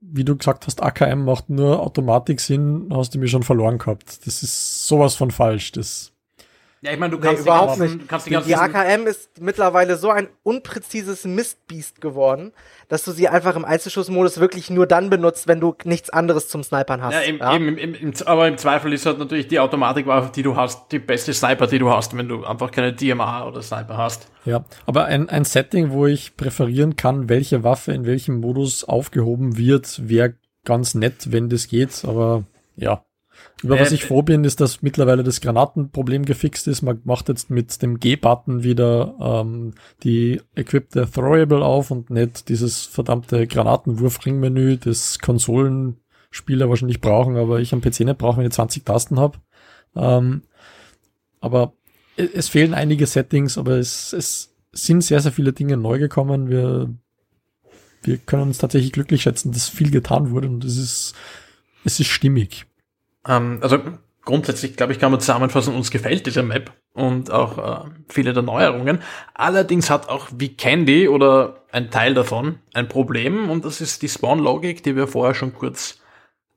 wie 0.00 0.24
du 0.24 0.36
gesagt 0.36 0.66
hast, 0.66 0.82
AKM 0.82 1.24
macht 1.24 1.48
nur 1.48 1.80
Automatik 1.80 2.40
Sinn, 2.40 2.90
hast 2.92 3.14
du 3.14 3.18
mir 3.18 3.28
schon 3.28 3.42
verloren 3.42 3.78
gehabt. 3.78 4.26
Das 4.26 4.42
ist 4.42 4.86
sowas 4.86 5.14
von 5.14 5.30
falsch. 5.30 5.72
Das 5.72 6.12
ja, 6.84 6.92
ich 6.92 6.98
meine, 6.98 7.12
du 7.12 7.18
kannst 7.18 7.44
nee, 7.44 7.50
überhaupt 7.50 7.78
ganzen, 7.78 7.96
nicht. 7.96 8.08
Kannst 8.08 8.26
die, 8.26 8.36
die, 8.36 8.42
die 8.42 8.56
AKM 8.56 9.06
ist 9.06 9.40
mittlerweile 9.40 9.96
so 9.96 10.10
ein 10.10 10.28
unpräzises 10.42 11.24
Mistbiest 11.24 12.02
geworden, 12.02 12.52
dass 12.88 13.04
du 13.04 13.12
sie 13.12 13.26
einfach 13.26 13.56
im 13.56 13.64
Einzelschussmodus 13.64 14.38
wirklich 14.38 14.68
nur 14.68 14.86
dann 14.86 15.08
benutzt, 15.08 15.48
wenn 15.48 15.60
du 15.60 15.74
nichts 15.84 16.10
anderes 16.10 16.48
zum 16.48 16.62
Snipern 16.62 17.02
hast. 17.02 17.14
Ja, 17.14 17.20
im, 17.20 17.38
ja? 17.38 17.56
Im, 17.56 17.78
im, 17.78 17.94
im, 17.94 18.12
aber 18.26 18.48
im 18.48 18.58
Zweifel 18.58 18.92
ist 18.92 19.06
halt 19.06 19.18
natürlich 19.18 19.48
die 19.48 19.60
Automatikwaffe, 19.60 20.30
die 20.34 20.42
du 20.42 20.56
hast, 20.56 20.92
die 20.92 20.98
beste 20.98 21.32
Sniper, 21.32 21.66
die 21.66 21.78
du 21.78 21.90
hast, 21.90 22.14
wenn 22.18 22.28
du 22.28 22.44
einfach 22.44 22.70
keine 22.70 22.92
DMA 22.92 23.46
oder 23.46 23.62
Sniper 23.62 23.96
hast. 23.96 24.28
Ja, 24.44 24.64
aber 24.84 25.06
ein, 25.06 25.30
ein 25.30 25.46
Setting, 25.46 25.90
wo 25.90 26.04
ich 26.04 26.36
präferieren 26.36 26.96
kann, 26.96 27.30
welche 27.30 27.64
Waffe 27.64 27.92
in 27.92 28.04
welchem 28.04 28.40
Modus 28.40 28.84
aufgehoben 28.84 29.56
wird, 29.56 30.06
wäre 30.06 30.34
ganz 30.66 30.94
nett, 30.94 31.32
wenn 31.32 31.48
das 31.48 31.66
geht, 31.66 32.04
aber 32.04 32.44
ja. 32.76 33.02
Über 33.62 33.78
was 33.78 33.92
äh, 33.92 33.94
ich 33.94 34.04
froh 34.04 34.22
bin, 34.22 34.44
ist, 34.44 34.60
dass 34.60 34.82
mittlerweile 34.82 35.22
das 35.22 35.40
Granatenproblem 35.40 36.24
gefixt 36.24 36.66
ist. 36.68 36.82
Man 36.82 37.00
macht 37.04 37.28
jetzt 37.28 37.50
mit 37.50 37.80
dem 37.82 37.98
G-Button 37.98 38.62
wieder 38.62 39.14
ähm, 39.20 39.74
die 40.02 40.40
equippte 40.54 41.10
Throwable 41.10 41.64
auf 41.64 41.90
und 41.90 42.10
nicht 42.10 42.48
dieses 42.48 42.84
verdammte 42.84 43.46
Granatenwurfringmenü, 43.46 44.76
das 44.76 45.18
Konsolenspieler 45.18 46.68
wahrscheinlich 46.68 47.00
brauchen, 47.00 47.36
aber 47.36 47.60
ich 47.60 47.72
am 47.72 47.80
PC 47.80 48.00
nicht 48.00 48.18
brauche, 48.18 48.38
wenn 48.38 48.46
ich 48.46 48.52
20 48.52 48.84
Tasten 48.84 49.18
habe. 49.18 49.38
Ähm, 49.96 50.42
aber 51.40 51.72
es, 52.16 52.30
es 52.34 52.48
fehlen 52.48 52.74
einige 52.74 53.06
Settings, 53.06 53.56
aber 53.56 53.78
es, 53.78 54.12
es 54.12 54.54
sind 54.72 55.02
sehr, 55.02 55.20
sehr 55.20 55.32
viele 55.32 55.52
Dinge 55.52 55.76
neu 55.76 55.98
gekommen. 55.98 56.50
Wir, 56.50 56.92
wir 58.02 58.18
können 58.18 58.42
uns 58.42 58.58
tatsächlich 58.58 58.92
glücklich 58.92 59.22
schätzen, 59.22 59.52
dass 59.52 59.68
viel 59.68 59.90
getan 59.90 60.30
wurde 60.30 60.48
und 60.48 60.64
es 60.64 60.76
ist, 60.76 61.14
es 61.84 62.00
ist 62.00 62.08
stimmig. 62.08 62.66
Ähm, 63.26 63.58
also 63.62 63.78
grundsätzlich, 64.24 64.76
glaube 64.76 64.92
ich, 64.92 64.98
kann 64.98 65.10
man 65.10 65.20
zusammenfassen, 65.20 65.74
uns 65.74 65.90
gefällt 65.90 66.26
diese 66.26 66.42
Map 66.42 66.72
und 66.94 67.30
auch 67.30 67.84
äh, 67.86 67.90
viele 68.08 68.32
der 68.32 68.42
Neuerungen. 68.42 69.00
Allerdings 69.34 69.90
hat 69.90 70.08
auch 70.08 70.28
wie 70.34 70.56
Candy 70.56 71.08
oder 71.08 71.64
ein 71.72 71.90
Teil 71.90 72.14
davon 72.14 72.58
ein 72.72 72.88
Problem 72.88 73.50
und 73.50 73.64
das 73.64 73.80
ist 73.80 74.02
die 74.02 74.08
Spawn-Logik, 74.08 74.82
die 74.82 74.96
wir 74.96 75.08
vorher 75.08 75.34
schon 75.34 75.52
kurz 75.52 76.00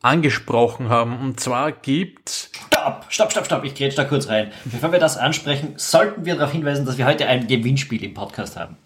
angesprochen 0.02 0.90
haben. 0.90 1.20
Und 1.20 1.40
zwar 1.40 1.72
gibt 1.72 2.52
Stopp, 2.68 3.06
stopp, 3.10 3.32
stopp, 3.32 3.46
stopp, 3.46 3.64
ich 3.64 3.76
grätsch 3.76 3.96
da 3.96 4.06
kurz 4.06 4.30
rein. 4.30 4.52
Bevor 4.66 4.92
wir 4.92 5.00
das 5.00 5.18
ansprechen, 5.18 5.74
sollten 5.78 6.26
wir 6.26 6.36
darauf 6.36 6.52
hinweisen, 6.52 6.86
dass 6.86 6.98
wir 6.98 7.06
heute 7.06 7.26
ein 7.26 7.48
Gewinnspiel 7.48 8.04
im 8.04 8.14
Podcast 8.14 8.56
haben. 8.56 8.78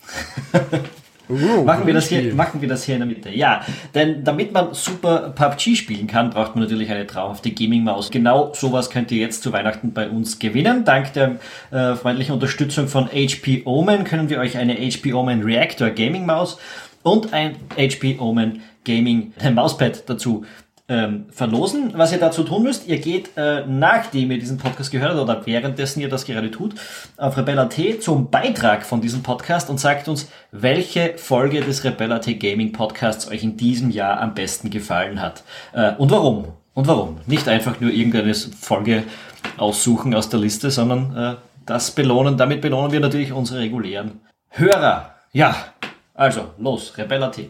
Uh, 1.30 1.64
machen, 1.64 1.88
wir 1.88 1.94
das 1.94 2.10
hier, 2.10 2.34
machen 2.34 2.62
wir 2.62 2.68
das 2.68 2.84
hier 2.84 2.96
in 2.96 3.02
der 3.02 3.08
Mitte. 3.08 3.30
Ja, 3.30 3.62
denn 3.96 4.24
damit 4.24 4.52
man 4.52 4.74
super 4.74 5.34
PUBG 5.36 5.76
spielen 5.76 6.08
kann, 6.08 6.30
braucht 6.30 6.56
man 6.56 6.64
natürlich 6.64 6.92
eine 6.92 7.08
traumhafte 7.08 7.52
Gaming-Maus. 7.52 8.10
Genau 8.12 8.54
sowas 8.54 8.90
könnt 8.90 9.12
ihr 9.12 9.20
jetzt 9.20 9.44
zu 9.44 9.54
Weihnachten 9.54 9.94
bei 9.94 10.10
uns 10.10 10.40
gewinnen. 10.40 10.84
Dank 10.84 11.14
der 11.14 11.40
äh, 11.72 11.96
freundlichen 11.96 12.34
Unterstützung 12.34 12.88
von 12.88 13.08
HP 13.08 13.64
Omen 13.66 14.04
können 14.04 14.30
wir 14.30 14.40
euch 14.40 14.58
eine 14.58 14.76
HP 14.76 15.14
Omen 15.14 15.44
Reactor 15.44 15.90
Gaming-Maus 15.90 16.58
und 17.04 17.34
ein 17.34 17.56
HP 17.78 18.18
Omen 18.20 18.62
Gaming 18.84 19.34
Mauspad 19.54 20.10
dazu 20.10 20.46
ähm, 20.92 21.26
verlosen. 21.32 21.94
Was 21.96 22.12
ihr 22.12 22.20
dazu 22.20 22.44
tun 22.44 22.64
müsst, 22.64 22.86
ihr 22.86 23.00
geht, 23.00 23.32
äh, 23.38 23.66
nachdem 23.66 24.30
ihr 24.30 24.38
diesen 24.38 24.58
Podcast 24.58 24.92
gehört 24.92 25.12
habt 25.12 25.22
oder 25.22 25.46
währenddessen 25.46 26.02
ihr 26.02 26.10
das 26.10 26.26
gerade 26.26 26.52
tut, 26.52 26.76
auf 27.16 27.38
Rebella.t 27.38 28.00
zum 28.00 28.30
Beitrag 28.30 28.86
von 28.86 29.00
diesem 29.00 29.24
Podcast 29.24 29.70
und 29.70 29.80
sagt 29.80 30.10
uns, 30.10 30.30
welche 30.52 31.14
Folge 31.18 31.62
des 31.62 31.86
Rebella.t 31.86 32.36
Gaming 32.36 32.74
Podcasts 32.74 33.32
euch 33.32 33.42
in 33.42 33.56
diesem 33.56 33.90
Jahr 33.90 34.20
am 34.20 34.34
besten 34.34 34.70
gefallen 34.70 35.22
hat. 35.22 35.44
Äh, 35.72 35.94
und 35.96 36.12
warum? 36.12 36.50
Und 36.74 36.88
warum? 36.88 37.20
Nicht 37.26 37.48
einfach 37.48 37.80
nur 37.80 37.92
irgendeine 37.92 38.34
Folge 38.34 39.04
aussuchen 39.56 40.14
aus 40.14 40.28
der 40.28 40.42
Liste, 40.42 40.72
sondern 40.72 41.16
äh, 41.16 41.36
das 41.66 41.92
belohnen, 41.92 42.36
damit 42.36 42.60
belohnen 42.60 42.92
wir 42.92 43.00
natürlich 43.00 43.32
unsere 43.32 43.62
regulären 43.62 44.20
Hörer. 44.50 45.16
Ja, 45.32 45.56
also 46.14 46.52
los, 46.58 46.98
Rebella.t. 46.98 47.50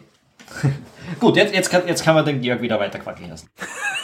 Gut, 1.20 1.36
jetzt, 1.36 1.54
jetzt, 1.54 1.70
kann, 1.70 1.86
jetzt 1.86 2.04
kann 2.04 2.14
man 2.14 2.24
den 2.24 2.40
Georg 2.40 2.62
wieder 2.62 2.78
weiter 2.78 3.00
lassen. 3.28 3.48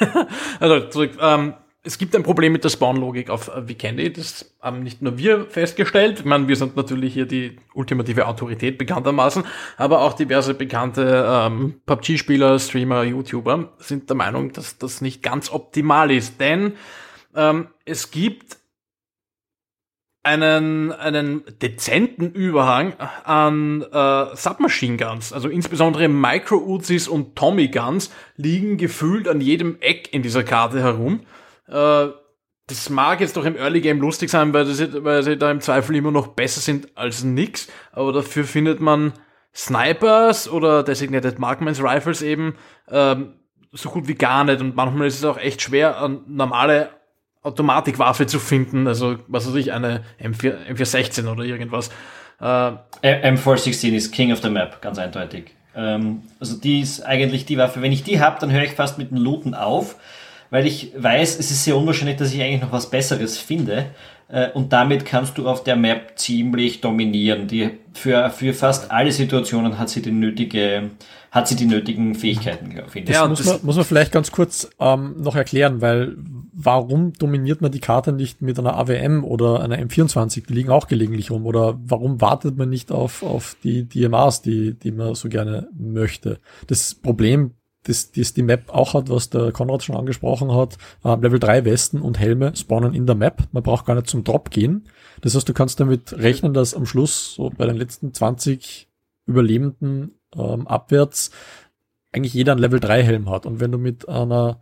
also 0.61 0.81
zurück. 0.89 1.13
Ähm, 1.21 1.55
es 1.85 1.97
gibt 1.97 2.15
ein 2.15 2.23
Problem 2.23 2.53
mit 2.53 2.65
der 2.65 2.69
Spawn-Logik 2.69 3.31
auf 3.31 3.49
äh, 3.49 3.67
Vikendi. 3.67 4.13
Das 4.13 4.55
haben 4.61 4.83
nicht 4.83 5.01
nur 5.01 5.17
wir 5.17 5.47
festgestellt. 5.47 6.21
Ich 6.21 6.25
meine, 6.27 6.47
wir 6.47 6.57
sind 6.57 6.77
natürlich 6.77 7.15
hier 7.15 7.25
die 7.25 7.57
ultimative 7.73 8.27
Autorität 8.27 8.77
bekanntermaßen, 8.77 9.45
aber 9.79 10.03
auch 10.03 10.13
diverse 10.13 10.53
bekannte 10.55 11.27
ähm, 11.27 11.81
PUBG-Spieler, 11.87 12.59
Streamer, 12.59 13.05
YouTuber 13.05 13.73
sind 13.79 14.11
der 14.11 14.17
Meinung, 14.17 14.53
dass 14.53 14.77
das 14.77 15.01
nicht 15.01 15.23
ganz 15.23 15.51
optimal 15.51 16.11
ist. 16.11 16.41
Denn 16.41 16.75
ähm, 17.35 17.69
es 17.85 18.11
gibt 18.11 18.58
einen, 20.23 20.93
einen 20.93 21.43
dezenten 21.63 22.33
Überhang 22.33 22.95
an 23.25 23.83
äh, 23.83 24.37
Submachine 24.37 24.97
Guns. 24.97 25.33
Also 25.33 25.49
insbesondere 25.49 26.09
Micro-Uzis 26.09 27.09
und 27.09 27.37
Tommy 27.37 27.69
Guns 27.69 28.11
liegen 28.37 28.77
gefühlt 28.77 29.29
an 29.29 29.41
jedem 29.41 29.79
Eck 29.81 30.13
in 30.13 30.23
dieser 30.23 30.45
Karte 30.45 30.81
herum. 30.81 31.21
Äh, 31.69 32.09
das 32.67 32.91
mag 32.91 33.21
jetzt 33.21 33.37
doch 33.37 33.47
im 33.47 33.57
Early 33.57 33.81
Game 33.81 34.01
lustig 34.01 34.29
sein, 34.29 34.53
weil, 34.53 34.67
das, 34.67 34.81
weil 35.03 35.23
sie 35.23 35.39
da 35.39 35.51
im 35.51 35.61
Zweifel 35.61 35.97
immer 35.97 36.11
noch 36.11 36.29
besser 36.29 36.61
sind 36.61 36.97
als 36.97 37.25
nix. 37.25 37.69
Aber 37.93 38.13
dafür 38.13 38.45
findet 38.45 38.81
man 38.81 39.15
Snipers 39.55 40.51
oder 40.51 40.83
Designated 40.83 41.39
Markman's 41.39 41.83
Rifles 41.83 42.21
eben 42.21 42.57
ähm, 42.91 43.35
so 43.73 43.89
gut 43.89 44.07
wie 44.07 44.15
gar 44.15 44.45
nicht. 44.45 44.61
Und 44.61 44.77
manchmal 44.77 45.07
ist 45.07 45.19
es 45.19 45.25
auch 45.25 45.39
echt 45.39 45.63
schwer, 45.63 45.99
an 45.99 46.25
normale 46.27 46.91
Automatikwaffe 47.43 48.27
zu 48.27 48.39
finden, 48.39 48.87
also 48.87 49.17
was 49.29 49.47
weiß 49.47 49.55
ich, 49.57 49.73
eine 49.73 50.03
M4, 50.23 50.73
M416 50.73 51.31
oder 51.31 51.45
irgendwas. 51.45 51.91
Äh, 52.41 52.73
M416 53.03 53.93
ist 53.93 54.13
King 54.13 54.33
of 54.33 54.43
the 54.43 54.51
Map, 54.51 54.83
ganz 54.83 54.99
eindeutig. 54.99 55.53
Ähm, 55.75 56.23
also 56.41 56.57
die 56.57 56.81
ist 56.81 57.03
eigentlich 57.03 57.47
die 57.47 57.59
Waffe, 57.59 57.83
wenn 57.83 57.93
ich 57.93 58.03
die 58.03 58.21
habe, 58.21 58.39
dann 58.41 58.51
höre 58.51 58.65
ich 58.65 58.73
fast 58.73 58.99
mit 58.99 59.11
dem 59.11 59.19
Looten 59.19 59.55
auf, 59.55 59.97
weil 60.51 60.67
ich 60.67 60.93
weiß, 60.97 61.39
es 61.39 61.51
ist 61.51 61.65
sehr 61.65 61.77
unwahrscheinlich, 61.77 62.17
dass 62.17 62.33
ich 62.33 62.43
eigentlich 62.43 62.63
noch 62.63 62.73
was 62.73 62.91
Besseres 62.91 63.39
finde. 63.39 63.87
Äh, 64.29 64.51
und 64.51 64.73
damit 64.73 65.05
kannst 65.05 65.39
du 65.39 65.49
auf 65.49 65.65
der 65.65 65.77
Map 65.77 66.19
ziemlich 66.19 66.81
dominieren. 66.81 67.47
Die, 67.47 67.71
für, 67.95 68.31
für 68.31 68.55
fast 68.55 68.91
alle 68.91 69.13
Situationen 69.13 69.79
hat 69.79 69.89
sie 69.89 70.03
die 70.03 70.11
nötige, 70.11 70.91
hat 71.31 71.49
sie 71.49 71.57
die 71.57 71.67
nötigen 71.67 72.15
Fähigkeiten, 72.15 72.71
finde 72.89 73.11
ich. 73.11 73.17
Ja, 73.17 73.27
muss, 73.27 73.45
man, 73.45 73.59
muss 73.63 73.77
man 73.77 73.85
vielleicht 73.85 74.13
ganz 74.13 74.33
kurz 74.33 74.71
ähm, 74.79 75.17
noch 75.21 75.37
erklären, 75.37 75.81
weil 75.81 76.17
warum 76.53 77.13
dominiert 77.13 77.61
man 77.61 77.71
die 77.71 77.81
Karte 77.81 78.13
nicht 78.13 78.43
mit 78.43 78.59
einer 78.59 78.77
AWM 78.77 79.25
oder 79.25 79.61
einer 79.61 79.79
M24? 79.79 80.47
Die 80.47 80.55
liegen 80.55 80.71
auch 80.71 80.89
gelegentlich 80.89 81.31
rum. 81.31 81.47
Oder 81.47 81.79
warum 81.85 82.21
wartet 82.21 82.57
man 82.57 82.69
nicht 82.69 82.91
auf, 82.91 83.23
auf 83.23 83.57
die 83.63 83.89
DMAs, 83.89 84.43
die, 84.43 84.75
die 84.75 84.91
man 84.91 85.15
so 85.15 85.29
gerne 85.29 85.69
möchte? 85.79 86.41
Das 86.67 86.95
Problem, 86.95 87.53
das, 87.85 88.11
das 88.13 88.35
die 88.35 88.43
Map 88.43 88.71
auch 88.71 88.95
hat, 88.95 89.09
was 89.09 89.31
der 89.31 89.53
Konrad 89.53 89.83
schon 89.83 89.97
angesprochen 89.97 90.53
hat, 90.53 90.79
äh, 91.05 91.15
Level 91.15 91.39
3 91.39 91.65
Westen 91.65 92.01
und 92.01 92.19
Helme 92.19 92.57
spawnen 92.57 92.95
in 92.95 93.07
der 93.07 93.15
Map. 93.15 93.49
Man 93.53 93.63
braucht 93.63 93.87
gar 93.87 93.95
nicht 93.95 94.09
zum 94.09 94.25
Drop 94.25 94.51
gehen. 94.51 94.85
Das 95.21 95.35
heißt, 95.35 95.49
du 95.49 95.53
kannst 95.53 95.79
damit 95.79 96.13
rechnen, 96.15 96.55
dass 96.55 96.75
am 96.75 96.87
Schluss 96.87 97.35
so 97.35 97.51
bei 97.51 97.67
den 97.67 97.77
letzten 97.77 98.13
20 98.13 98.89
Überlebenden 99.27 100.18
ähm, 100.37 100.67
abwärts 100.67 101.31
eigentlich 102.13 102.35
jeder 102.35 102.53
einen 102.53 102.61
Level 102.61 102.81
3 102.81 103.03
Helm 103.03 103.31
hat. 103.31 103.47
Und 103.47 103.61
wenn 103.61 103.73
du 103.73 103.79
mit 103.79 104.09
einer 104.09 104.61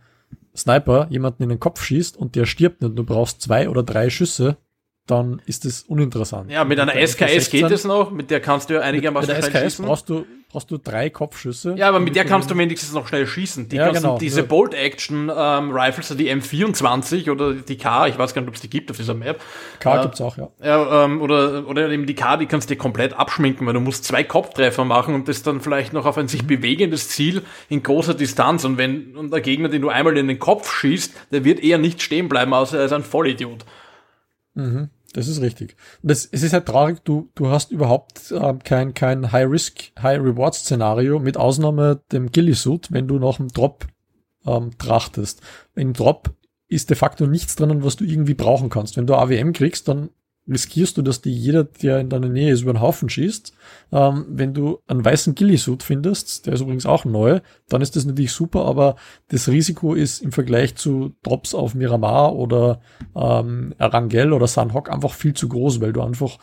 Sniper 0.55 1.07
jemanden 1.09 1.43
in 1.43 1.49
den 1.49 1.59
Kopf 1.59 1.83
schießt 1.83 2.17
und 2.17 2.35
der 2.35 2.45
stirbt 2.45 2.81
nicht, 2.81 2.97
du 2.97 3.03
brauchst 3.03 3.41
zwei 3.41 3.69
oder 3.69 3.83
drei 3.83 4.09
Schüsse, 4.09 4.57
dann 5.05 5.41
ist 5.45 5.65
es 5.65 5.83
uninteressant. 5.83 6.51
Ja, 6.51 6.65
mit 6.65 6.79
einer 6.79 6.91
der 6.91 7.07
SKS 7.07 7.49
geht 7.49 7.71
es 7.71 7.85
noch, 7.85 8.11
mit 8.11 8.29
der 8.29 8.41
kannst 8.41 8.69
du 8.69 8.75
ja 8.75 8.81
einigermaßen 8.81 9.27
mit 9.27 9.37
der 9.37 9.49
schnell 9.49 9.61
SKS 9.61 9.73
schießen. 9.73 9.85
brauchst 9.85 10.09
du, 10.09 10.25
brauchst 10.49 10.71
du 10.71 10.77
drei 10.77 11.09
Kopfschüsse. 11.09 11.75
Ja, 11.77 11.89
aber 11.89 11.99
mit 11.99 12.15
der 12.15 12.23
kannst 12.23 12.49
du 12.49 12.57
wenigstens 12.57 12.93
noch 12.93 13.07
schnell 13.07 13.27
schießen. 13.27 13.67
Die 13.67 13.75
Ja, 13.75 13.85
kannst 13.87 14.03
du, 14.03 14.07
genau. 14.07 14.17
diese 14.19 14.39
Ja. 14.41 14.45
Bolt-Action-Rifles, 14.47 16.15
die 16.17 16.31
M24 16.31 17.29
oder 17.29 17.53
die 17.53 17.77
K, 17.77 18.07
ich 18.07 18.17
weiß 18.17 18.33
gar 18.33 18.41
nicht, 18.41 18.49
ob 18.49 18.55
es 18.55 18.61
die 18.61 18.69
gibt 18.69 18.89
auf 18.89 18.97
dieser 18.97 19.13
Map. 19.13 19.41
K 19.79 19.95
Ja. 19.95 20.01
gibt's 20.03 20.21
auch, 20.21 20.37
ja. 20.37 20.49
Ja, 20.63 21.03
ähm, 21.05 21.21
oder, 21.21 21.67
oder 21.67 21.89
eben 21.89 22.05
die 22.05 22.15
K, 22.15 22.37
die 22.37 22.45
kannst 22.45 22.69
du 22.69 22.75
dir 22.75 22.77
komplett 22.79 23.13
abschminken, 23.13 23.67
weil 23.67 23.73
du 23.73 23.81
musst 23.81 24.05
zwei 24.05 24.23
Kopftreffer 24.23 24.85
machen 24.85 25.13
und 25.15 25.27
das 25.27 25.43
dann 25.43 25.59
vielleicht 25.61 25.91
noch 25.93 26.05
auf 26.05 26.17
ein 26.17 26.27
sich 26.29 26.47
bewegendes 26.47 27.09
Ziel 27.09 27.41
in 27.67 27.83
großer 27.83 28.13
Distanz. 28.13 28.63
Und 28.63 28.77
wenn 28.77 29.17
und 29.17 29.31
der 29.31 29.41
Gegner, 29.41 29.67
den 29.69 29.81
du 29.81 29.89
einmal 29.89 30.17
in 30.17 30.27
den 30.29 30.39
Kopf 30.39 30.73
schießt, 30.73 31.13
der 31.31 31.43
wird 31.43 31.59
eher 31.61 31.77
nicht 31.77 32.01
stehen 32.01 32.29
bleiben, 32.29 32.53
außer 32.53 32.79
er 32.79 32.85
ist 32.85 32.93
ein 32.93 33.03
Vollidiot. 33.03 33.65
Mhm, 34.53 34.89
das 35.17 35.27
ist 35.27 35.41
richtig. 35.41 35.75
Das, 36.03 36.29
es 36.31 36.43
ist 36.43 36.53
halt 36.53 36.67
traurig, 36.67 36.99
du, 37.03 37.31
du 37.33 37.49
hast 37.49 37.71
überhaupt 37.71 38.31
ähm, 38.31 38.59
kein, 38.59 38.93
kein 38.93 39.31
High-Risk, 39.31 39.91
High-Reward-Szenario, 39.99 41.17
mit 41.17 41.37
Ausnahme 41.37 42.03
dem 42.11 42.31
Ghillie-Suit, 42.31 42.91
wenn 42.91 43.07
du 43.07 43.17
nach 43.17 43.39
einem 43.39 43.47
Drop 43.47 43.87
ähm, 44.45 44.77
trachtest. 44.77 45.41
Im 45.73 45.93
Drop 45.93 46.35
ist 46.67 46.91
de 46.91 46.95
facto 46.95 47.25
nichts 47.25 47.55
drinnen, 47.55 47.83
was 47.83 47.95
du 47.95 48.03
irgendwie 48.03 48.35
brauchen 48.35 48.69
kannst. 48.69 48.95
Wenn 48.95 49.07
du 49.07 49.15
AWM 49.15 49.53
kriegst, 49.53 49.87
dann 49.87 50.11
riskierst 50.49 50.97
du, 50.97 51.01
dass 51.01 51.21
die 51.21 51.33
jeder, 51.33 51.63
der 51.63 51.99
in 51.99 52.09
deiner 52.09 52.29
Nähe 52.29 52.51
ist, 52.51 52.61
über 52.61 52.73
den 52.73 52.81
Haufen 52.81 53.09
schießt. 53.09 53.53
Ähm, 53.91 54.25
wenn 54.29 54.53
du 54.53 54.79
einen 54.87 55.03
weißen 55.03 55.35
Ghillie-Suit 55.35 55.83
findest, 55.83 56.45
der 56.45 56.53
ist 56.53 56.61
übrigens 56.61 56.85
auch 56.85 57.05
neu, 57.05 57.41
dann 57.69 57.81
ist 57.81 57.95
das 57.95 58.05
natürlich 58.05 58.31
super, 58.31 58.65
aber 58.65 58.95
das 59.29 59.49
Risiko 59.49 59.93
ist 59.93 60.21
im 60.21 60.31
Vergleich 60.31 60.75
zu 60.75 61.15
Drops 61.23 61.53
auf 61.53 61.75
Miramar 61.75 62.35
oder 62.35 62.81
ähm, 63.15 63.73
Erangel 63.77 64.33
oder 64.33 64.47
Sanhok 64.47 64.89
einfach 64.89 65.13
viel 65.13 65.33
zu 65.33 65.49
groß, 65.49 65.81
weil 65.81 65.93
du 65.93 66.01
einfach 66.01 66.37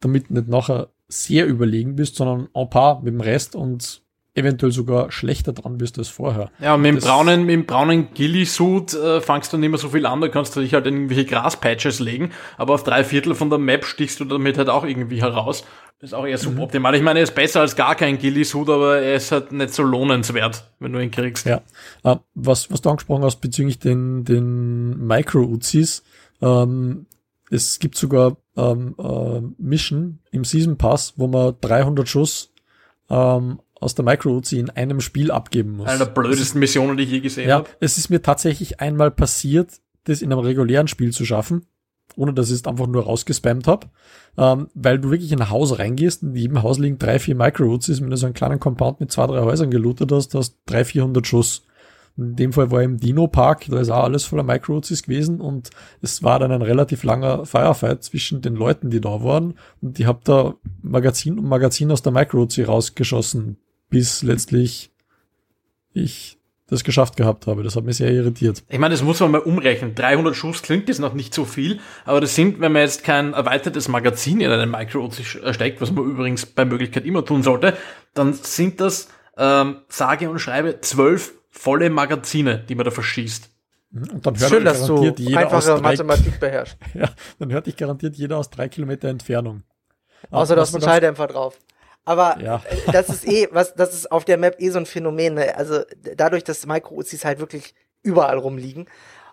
damit 0.00 0.30
nicht 0.30 0.48
nachher 0.48 0.88
sehr 1.08 1.46
überlegen 1.46 1.96
bist, 1.96 2.16
sondern 2.16 2.48
en 2.52 2.70
par 2.70 3.02
mit 3.02 3.14
dem 3.14 3.20
Rest 3.20 3.54
und 3.54 4.02
eventuell 4.36 4.70
sogar 4.72 5.10
schlechter 5.10 5.52
dran 5.52 5.78
bist 5.78 5.98
als 5.98 6.08
vorher. 6.08 6.50
Ja, 6.60 6.76
mit 6.76 6.86
dem 6.90 6.94
Das- 6.96 7.04
braunen, 7.04 7.44
mit 7.46 7.52
dem 7.54 7.66
braunen 7.66 8.08
Ghillie-Suit 8.14 8.94
äh, 8.94 9.20
fangst 9.20 9.52
du 9.52 9.58
nicht 9.58 9.70
mehr 9.70 9.78
so 9.78 9.88
viel 9.88 10.06
an, 10.06 10.20
da 10.20 10.28
kannst 10.28 10.54
du 10.56 10.60
dich 10.60 10.74
halt 10.74 10.86
in 10.86 10.94
irgendwelche 10.94 11.24
Graspatches 11.24 12.00
legen, 12.00 12.30
aber 12.58 12.74
auf 12.74 12.84
drei 12.84 13.02
Viertel 13.04 13.34
von 13.34 13.50
der 13.50 13.58
Map 13.58 13.84
stichst 13.84 14.20
du 14.20 14.24
damit 14.24 14.58
halt 14.58 14.68
auch 14.68 14.84
irgendwie 14.84 15.20
heraus. 15.22 15.64
Das 15.98 16.10
ist 16.10 16.14
auch 16.14 16.26
eher 16.26 16.36
Mhm. 16.36 16.42
suboptimal. 16.42 16.94
Ich 16.94 17.00
meine, 17.02 17.20
er 17.20 17.22
ist 17.22 17.34
besser 17.34 17.62
als 17.62 17.74
gar 17.74 17.94
kein 17.94 18.18
Ghillie-Suit, 18.18 18.68
aber 18.68 18.98
er 19.00 19.14
ist 19.14 19.32
halt 19.32 19.50
nicht 19.52 19.72
so 19.72 19.82
lohnenswert, 19.82 20.70
wenn 20.78 20.92
du 20.92 20.98
ihn 21.02 21.10
kriegst. 21.10 21.46
Ja, 21.46 21.62
äh, 22.04 22.16
was, 22.34 22.70
was 22.70 22.82
du 22.82 22.90
angesprochen 22.90 23.24
hast 23.24 23.40
bezüglich 23.40 23.78
den, 23.78 24.24
den 24.24 25.06
Micro-Uzis, 25.06 26.02
ähm, 26.42 27.06
es 27.50 27.78
gibt 27.78 27.96
sogar 27.96 28.36
ähm, 28.58 28.94
äh, 28.98 29.40
Mission 29.56 30.18
im 30.32 30.44
Season 30.44 30.76
Pass, 30.76 31.14
wo 31.16 31.28
man 31.28 31.54
300 31.62 32.06
Schuss 32.08 32.52
ähm, 33.08 33.60
aus 33.80 33.94
der 33.94 34.04
Micro-Uzi 34.04 34.58
in 34.58 34.70
einem 34.70 35.00
Spiel 35.00 35.30
abgeben 35.30 35.76
muss. 35.76 35.88
Eine 35.88 35.98
der 35.98 36.06
blödesten 36.06 36.60
Missionen, 36.60 36.96
die 36.96 37.04
ich 37.04 37.10
je 37.10 37.20
gesehen 37.20 37.48
Ja, 37.48 37.56
habe. 37.56 37.68
es 37.80 37.98
ist 37.98 38.08
mir 38.10 38.22
tatsächlich 38.22 38.80
einmal 38.80 39.10
passiert, 39.10 39.80
das 40.04 40.22
in 40.22 40.32
einem 40.32 40.40
regulären 40.40 40.88
Spiel 40.88 41.12
zu 41.12 41.24
schaffen, 41.24 41.66
ohne 42.16 42.32
dass 42.32 42.48
ich 42.48 42.54
es 42.56 42.64
einfach 42.66 42.86
nur 42.86 43.04
rausgespammt 43.04 43.66
habe, 43.66 43.88
ähm, 44.38 44.68
weil 44.74 44.98
du 44.98 45.10
wirklich 45.10 45.32
in 45.32 45.40
ein 45.40 45.50
Haus 45.50 45.78
reingehst, 45.78 46.22
in 46.22 46.34
jedem 46.34 46.62
Haus 46.62 46.78
liegen 46.78 46.98
drei, 46.98 47.18
vier 47.18 47.34
Micro-Uzis, 47.34 48.00
wenn 48.00 48.10
du 48.10 48.16
so 48.16 48.26
einen 48.26 48.34
kleinen 48.34 48.60
Compound 48.60 49.00
mit 49.00 49.12
zwei, 49.12 49.26
drei 49.26 49.40
Häusern 49.42 49.70
gelootet 49.70 50.10
hast, 50.12 50.34
hast 50.34 50.52
du 50.52 50.56
drei, 50.66 50.84
vierhundert 50.84 51.26
Schuss. 51.26 51.64
In 52.18 52.34
dem 52.34 52.54
Fall 52.54 52.70
war 52.70 52.82
im 52.82 52.96
Dino 52.96 53.26
Park, 53.26 53.66
da 53.68 53.78
ist 53.78 53.90
auch 53.90 54.04
alles 54.04 54.24
voller 54.24 54.42
Micro-Uzis 54.42 55.02
gewesen 55.02 55.38
und 55.38 55.68
es 56.00 56.22
war 56.22 56.38
dann 56.38 56.50
ein 56.50 56.62
relativ 56.62 57.04
langer 57.04 57.44
Firefight 57.44 58.02
zwischen 58.04 58.40
den 58.40 58.54
Leuten, 58.54 58.88
die 58.88 59.02
da 59.02 59.22
waren 59.22 59.52
und 59.82 59.98
die 59.98 60.06
hab 60.06 60.24
da 60.24 60.54
Magazin 60.80 61.38
um 61.38 61.46
Magazin 61.46 61.90
aus 61.90 62.00
der 62.00 62.12
Micro-Uzi 62.12 62.62
rausgeschossen, 62.62 63.58
bis 63.88 64.22
letztlich 64.22 64.90
ich 65.92 66.38
das 66.68 66.82
geschafft 66.82 67.16
gehabt 67.16 67.46
habe. 67.46 67.62
Das 67.62 67.76
hat 67.76 67.84
mich 67.84 67.96
sehr 67.96 68.10
irritiert. 68.10 68.64
Ich 68.68 68.78
meine, 68.78 68.92
das 68.92 69.02
muss 69.02 69.20
man 69.20 69.30
mal 69.30 69.40
umrechnen. 69.40 69.94
300 69.94 70.34
Schuss 70.34 70.62
klingt 70.62 70.88
jetzt 70.88 70.98
noch 70.98 71.14
nicht 71.14 71.32
so 71.32 71.44
viel, 71.44 71.78
aber 72.04 72.20
das 72.20 72.34
sind, 72.34 72.60
wenn 72.60 72.72
man 72.72 72.82
jetzt 72.82 73.04
kein 73.04 73.34
erweitertes 73.34 73.88
Magazin 73.88 74.40
in 74.40 74.50
einen 74.50 74.70
Micro-Uzi 74.70 75.24
steckt, 75.24 75.80
was 75.80 75.92
man 75.92 76.04
übrigens 76.04 76.44
bei 76.44 76.64
Möglichkeit 76.64 77.04
immer 77.04 77.24
tun 77.24 77.42
sollte, 77.42 77.76
dann 78.14 78.32
sind 78.32 78.80
das, 78.80 79.08
ähm, 79.36 79.82
sage 79.88 80.28
und 80.28 80.40
schreibe, 80.40 80.80
zwölf 80.80 81.34
volle 81.50 81.88
Magazine, 81.88 82.64
die 82.68 82.74
man 82.74 82.84
da 82.84 82.90
verschießt. 82.90 83.50
Und 83.92 84.26
dann 84.26 84.38
hört 84.38 84.50
Schön, 84.50 84.64
dich 84.64 84.72
dass 84.72 84.86
du 84.86 84.94
garantiert 84.96 85.18
jeder 85.20 85.46
aus 85.46 85.68
einfache 85.68 85.80
drei, 85.80 85.90
Mathematik 85.90 86.40
beherrschst. 86.40 86.76
ja, 86.94 87.08
dann 87.38 87.52
hört 87.52 87.66
dich 87.66 87.76
garantiert 87.76 88.16
jeder 88.16 88.38
aus 88.38 88.50
drei 88.50 88.68
Kilometer 88.68 89.08
Entfernung. 89.08 89.62
Außer 90.30 90.56
du 90.56 90.60
hast 90.60 90.74
einen 90.74 90.82
Schalldämpfer 90.82 91.28
drauf. 91.28 91.56
Aber 92.06 92.38
Ja. 92.40 92.62
äh, 92.70 92.92
das 92.92 93.10
ist 93.10 93.26
eh, 93.28 93.48
was, 93.50 93.74
das 93.74 93.92
ist 93.92 94.10
auf 94.10 94.24
der 94.24 94.38
Map 94.38 94.56
eh 94.58 94.70
so 94.70 94.78
ein 94.78 94.86
Phänomen. 94.86 95.34
Ne? 95.34 95.54
Also 95.56 95.80
dadurch, 96.16 96.44
dass 96.44 96.64
Micro-Uzis 96.64 97.24
halt 97.26 97.38
wirklich 97.40 97.74
überall 98.02 98.38
rumliegen 98.38 98.86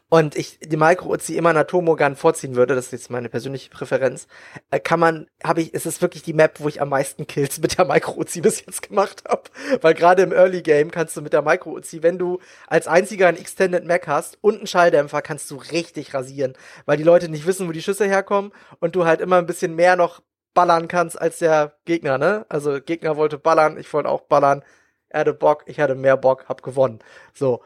und 0.09 0.35
ich 0.35 0.59
die 0.59 0.77
Micro-Uzi 0.77 1.35
immer 1.37 1.49
einer 1.49 1.65
Tomogun 1.65 2.15
vorziehen 2.15 2.55
würde, 2.55 2.75
das 2.75 2.85
ist 2.87 2.91
jetzt 2.91 3.09
meine 3.09 3.29
persönliche 3.29 3.69
Präferenz, 3.71 4.27
äh, 4.69 4.79
kann 4.79 4.99
man, 4.99 5.27
habe 5.43 5.61
ich, 5.61 5.73
es 5.73 5.85
ist 5.87 6.01
wirklich 6.03 6.21
die 6.23 6.33
Map, 6.33 6.59
wo 6.59 6.67
ich 6.67 6.81
am 6.81 6.89
meisten 6.89 7.25
Kills 7.25 7.59
mit 7.59 7.77
der 7.77 7.85
Micro-Uzi 7.85 8.41
bis 8.41 8.63
jetzt 8.65 8.87
gemacht 8.87 9.23
habe. 9.27 9.43
Weil 9.81 9.93
gerade 9.95 10.21
im 10.23 10.31
Early 10.31 10.61
Game 10.61 10.91
kannst 10.91 11.15
du 11.17 11.21
mit 11.21 11.33
der 11.33 11.41
Micro-Uzi, 11.41 12.03
wenn 12.03 12.17
du 12.19 12.39
als 12.67 12.87
einziger 12.87 13.27
einen 13.27 13.37
Extended 13.37 13.85
Mac 13.85 14.07
hast 14.07 14.37
und 14.41 14.57
einen 14.57 14.67
Schalldämpfer, 14.67 15.21
kannst 15.21 15.49
du 15.51 15.55
richtig 15.55 16.13
rasieren, 16.13 16.53
weil 16.85 16.97
die 16.97 17.03
Leute 17.03 17.29
nicht 17.29 17.45
wissen, 17.47 17.67
wo 17.67 17.71
die 17.71 17.81
Schüsse 17.83 18.05
herkommen 18.05 18.51
und 18.79 18.95
du 18.95 19.05
halt 19.05 19.21
immer 19.21 19.37
ein 19.37 19.45
bisschen 19.47 19.75
mehr 19.75 19.95
noch 19.95 20.21
ballern 20.53 20.87
kannst 20.87 21.19
als 21.19 21.39
der 21.39 21.73
Gegner, 21.85 22.17
ne? 22.17 22.45
Also 22.49 22.79
Gegner 22.81 23.17
wollte 23.17 23.37
ballern, 23.37 23.77
ich 23.77 23.91
wollte 23.93 24.09
auch 24.09 24.21
ballern. 24.21 24.63
Er 25.09 25.21
hatte 25.21 25.33
Bock, 25.33 25.63
ich 25.67 25.79
hatte 25.79 25.95
mehr 25.95 26.17
Bock, 26.17 26.45
hab 26.49 26.63
gewonnen. 26.63 26.99
So. 27.33 27.63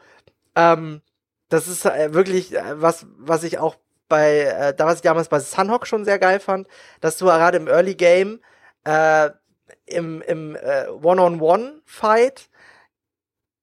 Ähm, 0.54 1.02
das 1.48 1.68
ist 1.68 1.84
äh, 1.86 2.12
wirklich 2.14 2.54
äh, 2.54 2.80
was, 2.80 3.06
was 3.18 3.44
ich 3.44 3.58
auch 3.58 3.76
bei, 4.08 4.40
äh, 4.40 4.74
was 4.78 4.96
ich 4.96 5.02
damals 5.02 5.28
bei 5.28 5.40
Sunhawk 5.40 5.86
schon 5.86 6.04
sehr 6.04 6.18
geil 6.18 6.40
fand, 6.40 6.66
dass 7.00 7.18
du 7.18 7.26
gerade 7.26 7.58
im 7.58 7.68
Early 7.68 7.94
Game 7.94 8.40
äh, 8.84 9.30
im, 9.86 10.22
im 10.22 10.56
äh, 10.56 10.88
One-on-One-Fight 10.88 12.48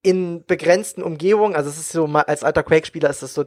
in 0.01 0.45
begrenzten 0.45 1.01
Umgebungen, 1.01 1.55
also 1.55 1.69
es 1.69 1.77
ist 1.77 1.91
so 1.91 2.05
als 2.05 2.43
alter 2.43 2.61
Quake-Spieler 2.61 3.09
ist 3.09 3.23
das 3.23 3.33
so 3.33 3.43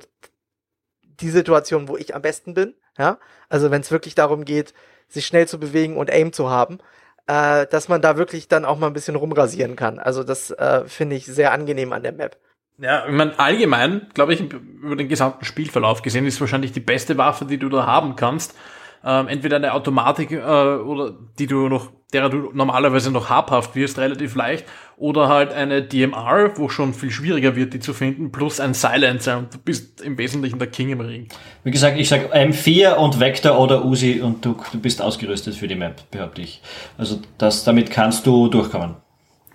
die 1.02 1.30
Situation, 1.30 1.88
wo 1.88 1.96
ich 1.96 2.14
am 2.14 2.22
besten 2.22 2.54
bin, 2.54 2.74
ja. 2.98 3.18
Also 3.48 3.70
wenn 3.70 3.80
es 3.80 3.90
wirklich 3.92 4.14
darum 4.16 4.44
geht, 4.44 4.74
sich 5.08 5.26
schnell 5.26 5.48
zu 5.48 5.58
bewegen 5.58 5.96
und 5.96 6.10
Aim 6.10 6.32
zu 6.32 6.50
haben, 6.50 6.78
äh, 7.26 7.66
dass 7.66 7.88
man 7.88 8.00
da 8.00 8.16
wirklich 8.16 8.48
dann 8.48 8.64
auch 8.64 8.78
mal 8.78 8.88
ein 8.88 8.92
bisschen 8.92 9.16
rumrasieren 9.16 9.76
kann. 9.76 9.98
Also 9.98 10.24
das 10.24 10.50
äh, 10.50 10.84
finde 10.86 11.16
ich 11.16 11.26
sehr 11.26 11.52
angenehm 11.52 11.92
an 11.92 12.02
der 12.02 12.12
Map. 12.12 12.36
Ja, 12.80 13.06
ich 13.06 13.12
meine, 13.12 13.36
allgemein, 13.38 14.06
glaube 14.14 14.34
ich, 14.34 14.40
über 14.40 14.94
den 14.94 15.08
gesamten 15.08 15.44
Spielverlauf 15.44 16.02
gesehen, 16.02 16.26
ist 16.26 16.40
wahrscheinlich 16.40 16.70
die 16.70 16.80
beste 16.80 17.18
Waffe, 17.18 17.44
die 17.44 17.58
du 17.58 17.68
da 17.68 17.86
haben 17.86 18.14
kannst. 18.14 18.54
Ähm, 19.04 19.28
entweder 19.28 19.56
eine 19.56 19.74
Automatik 19.74 20.30
äh, 20.30 20.36
oder 20.36 21.14
die 21.38 21.46
du 21.46 21.68
noch, 21.68 21.90
derer 22.12 22.30
du 22.30 22.50
normalerweise 22.52 23.10
noch 23.10 23.28
habhaft 23.28 23.74
wirst, 23.74 23.98
relativ 23.98 24.34
leicht, 24.34 24.66
oder 24.98 25.28
halt 25.28 25.52
eine 25.52 25.82
DMR, 25.82 26.56
wo 26.56 26.68
schon 26.68 26.92
viel 26.92 27.10
schwieriger 27.10 27.54
wird, 27.56 27.72
die 27.72 27.80
zu 27.80 27.94
finden, 27.94 28.32
plus 28.32 28.60
ein 28.60 28.74
Silencer 28.74 29.38
und 29.38 29.54
du 29.54 29.58
bist 29.58 30.00
im 30.00 30.18
Wesentlichen 30.18 30.58
der 30.58 30.68
King 30.68 30.90
im 30.90 31.00
Ring. 31.00 31.28
Wie 31.64 31.70
gesagt, 31.70 31.98
ich 31.98 32.08
sag 32.08 32.34
M4 32.34 32.94
und 32.94 33.20
Vector 33.20 33.58
oder 33.58 33.84
Uzi 33.84 34.20
und 34.20 34.44
du, 34.44 34.56
du 34.72 34.78
bist 34.78 35.00
ausgerüstet 35.00 35.54
für 35.54 35.68
die 35.68 35.76
Map, 35.76 36.10
behaupte 36.10 36.42
ich. 36.42 36.60
Also 36.96 37.20
das, 37.38 37.64
damit 37.64 37.90
kannst 37.90 38.26
du 38.26 38.48
durchkommen. 38.48 38.96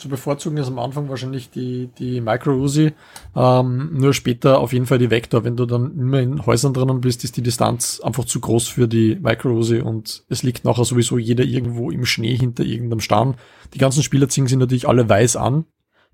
Zu 0.03 0.09
bevorzugen 0.09 0.57
ist 0.57 0.67
am 0.67 0.79
Anfang 0.79 1.07
wahrscheinlich 1.07 1.49
die, 1.49 1.87
die 1.97 2.19
Micro-Uzi, 2.19 2.91
ähm, 3.37 3.89
nur 3.93 4.13
später 4.13 4.59
auf 4.59 4.73
jeden 4.73 4.85
Fall 4.85 4.97
die 4.97 5.09
Vector. 5.09 5.45
Wenn 5.45 5.55
du 5.55 5.65
dann 5.65 5.97
immer 5.97 6.19
in 6.19 6.45
Häusern 6.45 6.73
drinnen 6.73 6.99
bist, 6.99 7.23
ist 7.23 7.37
die 7.37 7.41
Distanz 7.41 8.01
einfach 8.03 8.25
zu 8.25 8.41
groß 8.41 8.67
für 8.67 8.89
die 8.89 9.15
Micro-Uzi 9.15 9.79
und 9.79 10.25
es 10.27 10.43
liegt 10.43 10.65
nachher 10.65 10.83
sowieso 10.83 11.17
jeder 11.17 11.45
irgendwo 11.45 11.89
im 11.89 12.03
Schnee 12.03 12.35
hinter 12.35 12.65
irgendeinem 12.65 12.99
Stamm. 12.99 13.35
Die 13.73 13.77
ganzen 13.77 14.03
Spieler 14.03 14.27
ziehen 14.27 14.45
sich 14.45 14.57
natürlich 14.57 14.89
alle 14.89 15.07
weiß 15.07 15.37
an. 15.37 15.63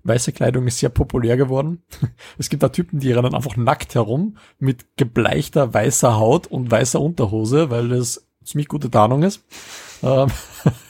Weiße 0.04 0.30
Kleidung 0.30 0.68
ist 0.68 0.78
sehr 0.78 0.90
populär 0.90 1.36
geworden. 1.36 1.82
Es 2.38 2.48
gibt 2.48 2.62
da 2.62 2.68
Typen, 2.68 3.00
die 3.00 3.10
rennen 3.10 3.34
einfach 3.34 3.56
nackt 3.56 3.96
herum 3.96 4.36
mit 4.60 4.96
gebleichter 4.98 5.74
weißer 5.74 6.16
Haut 6.16 6.46
und 6.46 6.70
weißer 6.70 7.00
Unterhose, 7.00 7.70
weil 7.70 7.88
das 7.88 8.24
ziemlich 8.44 8.68
gute 8.68 8.88
Tarnung 8.88 9.24
ist. 9.24 9.42
Ähm, 10.04 10.28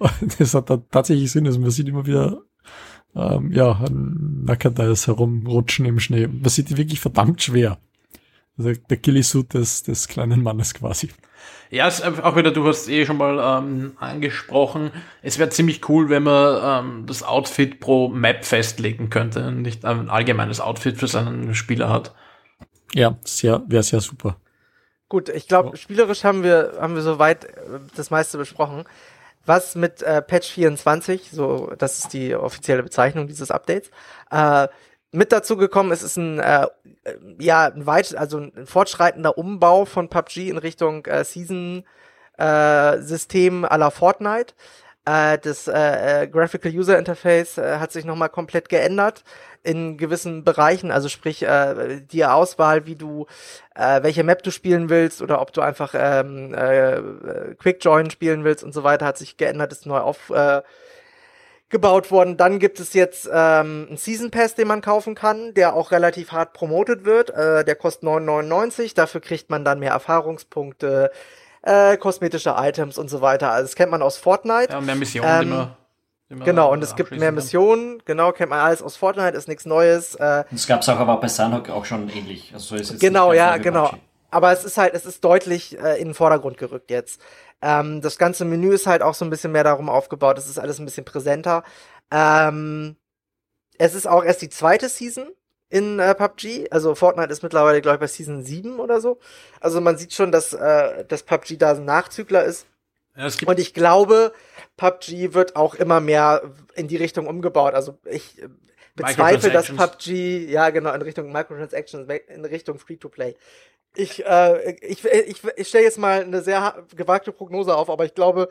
das 0.38 0.54
hat 0.54 0.70
da 0.70 0.78
tatsächlich 0.90 1.30
Sinn. 1.30 1.46
Also 1.46 1.60
man 1.60 1.70
sieht 1.70 1.88
immer 1.88 2.06
wieder 2.06 2.42
ähm, 3.14 3.52
ja, 3.52 3.72
ein 3.72 4.44
Nackerteils 4.44 5.06
herumrutschen 5.06 5.86
im 5.86 6.00
Schnee. 6.00 6.26
Man 6.26 6.48
sieht 6.48 6.70
die 6.70 6.76
wirklich 6.76 7.00
verdammt 7.00 7.42
schwer. 7.42 7.78
Also 8.56 8.72
der 8.90 8.96
Killisuit 8.96 9.54
des, 9.54 9.82
des 9.82 10.08
kleinen 10.08 10.42
Mannes 10.42 10.74
quasi. 10.74 11.10
Ja, 11.70 11.86
es 11.86 12.00
ist 12.00 12.02
einfach 12.02 12.24
auch 12.24 12.36
wieder, 12.36 12.50
du 12.50 12.66
hast 12.66 12.88
eh 12.88 13.06
schon 13.06 13.16
mal 13.16 13.62
ähm, 13.62 13.92
angesprochen, 13.98 14.90
es 15.22 15.38
wäre 15.38 15.50
ziemlich 15.50 15.88
cool, 15.88 16.10
wenn 16.10 16.24
man 16.24 16.84
ähm, 16.84 17.06
das 17.06 17.22
Outfit 17.22 17.80
pro 17.80 18.08
Map 18.08 18.44
festlegen 18.44 19.08
könnte 19.08 19.46
und 19.46 19.62
nicht 19.62 19.84
ein 19.84 20.10
allgemeines 20.10 20.60
Outfit 20.60 20.98
für 20.98 21.06
seinen 21.06 21.54
Spieler 21.54 21.88
hat. 21.88 22.12
Ja, 22.92 23.16
sehr, 23.24 23.62
wäre 23.68 23.84
sehr 23.84 24.00
super. 24.00 24.36
Gut, 25.08 25.28
ich 25.28 25.48
glaube, 25.48 25.76
spielerisch 25.76 26.24
haben 26.24 26.42
wir, 26.42 26.74
haben 26.80 26.94
wir 26.94 27.02
soweit 27.02 27.44
äh, 27.44 27.80
das 27.96 28.10
meiste 28.10 28.36
besprochen. 28.36 28.84
Was 29.46 29.74
mit 29.74 30.02
äh, 30.02 30.20
Patch 30.22 30.50
24, 30.50 31.30
so 31.30 31.72
das 31.78 31.98
ist 31.98 32.12
die 32.12 32.34
offizielle 32.34 32.82
Bezeichnung 32.82 33.26
dieses 33.26 33.50
Updates, 33.50 33.90
äh, 34.30 34.68
mit 35.12 35.32
dazu 35.32 35.56
gekommen 35.56 35.92
ist, 35.92 36.02
ist 36.02 36.16
ein 36.16 36.38
äh, 36.38 36.66
ja 37.38 37.66
ein 37.66 37.86
weit, 37.86 38.14
also 38.14 38.38
ein 38.38 38.66
fortschreitender 38.66 39.38
Umbau 39.38 39.84
von 39.84 40.08
PUBG 40.08 40.50
in 40.50 40.58
Richtung 40.58 41.06
äh, 41.06 41.24
Season 41.24 41.84
äh, 42.38 42.98
System 43.00 43.64
à 43.64 43.76
la 43.76 43.90
Fortnite. 43.90 44.54
Äh, 45.10 45.38
das 45.38 45.66
äh, 45.66 46.22
äh, 46.22 46.26
Graphical 46.28 46.72
User 46.72 46.98
Interface 46.98 47.58
äh, 47.58 47.78
hat 47.78 47.90
sich 47.90 48.04
nochmal 48.04 48.28
komplett 48.28 48.68
geändert 48.68 49.24
in 49.62 49.96
gewissen 49.96 50.44
Bereichen, 50.44 50.90
also 50.90 51.08
sprich 51.08 51.42
äh, 51.42 52.00
die 52.00 52.24
Auswahl, 52.24 52.86
wie 52.86 52.96
du 52.96 53.26
äh, 53.74 54.02
welche 54.02 54.24
Map 54.24 54.42
du 54.42 54.50
spielen 54.50 54.88
willst 54.88 55.20
oder 55.20 55.40
ob 55.40 55.52
du 55.52 55.60
einfach 55.62 55.94
ähm, 55.96 56.54
äh, 56.54 57.54
Quick 57.58 57.84
Join 57.84 58.10
spielen 58.10 58.44
willst 58.44 58.62
und 58.62 58.72
so 58.72 58.84
weiter, 58.84 59.06
hat 59.06 59.18
sich 59.18 59.36
geändert, 59.36 59.72
ist 59.72 59.86
neu 59.86 59.98
auf 59.98 60.30
äh, 60.30 60.62
gebaut 61.70 62.10
worden. 62.10 62.36
Dann 62.36 62.58
gibt 62.58 62.80
es 62.80 62.94
jetzt 62.94 63.26
ähm, 63.26 63.86
einen 63.88 63.96
Season 63.96 64.30
Pass, 64.30 64.54
den 64.54 64.68
man 64.68 64.80
kaufen 64.80 65.14
kann, 65.14 65.54
der 65.54 65.74
auch 65.74 65.92
relativ 65.92 66.32
hart 66.32 66.52
promotet 66.52 67.04
wird. 67.04 67.30
Äh, 67.30 67.64
der 67.64 67.76
kostet 67.76 68.04
9,99. 68.04 68.94
Dafür 68.94 69.20
kriegt 69.20 69.50
man 69.50 69.64
dann 69.64 69.78
mehr 69.78 69.92
Erfahrungspunkte, 69.92 71.10
äh, 71.62 71.96
kosmetische 71.96 72.54
Items 72.56 72.98
und 72.98 73.08
so 73.10 73.20
weiter. 73.20 73.50
Also 73.50 73.66
das 73.68 73.76
kennt 73.76 73.90
man 73.90 74.02
aus 74.02 74.16
Fortnite. 74.16 74.72
Ja, 74.72 74.80
mehr 74.80 74.94
Missionen 74.94 75.28
Ähm, 75.28 75.42
immer. 75.48 75.76
immer 76.28 76.44
Genau, 76.44 76.72
und 76.72 76.82
es 76.82 76.96
gibt 76.96 77.10
mehr. 77.10 77.32
Missionen. 77.32 78.02
Genau, 78.04 78.32
kennt 78.32 78.50
man 78.50 78.60
alles 78.60 78.82
aus 78.82 78.96
Fortnite, 78.96 79.36
ist 79.36 79.48
nichts 79.48 79.66
Neues. 79.66 80.14
Äh, 80.14 80.44
Das 80.50 80.66
gab 80.66 80.80
es 80.82 80.88
auch 80.88 80.98
aber 80.98 81.16
bei 81.18 81.28
Sunhawk 81.28 81.70
auch 81.70 81.84
schon 81.84 82.08
ähnlich. 82.08 82.50
Also 82.54 82.76
so 82.82 82.94
Genau, 82.98 83.32
ja, 83.32 83.56
genau. 83.58 83.90
Aber 84.30 84.52
es 84.52 84.64
ist 84.64 84.78
halt, 84.78 84.94
es 84.94 85.06
ist 85.06 85.24
deutlich 85.24 85.76
äh, 85.78 85.98
in 86.00 86.08
den 86.08 86.14
Vordergrund 86.14 86.56
gerückt 86.56 86.90
jetzt. 86.90 87.20
Ähm, 87.62 88.00
das 88.00 88.16
ganze 88.16 88.44
Menü 88.44 88.72
ist 88.72 88.86
halt 88.86 89.02
auch 89.02 89.14
so 89.14 89.24
ein 89.24 89.30
bisschen 89.30 89.50
mehr 89.52 89.64
darum 89.64 89.88
aufgebaut. 89.88 90.38
Es 90.38 90.48
ist 90.48 90.58
alles 90.58 90.78
ein 90.78 90.84
bisschen 90.84 91.04
präsenter. 91.04 91.64
Ähm, 92.12 92.96
es 93.76 93.94
ist 93.94 94.06
auch 94.06 94.24
erst 94.24 94.42
die 94.42 94.48
zweite 94.48 94.88
Season 94.88 95.26
in 95.70 96.00
äh, 96.00 96.14
PUBG. 96.14 96.68
Also 96.70 96.94
Fortnite 96.94 97.32
ist 97.32 97.42
mittlerweile, 97.42 97.80
glaube 97.80 97.96
ich, 97.96 98.00
bei 98.00 98.06
Season 98.08 98.42
7 98.42 98.78
oder 98.78 99.00
so. 99.00 99.18
Also 99.60 99.80
man 99.80 99.96
sieht 99.96 100.12
schon, 100.12 100.32
dass, 100.32 100.52
äh, 100.52 101.04
dass 101.06 101.22
PUBG 101.22 101.56
da 101.56 101.72
ein 101.72 101.84
Nachzügler 101.84 102.44
ist. 102.44 102.66
Ja, 103.16 103.28
Und 103.46 103.58
ich 103.58 103.72
glaube, 103.72 104.32
PUBG 104.76 105.32
wird 105.32 105.56
auch 105.56 105.74
immer 105.74 106.00
mehr 106.00 106.42
in 106.74 106.88
die 106.88 106.96
Richtung 106.96 107.26
umgebaut. 107.26 107.74
Also 107.74 107.98
ich 108.04 108.42
äh, 108.42 108.48
bezweifle, 108.96 109.50
dass. 109.50 109.68
PUBG, 109.68 110.50
ja 110.50 110.70
genau, 110.70 110.92
in 110.92 111.02
Richtung 111.02 111.32
Microtransactions, 111.32 112.08
in 112.28 112.44
Richtung 112.44 112.78
Free-to-Play. 112.78 113.36
Ich, 113.94 114.24
äh, 114.24 114.72
ich, 114.82 115.04
ich, 115.04 115.42
ich 115.56 115.68
stelle 115.68 115.84
jetzt 115.84 115.98
mal 115.98 116.22
eine 116.22 116.42
sehr 116.42 116.84
gewagte 116.94 117.32
Prognose 117.32 117.74
auf, 117.74 117.90
aber 117.90 118.04
ich 118.04 118.14
glaube, 118.14 118.48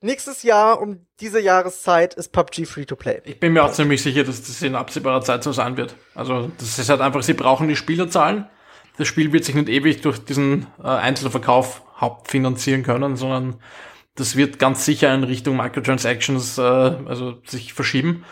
nächstes 0.00 0.42
Jahr 0.42 0.80
um 0.80 1.06
diese 1.20 1.40
Jahreszeit 1.40 2.14
ist 2.14 2.32
PUBG 2.32 2.66
Free-to-Play. 2.66 3.22
Ich 3.24 3.40
bin 3.40 3.52
mir 3.52 3.64
auch 3.64 3.72
ziemlich 3.72 4.02
sicher, 4.02 4.24
dass 4.24 4.42
das 4.42 4.62
in 4.62 4.74
absehbarer 4.74 5.22
Zeit 5.22 5.42
so 5.42 5.52
sein 5.52 5.76
wird. 5.76 5.94
Also 6.14 6.50
das 6.58 6.78
ist 6.78 6.88
halt 6.88 7.00
einfach, 7.00 7.22
sie 7.22 7.34
brauchen 7.34 7.68
die 7.68 7.76
Spielerzahlen. 7.76 8.46
Das 8.98 9.08
Spiel 9.08 9.32
wird 9.32 9.44
sich 9.44 9.54
nicht 9.54 9.68
ewig 9.68 10.00
durch 10.00 10.24
diesen 10.24 10.66
äh, 10.82 10.86
Einzelverkauf 10.86 11.82
hauptfinanzieren 12.00 12.82
können, 12.82 13.16
sondern 13.16 13.56
das 14.14 14.36
wird 14.36 14.58
ganz 14.58 14.84
sicher 14.84 15.14
in 15.14 15.24
Richtung 15.24 15.56
Microtransactions 15.56 16.58
äh, 16.58 16.62
also 16.62 17.38
sich 17.44 17.74
verschieben. 17.74 18.24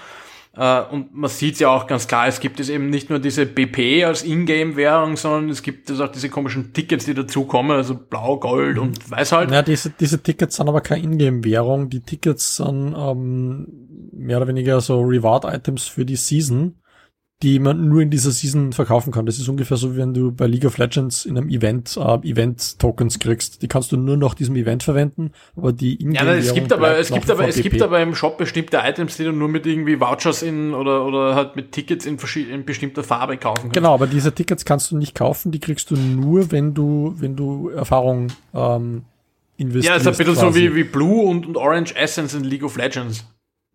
Äh, 0.56 0.82
und 0.82 1.14
man 1.14 1.30
sieht 1.30 1.58
ja 1.58 1.68
auch 1.68 1.86
ganz 1.86 2.06
klar, 2.06 2.28
es 2.28 2.40
gibt 2.40 2.60
es 2.60 2.68
eben 2.68 2.90
nicht 2.90 3.10
nur 3.10 3.18
diese 3.18 3.46
BP 3.46 4.04
als 4.04 4.22
Ingame-Währung, 4.22 5.16
sondern 5.16 5.50
es 5.50 5.62
gibt 5.62 5.90
es 5.90 6.00
auch 6.00 6.08
diese 6.08 6.28
komischen 6.28 6.72
Tickets, 6.72 7.04
die 7.04 7.14
dazukommen, 7.14 7.76
also 7.76 7.94
blau, 7.94 8.38
gold 8.38 8.78
und 8.78 9.10
weiß 9.10 9.32
halt. 9.32 9.50
Ja, 9.50 9.62
diese, 9.62 9.90
diese 9.90 10.22
Tickets 10.22 10.56
sind 10.56 10.68
aber 10.68 10.80
keine 10.80 11.02
Ingame-Währung. 11.02 11.90
Die 11.90 12.00
Tickets 12.00 12.56
sind 12.56 12.94
ähm, 12.96 13.66
mehr 14.12 14.36
oder 14.36 14.48
weniger 14.48 14.80
so 14.80 15.00
Reward-Items 15.00 15.86
für 15.86 16.04
die 16.04 16.16
Season, 16.16 16.76
die 17.44 17.58
man 17.58 17.90
nur 17.90 18.00
in 18.00 18.08
dieser 18.08 18.30
Season 18.30 18.72
verkaufen 18.72 19.12
kann. 19.12 19.26
Das 19.26 19.38
ist 19.38 19.48
ungefähr 19.48 19.76
so, 19.76 19.92
wie 19.92 19.98
wenn 19.98 20.14
du 20.14 20.32
bei 20.32 20.46
League 20.46 20.64
of 20.64 20.78
Legends 20.78 21.26
in 21.26 21.36
einem 21.36 21.50
Event 21.50 21.94
äh, 21.98 22.26
Event-Tokens 22.26 23.18
kriegst. 23.18 23.60
Die 23.60 23.68
kannst 23.68 23.92
du 23.92 23.98
nur 23.98 24.16
nach 24.16 24.32
diesem 24.32 24.56
Event 24.56 24.82
verwenden, 24.82 25.30
aber 25.54 25.74
die 25.74 25.92
Ja, 26.00 26.08
Ingame-Währung 26.08 26.38
es 26.38 26.54
gibt 26.54 26.72
aber, 26.72 26.98
es 26.98 27.10
gibt 27.10 27.30
aber, 27.30 27.46
es 27.46 27.60
gibt 27.60 27.82
aber 27.82 28.00
im 28.00 28.14
Shop 28.14 28.38
bestimmte 28.38 28.78
Items, 28.82 29.18
die 29.18 29.24
du 29.24 29.32
nur 29.32 29.48
mit 29.48 29.66
irgendwie 29.66 30.00
Vouchers 30.00 30.42
in 30.42 30.72
oder, 30.72 31.04
oder 31.04 31.34
halt 31.34 31.54
mit 31.54 31.72
Tickets 31.72 32.06
in, 32.06 32.16
in 32.50 32.64
bestimmter 32.64 33.04
Farbe 33.04 33.36
kaufen 33.36 33.64
kannst. 33.64 33.74
Genau, 33.74 33.92
aber 33.92 34.06
diese 34.06 34.32
Tickets 34.32 34.64
kannst 34.64 34.90
du 34.90 34.96
nicht 34.96 35.14
kaufen, 35.14 35.52
die 35.52 35.60
kriegst 35.60 35.90
du 35.90 35.96
nur, 35.96 36.50
wenn 36.50 36.72
du, 36.72 37.14
wenn 37.18 37.36
du 37.36 37.68
Erfahrung 37.68 38.28
ähm, 38.54 39.02
investierst. 39.58 39.86
Ja, 39.86 39.96
es 39.96 40.02
ist 40.02 40.06
ein 40.06 40.26
bisschen 40.26 40.34
so 40.34 40.46
quasi. 40.46 40.70
wie, 40.70 40.76
wie 40.76 40.84
Blue 40.84 41.26
und, 41.28 41.44
und 41.44 41.58
Orange 41.58 41.94
Essence 41.94 42.32
in 42.32 42.44
League 42.44 42.64
of 42.64 42.78
Legends. 42.78 43.26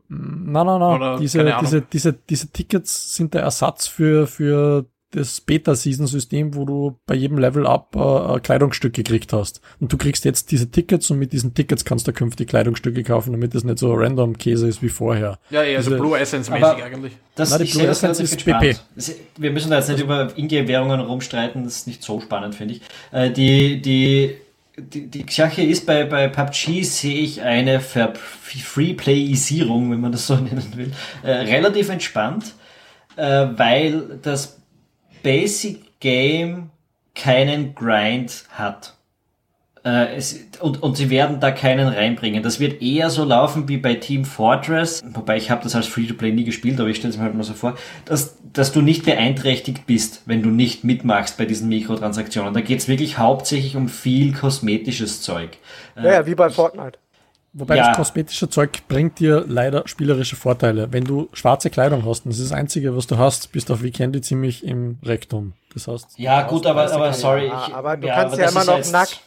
Nein, 0.10 0.66
nein, 0.66 0.80
nein. 0.80 0.96
Oder 0.96 1.20
diese, 1.20 1.56
diese, 1.62 1.82
diese, 1.82 2.14
diese 2.14 2.48
Tickets 2.52 3.16
sind 3.16 3.34
der 3.34 3.44
Ersatz 3.44 3.88
für, 3.88 4.26
für 4.28 4.86
das 5.12 5.42
Beta-Season-System, 5.42 6.54
wo 6.56 6.66
du 6.66 7.00
bei 7.08 7.16
jedem 7.16 7.40
Level-Up 7.40 7.96
äh, 7.96 8.34
ein 8.36 8.42
Kleidungsstück 8.44 8.94
gekriegt 8.94 9.34
hast. 9.34 9.60
Und 9.80 9.92
du 9.92 9.98
kriegst 9.98 10.24
jetzt 10.24 10.52
diese 10.52 10.70
Tickets 10.70 11.10
und 11.10 11.18
mit 11.18 11.34
diesen 11.34 11.56
Tickets 11.56 11.84
kannst 11.84 12.08
du 12.08 12.14
künftig 12.14 12.48
Kleidungsstücke 12.50 13.04
kaufen, 13.04 13.32
damit 13.32 13.56
das 13.56 13.64
nicht 13.64 13.80
so 13.80 13.92
random 13.94 14.38
Käse 14.38 14.68
ist 14.68 14.84
wie 14.84 14.90
vorher. 14.90 15.40
Ja, 15.50 15.64
eher 15.64 15.82
so 15.82 15.90
Diese- 15.90 16.00
Blue 16.02 16.18
Essence 16.20 16.50
mäßig 16.50 16.64
Aber- 16.64 16.84
eigentlich. 16.84 17.14
Das, 17.36 17.50
Na, 17.52 17.58
die 17.58 17.72
Blue 17.72 17.88
Essence 17.88 18.20
ist 18.20 18.46
BP. 18.46 18.76
Das- 18.96 19.16
Wir 19.38 19.52
müssen 19.52 19.72
da 19.72 19.78
jetzt 19.78 19.90
nicht 19.90 20.02
über 20.02 20.32
Ingame-Währungen 20.38 21.00
rumstreiten, 21.00 21.64
das 21.64 21.78
ist 21.78 21.88
nicht 21.88 22.04
so 22.04 22.20
spannend, 22.20 22.54
finde 22.54 22.76
ich. 22.76 22.82
Äh, 23.12 23.32
Die, 23.32 23.82
die, 23.82 24.36
die, 24.82 25.08
die 25.08 25.26
Sache 25.30 25.62
ist, 25.62 25.86
bei, 25.86 26.04
bei 26.04 26.28
PUBG 26.28 26.84
sehe 26.84 27.22
ich 27.22 27.42
eine 27.42 27.80
Freeplay-Isierung, 27.80 29.92
wenn 29.92 30.02
man 30.02 30.12
das 30.12 30.28
so 30.28 30.36
nennen 30.36 30.74
will, 30.76 30.92
äh, 31.24 31.32
relativ 31.32 31.90
entspannt, 31.90 32.54
äh, 33.16 33.48
weil 33.56 34.20
das 34.22 34.62
Basic 35.24 36.00
Game 36.00 36.72
keinen 37.16 37.76
Grind 37.76 38.46
hat. 38.52 38.96
Äh, 39.90 40.16
es, 40.16 40.40
und, 40.60 40.84
und 40.84 40.98
sie 40.98 41.10
werden 41.10 41.40
da 41.40 41.52
keinen 41.52 41.88
reinbringen. 41.88 42.44
Das 42.44 42.60
wird 42.60 42.82
eher 42.82 43.10
so 43.10 43.24
laufen 43.24 43.68
wie 43.68 43.78
bei 43.78 43.96
Team 43.96 44.26
Fortress, 44.26 45.02
wobei 45.14 45.38
ich 45.38 45.50
habe 45.50 45.64
das 45.64 45.74
als 45.76 45.88
Free-to-Play 45.88 46.32
nie 46.34 46.44
gespielt, 46.44 46.80
aber 46.80 46.90
ich 46.90 46.98
stelle 46.98 47.12
es 47.12 47.18
mir 47.18 47.24
halt 47.24 47.36
mal 47.36 47.44
so 47.44 47.54
vor, 47.54 47.76
dass, 48.06 48.36
dass 48.54 48.72
du 48.72 48.82
nicht 48.82 49.06
beeinträchtigt 49.06 49.86
bist, 49.88 50.22
wenn 50.26 50.44
du 50.44 50.50
nicht 50.50 50.84
mitmachst 50.84 51.38
bei 51.38 51.46
diesen 51.46 51.70
Mikrotransaktionen. 51.70 52.54
Da 52.54 52.62
geht 52.62 52.80
es 52.80 52.88
wirklich 52.88 53.18
hauptsächlich 53.18 53.76
um 53.76 53.88
viel 53.90 54.34
kosmetisches 54.34 55.22
Zeug. 55.22 55.58
Äh, 55.96 56.04
Ja, 56.06 56.12
ja, 56.14 56.26
wie 56.26 56.36
bei 56.36 56.50
Fortnite. 56.50 57.00
Wobei 57.52 57.78
Ja. 57.78 57.88
das 57.88 57.98
kosmetische 57.98 58.48
Zeug 58.48 58.88
bringt 58.88 59.18
dir 59.20 59.44
leider 59.48 59.82
spielerische 59.88 60.36
Vorteile. 60.36 60.90
Wenn 60.94 61.04
du 61.04 61.30
schwarze 61.34 61.72
Kleidung 61.72 62.06
hast, 62.06 62.26
und 62.26 62.32
das 62.32 62.40
ist 62.40 62.52
das 62.52 62.58
Einzige, 62.58 62.96
was 62.96 63.08
du 63.08 63.18
hast, 63.18 63.52
bist 63.52 63.70
du 63.70 63.74
auf 63.74 63.82
Weekendy 63.82 64.22
ziemlich 64.22 64.64
im 64.64 65.00
Rektum. 65.04 65.54
Das 65.74 65.88
heißt, 65.88 66.20
Ja, 66.20 66.44
gut, 66.44 66.68
aber, 66.68 66.92
aber 66.92 67.12
sorry. 67.14 67.48
Ja, 67.48 67.66
ich- 67.68 67.74
aber 67.74 67.98
du 67.98 68.08
ja, 68.08 68.14
kannst 68.16 68.34
aber 68.36 68.44
ja 68.44 68.50
immer 68.50 68.66
noch 68.66 68.92
nackt. 68.92 69.20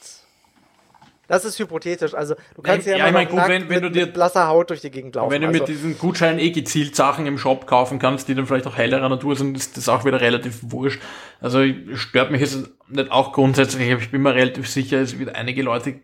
Das 1.28 1.44
ist 1.44 1.58
hypothetisch. 1.58 2.14
Also 2.14 2.34
du 2.56 2.62
kannst 2.62 2.86
ja, 2.86 2.96
Ja, 2.96 3.06
immer 3.06 3.24
gut, 3.24 3.38
wenn- 3.46 3.68
wenn 3.68 3.80
mit, 3.80 3.84
du 3.84 3.90
dir- 3.90 4.06
mit 4.06 4.14
blasser 4.14 4.48
Haut 4.48 4.70
durch 4.70 4.80
die 4.80 4.90
Gegend 4.90 5.14
laufen. 5.14 5.30
Wenn 5.30 5.42
du 5.42 5.48
also, 5.48 5.60
mit 5.60 5.68
diesen 5.68 5.96
Gutscheinen 5.98 6.38
eh 6.40 6.50
gezielt 6.50 6.94
Sachen 6.96 7.26
im 7.26 7.38
Shop 7.38 7.66
kaufen 7.66 7.98
kannst, 7.98 8.28
die 8.28 8.34
dann 8.34 8.46
vielleicht 8.46 8.66
auch 8.66 8.76
hellerer 8.76 9.08
Natur 9.08 9.36
sind, 9.36 9.56
ist 9.56 9.76
das 9.76 9.88
auch 9.88 10.04
wieder 10.04 10.20
relativ 10.20 10.58
wurscht. 10.62 11.00
Also 11.40 11.62
stört 11.94 12.30
mich 12.32 12.40
jetzt 12.40 12.68
nicht 12.88 13.10
auch 13.10 13.32
grundsätzlich, 13.32 13.90
aber 13.92 14.02
ich 14.02 14.10
bin 14.10 14.22
mir 14.22 14.34
relativ 14.34 14.68
sicher, 14.68 14.98
es 15.00 15.18
wird 15.18 15.34
einige 15.34 15.62
Leute 15.62 16.00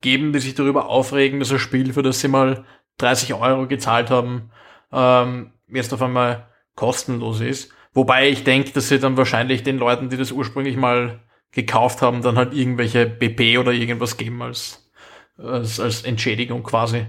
geben, 0.00 0.32
die 0.32 0.38
sich 0.38 0.54
darüber 0.54 0.88
aufregen, 0.88 1.38
dass 1.40 1.52
ein 1.52 1.58
Spiel, 1.58 1.92
für 1.92 2.02
das 2.02 2.20
sie 2.20 2.28
mal 2.28 2.64
30 2.98 3.34
Euro 3.34 3.66
gezahlt 3.66 4.10
haben, 4.10 4.50
ähm, 4.92 5.52
jetzt 5.68 5.92
auf 5.92 6.02
einmal 6.02 6.46
kostenlos 6.76 7.40
ist. 7.40 7.72
Wobei 7.94 8.28
ich 8.28 8.44
denke, 8.44 8.70
dass 8.72 8.88
sie 8.88 8.98
dann 8.98 9.16
wahrscheinlich 9.16 9.62
den 9.64 9.78
Leuten, 9.78 10.08
die 10.08 10.16
das 10.16 10.32
ursprünglich 10.32 10.76
mal 10.76 11.20
gekauft 11.52 12.02
haben, 12.02 12.22
dann 12.22 12.36
halt 12.36 12.54
irgendwelche 12.54 13.06
BP 13.06 13.58
oder 13.58 13.72
irgendwas 13.72 14.16
geben 14.16 14.42
als, 14.42 14.90
als, 15.36 15.78
als 15.78 16.02
Entschädigung 16.02 16.62
quasi. 16.62 17.06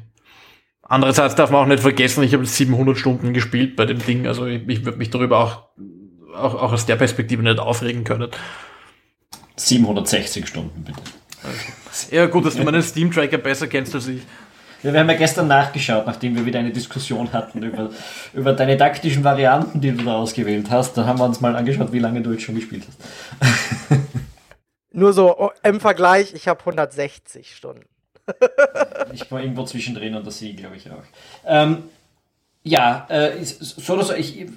Andererseits 0.82 1.36
darf 1.36 1.50
man 1.50 1.62
auch 1.62 1.68
nicht 1.68 1.82
vergessen, 1.82 2.24
ich 2.24 2.34
habe 2.34 2.44
jetzt 2.44 2.56
700 2.56 2.98
Stunden 2.98 3.34
gespielt 3.34 3.76
bei 3.76 3.86
dem 3.86 4.00
Ding, 4.00 4.28
also 4.28 4.46
ich, 4.46 4.68
ich 4.68 4.86
würde 4.86 4.98
mich 4.98 5.10
darüber 5.10 5.40
auch, 5.40 5.70
auch, 6.36 6.56
auch 6.56 6.74
aus 6.74 6.86
der 6.86 6.98
Perspektive 6.98 7.42
nicht 7.42 7.60
aufregen 7.60 8.04
können. 8.04 8.30
760 9.56 10.48
Stunden, 10.48 10.84
bitte. 10.84 11.00
Ja, 12.12 12.26
gut, 12.26 12.46
dass 12.46 12.56
du 12.56 12.64
meinen 12.64 12.82
Steam-Tracker 12.82 13.38
besser 13.38 13.68
kennst 13.68 13.96
als 13.96 14.08
ich. 14.08 14.22
Ja, 14.82 14.92
wir 14.92 15.00
haben 15.00 15.10
ja 15.10 15.16
gestern 15.16 15.48
nachgeschaut, 15.48 16.06
nachdem 16.06 16.36
wir 16.36 16.46
wieder 16.46 16.60
eine 16.60 16.72
Diskussion 16.72 17.32
hatten 17.32 17.64
über, 17.64 17.90
über 18.34 18.52
deine 18.52 18.78
taktischen 18.78 19.24
Varianten, 19.24 19.80
die 19.80 19.92
du 19.92 20.04
da 20.04 20.16
ausgewählt 20.16 20.70
hast. 20.70 20.98
Dann 20.98 21.06
haben 21.06 21.20
wir 21.20 21.26
uns 21.26 21.40
mal 21.40 21.56
angeschaut, 21.56 21.94
wie 21.94 22.00
lange 22.00 22.22
du 22.22 22.32
jetzt 22.32 22.44
schon 22.44 22.56
gespielt 22.56 22.84
hast. 22.88 24.00
Nur 24.94 25.12
so 25.12 25.38
oh, 25.38 25.50
im 25.64 25.80
Vergleich, 25.80 26.34
ich 26.34 26.48
habe 26.48 26.60
160 26.62 27.56
Stunden. 27.56 27.86
Ich 29.14 29.30
war 29.32 29.42
irgendwo 29.42 29.64
zwischendrin 29.64 30.16
und 30.16 30.26
das 30.26 30.40
sie, 30.40 30.56
glaube 30.56 30.76
ich, 30.76 30.90
auch. 30.90 31.04
Ähm, 31.46 31.84
ja, 32.64 33.06
äh, 33.10 33.44
so 33.44 33.94
oder 33.94 34.04
so, 34.04 34.14
ich, 34.14 34.40
ich 34.42 34.48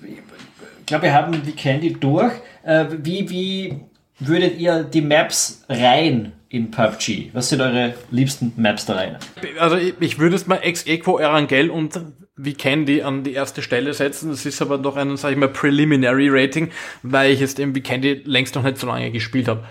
glaube, 0.87 1.03
wir 1.03 1.12
haben 1.12 1.43
die 1.43 1.53
Candy 1.53 1.93
durch. 1.93 2.32
Äh, 2.62 2.87
wie, 3.03 3.28
wie 3.28 3.80
würdet 4.18 4.59
ihr 4.59 4.84
die 4.84 5.03
Maps 5.03 5.64
rein 5.68 6.32
in 6.49 6.70
PUBG? 6.70 7.30
Was 7.32 7.51
sind 7.51 7.61
eure 7.61 7.95
liebsten 8.11 8.53
Maps 8.57 8.87
da 8.87 8.95
rein? 8.95 9.16
Also 9.59 9.76
ich, 9.76 9.95
ich 10.01 10.18
würde 10.18 10.37
es 10.37 10.47
mal 10.47 10.57
ex 10.57 10.87
equo 10.87 11.18
Erangel 11.18 11.68
und 11.70 12.01
Vikendi 12.37 13.03
an 13.03 13.24
die 13.24 13.32
erste 13.32 13.62
Stelle 13.62 13.93
setzen. 13.95 14.30
Das 14.30 14.47
ist 14.47 14.62
aber 14.62 14.78
doch 14.78 14.97
ein, 14.97 15.16
sag 15.16 15.32
ich 15.32 15.37
mal, 15.37 15.49
Preliminary 15.49 16.28
Rating, 16.30 16.70
weil 17.03 17.32
ich 17.32 17.41
jetzt 17.41 17.59
eben 17.59 17.74
Vikendi 17.74 18.22
längst 18.24 18.55
noch 18.55 18.62
nicht 18.62 18.78
so 18.78 18.87
lange 18.87 19.11
gespielt 19.11 19.49
habe. 19.49 19.64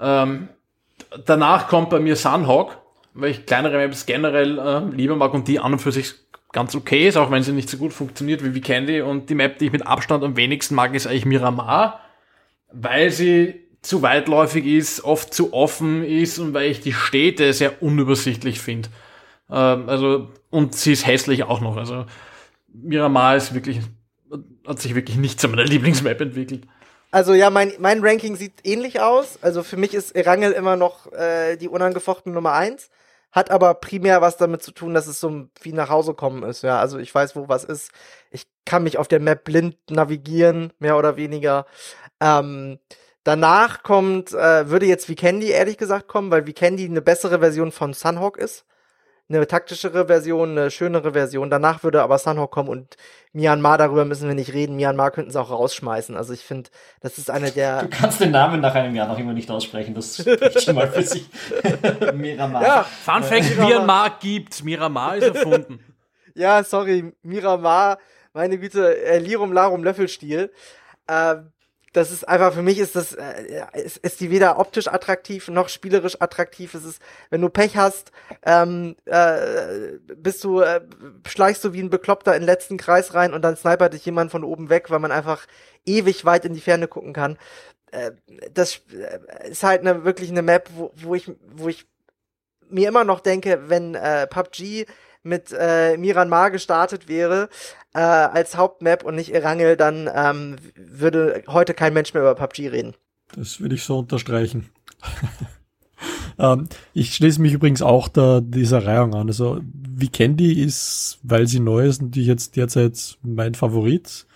Ähm, 0.00 0.48
danach 1.26 1.68
kommt 1.68 1.90
bei 1.90 2.00
mir 2.00 2.16
Sunhawk, 2.16 2.78
weil 3.14 3.30
ich 3.30 3.46
kleinere 3.46 3.78
Maps 3.78 4.06
generell 4.06 4.58
äh, 4.58 4.94
lieber 4.94 5.16
mag 5.16 5.34
und 5.34 5.48
die 5.48 5.58
an 5.58 5.72
und 5.72 5.78
für 5.80 5.92
sich 5.92 6.14
ganz 6.52 6.74
okay 6.74 7.08
ist, 7.08 7.16
auch 7.16 7.30
wenn 7.30 7.42
sie 7.42 7.52
nicht 7.52 7.68
so 7.68 7.76
gut 7.76 7.92
funktioniert 7.92 8.44
wie 8.44 8.54
Vikendi. 8.54 9.02
Und 9.02 9.30
die 9.30 9.34
Map, 9.34 9.58
die 9.58 9.66
ich 9.66 9.72
mit 9.72 9.86
Abstand 9.86 10.24
am 10.24 10.36
wenigsten 10.36 10.74
mag, 10.74 10.94
ist 10.94 11.06
eigentlich 11.06 11.26
Miramar, 11.26 12.00
weil 12.72 13.10
sie 13.10 13.66
zu 13.82 14.02
weitläufig 14.02 14.66
ist, 14.66 15.04
oft 15.04 15.32
zu 15.32 15.52
offen 15.52 16.04
ist 16.04 16.38
und 16.38 16.52
weil 16.52 16.70
ich 16.70 16.80
die 16.80 16.92
Städte 16.92 17.52
sehr 17.52 17.82
unübersichtlich 17.82 18.60
finde. 18.60 18.88
Ähm, 19.50 19.88
also, 19.88 20.28
und 20.50 20.74
sie 20.74 20.92
ist 20.92 21.06
hässlich 21.06 21.44
auch 21.44 21.60
noch. 21.60 21.76
Also, 21.76 22.04
Miramar 22.72 23.36
ist 23.36 23.54
wirklich, 23.54 23.80
hat 24.66 24.80
sich 24.80 24.94
wirklich 24.94 25.16
nicht 25.16 25.40
zu 25.40 25.48
meiner 25.48 25.64
Lieblingsmap 25.66 26.20
entwickelt. 26.20 26.66
Also 27.10 27.34
ja, 27.34 27.50
mein, 27.50 27.72
mein 27.78 28.04
Ranking 28.04 28.36
sieht 28.36 28.60
ähnlich 28.64 29.00
aus. 29.00 29.38
Also 29.42 29.62
für 29.62 29.76
mich 29.76 29.94
ist 29.94 30.14
Erangel 30.14 30.52
immer 30.52 30.76
noch 30.76 31.12
äh, 31.12 31.56
die 31.56 31.68
unangefochtene 31.68 32.34
Nummer 32.34 32.52
eins. 32.52 32.90
Hat 33.32 33.50
aber 33.50 33.74
primär 33.74 34.20
was 34.20 34.36
damit 34.36 34.62
zu 34.62 34.72
tun, 34.72 34.94
dass 34.94 35.06
es 35.06 35.20
so 35.20 35.46
wie 35.62 35.72
nach 35.72 35.88
Hause 35.88 36.14
kommen 36.14 36.42
ist. 36.42 36.62
Ja, 36.62 36.80
also 36.80 36.98
ich 36.98 37.14
weiß, 37.14 37.36
wo 37.36 37.48
was 37.48 37.64
ist. 37.64 37.92
Ich 38.30 38.46
kann 38.64 38.82
mich 38.82 38.98
auf 38.98 39.08
der 39.08 39.20
Map 39.20 39.44
blind 39.44 39.76
navigieren, 39.90 40.72
mehr 40.78 40.96
oder 40.96 41.16
weniger. 41.16 41.66
Ähm, 42.20 42.78
Danach 43.24 43.82
kommt, 43.82 44.32
äh, 44.32 44.70
würde 44.70 44.86
jetzt 44.86 45.08
Vikendi 45.08 45.50
ehrlich 45.50 45.76
gesagt 45.76 46.08
kommen, 46.08 46.30
weil 46.30 46.46
Vikendi 46.46 46.86
eine 46.86 47.02
bessere 47.02 47.40
Version 47.40 47.70
von 47.70 47.92
Sunhawk 47.92 48.38
ist. 48.38 48.64
Eine 49.30 49.46
taktischere 49.46 50.08
Version, 50.08 50.58
eine 50.58 50.72
schönere 50.72 51.12
Version. 51.12 51.50
Danach 51.50 51.84
würde 51.84 52.02
aber 52.02 52.18
Sunhawk 52.18 52.50
kommen 52.50 52.68
und 52.68 52.96
Myanmar, 53.32 53.78
darüber 53.78 54.04
müssen 54.04 54.26
wir 54.26 54.34
nicht 54.34 54.52
reden. 54.52 54.74
Myanmar 54.74 55.12
könnten 55.12 55.30
sie 55.30 55.40
auch 55.40 55.50
rausschmeißen. 55.50 56.16
Also 56.16 56.32
ich 56.32 56.40
finde, 56.40 56.70
das 57.00 57.16
ist 57.16 57.30
eine 57.30 57.52
der. 57.52 57.82
Du 57.82 57.90
kannst 57.90 58.20
den 58.20 58.32
Namen 58.32 58.60
nach 58.60 58.74
einem 58.74 58.92
Jahr 58.96 59.06
noch 59.06 59.18
immer 59.18 59.32
nicht 59.32 59.48
aussprechen. 59.48 59.94
Das 59.94 60.16
spricht 60.16 60.62
schon 60.62 60.74
mal 60.74 60.88
für 60.88 61.02
sich. 61.02 61.26
Miramar. 62.14 62.62
Ja, 62.62 62.82
Fun 62.82 63.22
Fact, 63.22 63.50
Miramar. 63.50 63.68
Myanmar 63.68 64.18
gibt's. 64.18 64.64
Miramar 64.64 65.16
ist 65.16 65.28
erfunden. 65.28 65.78
ja, 66.34 66.64
sorry, 66.64 67.12
Miramar, 67.22 67.98
meine 68.32 68.58
Güte, 68.58 69.00
äh, 69.04 69.18
Lirum 69.18 69.52
Larum 69.52 69.84
Löffelstiel. 69.84 70.50
Ähm, 71.06 71.52
das 71.92 72.12
ist 72.12 72.28
einfach, 72.28 72.54
für 72.54 72.62
mich 72.62 72.78
ist 72.78 72.94
das, 72.94 73.14
äh, 73.14 73.64
ist, 73.74 73.96
ist 73.98 74.20
die 74.20 74.30
weder 74.30 74.58
optisch 74.58 74.86
attraktiv 74.86 75.48
noch 75.48 75.68
spielerisch 75.68 76.20
attraktiv. 76.20 76.74
Es 76.74 76.84
ist, 76.84 77.02
wenn 77.30 77.40
du 77.40 77.48
Pech 77.48 77.76
hast, 77.76 78.12
ähm, 78.44 78.96
äh, 79.06 79.98
bist 80.16 80.44
du, 80.44 80.60
äh, 80.60 80.80
schleichst 81.26 81.64
du 81.64 81.72
wie 81.72 81.80
ein 81.80 81.90
Bekloppter 81.90 82.34
in 82.34 82.42
den 82.42 82.46
letzten 82.46 82.76
Kreis 82.76 83.14
rein 83.14 83.34
und 83.34 83.42
dann 83.42 83.56
snipert 83.56 83.94
dich 83.94 84.04
jemand 84.04 84.30
von 84.30 84.44
oben 84.44 84.70
weg, 84.70 84.90
weil 84.90 85.00
man 85.00 85.10
einfach 85.10 85.46
ewig 85.84 86.24
weit 86.24 86.44
in 86.44 86.54
die 86.54 86.60
Ferne 86.60 86.86
gucken 86.86 87.12
kann. 87.12 87.38
Äh, 87.90 88.12
das 88.54 88.82
äh, 88.92 89.50
ist 89.50 89.64
halt 89.64 89.80
eine, 89.80 90.04
wirklich 90.04 90.30
eine 90.30 90.42
Map, 90.42 90.70
wo, 90.76 90.92
wo 90.94 91.14
ich, 91.14 91.30
wo 91.48 91.68
ich 91.68 91.86
mir 92.68 92.88
immer 92.88 93.02
noch 93.02 93.18
denke, 93.18 93.68
wenn 93.68 93.96
äh, 93.96 94.28
PUBG 94.28 94.86
mit 95.22 95.52
äh, 95.52 95.96
Miranmar 95.96 96.50
gestartet 96.50 97.08
wäre 97.08 97.48
äh, 97.94 97.98
als 97.98 98.56
Hauptmap 98.56 99.04
und 99.04 99.16
nicht 99.16 99.34
Erangel, 99.34 99.76
dann 99.76 100.08
ähm, 100.14 100.56
würde 100.76 101.42
heute 101.48 101.74
kein 101.74 101.92
Mensch 101.92 102.14
mehr 102.14 102.22
über 102.22 102.34
PUBG 102.34 102.68
reden. 102.68 102.94
Das 103.34 103.60
würde 103.60 103.74
ich 103.74 103.84
so 103.84 103.98
unterstreichen. 103.98 104.70
ähm, 106.38 106.68
ich 106.94 107.14
schließe 107.14 107.40
mich 107.40 107.52
übrigens 107.52 107.82
auch 107.82 108.08
da 108.08 108.40
dieser 108.40 108.86
Reihung 108.86 109.14
an. 109.14 109.28
Also 109.28 109.60
Vikendi 109.62 110.52
ist, 110.52 111.18
weil 111.22 111.46
sie 111.46 111.60
neu 111.60 111.86
ist, 111.86 112.02
natürlich 112.02 112.28
jetzt 112.28 112.56
derzeit 112.56 113.18
mein 113.22 113.54
Favorit. 113.54 114.26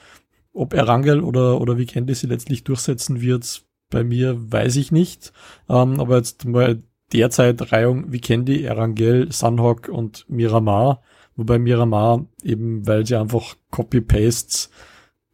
Ob 0.52 0.72
Erangel 0.72 1.20
oder, 1.20 1.60
oder 1.60 1.78
Vikendi 1.78 2.14
sie 2.14 2.28
letztlich 2.28 2.62
durchsetzen 2.62 3.20
wird, 3.20 3.64
bei 3.90 4.04
mir 4.04 4.36
weiß 4.52 4.76
ich 4.76 4.92
nicht. 4.92 5.32
Ähm, 5.68 6.00
aber 6.00 6.16
jetzt 6.16 6.44
mal 6.44 6.82
derzeit 7.12 7.72
Reihung 7.72 8.12
Vikendi, 8.12 8.64
Erangel, 8.64 9.30
Sunhawk 9.32 9.88
und 9.88 10.26
Miramar. 10.28 11.02
Wobei 11.36 11.58
Miramar 11.58 12.26
eben, 12.42 12.86
weil 12.86 13.06
sie 13.06 13.16
einfach 13.16 13.56
Copy-Pastes 13.70 14.70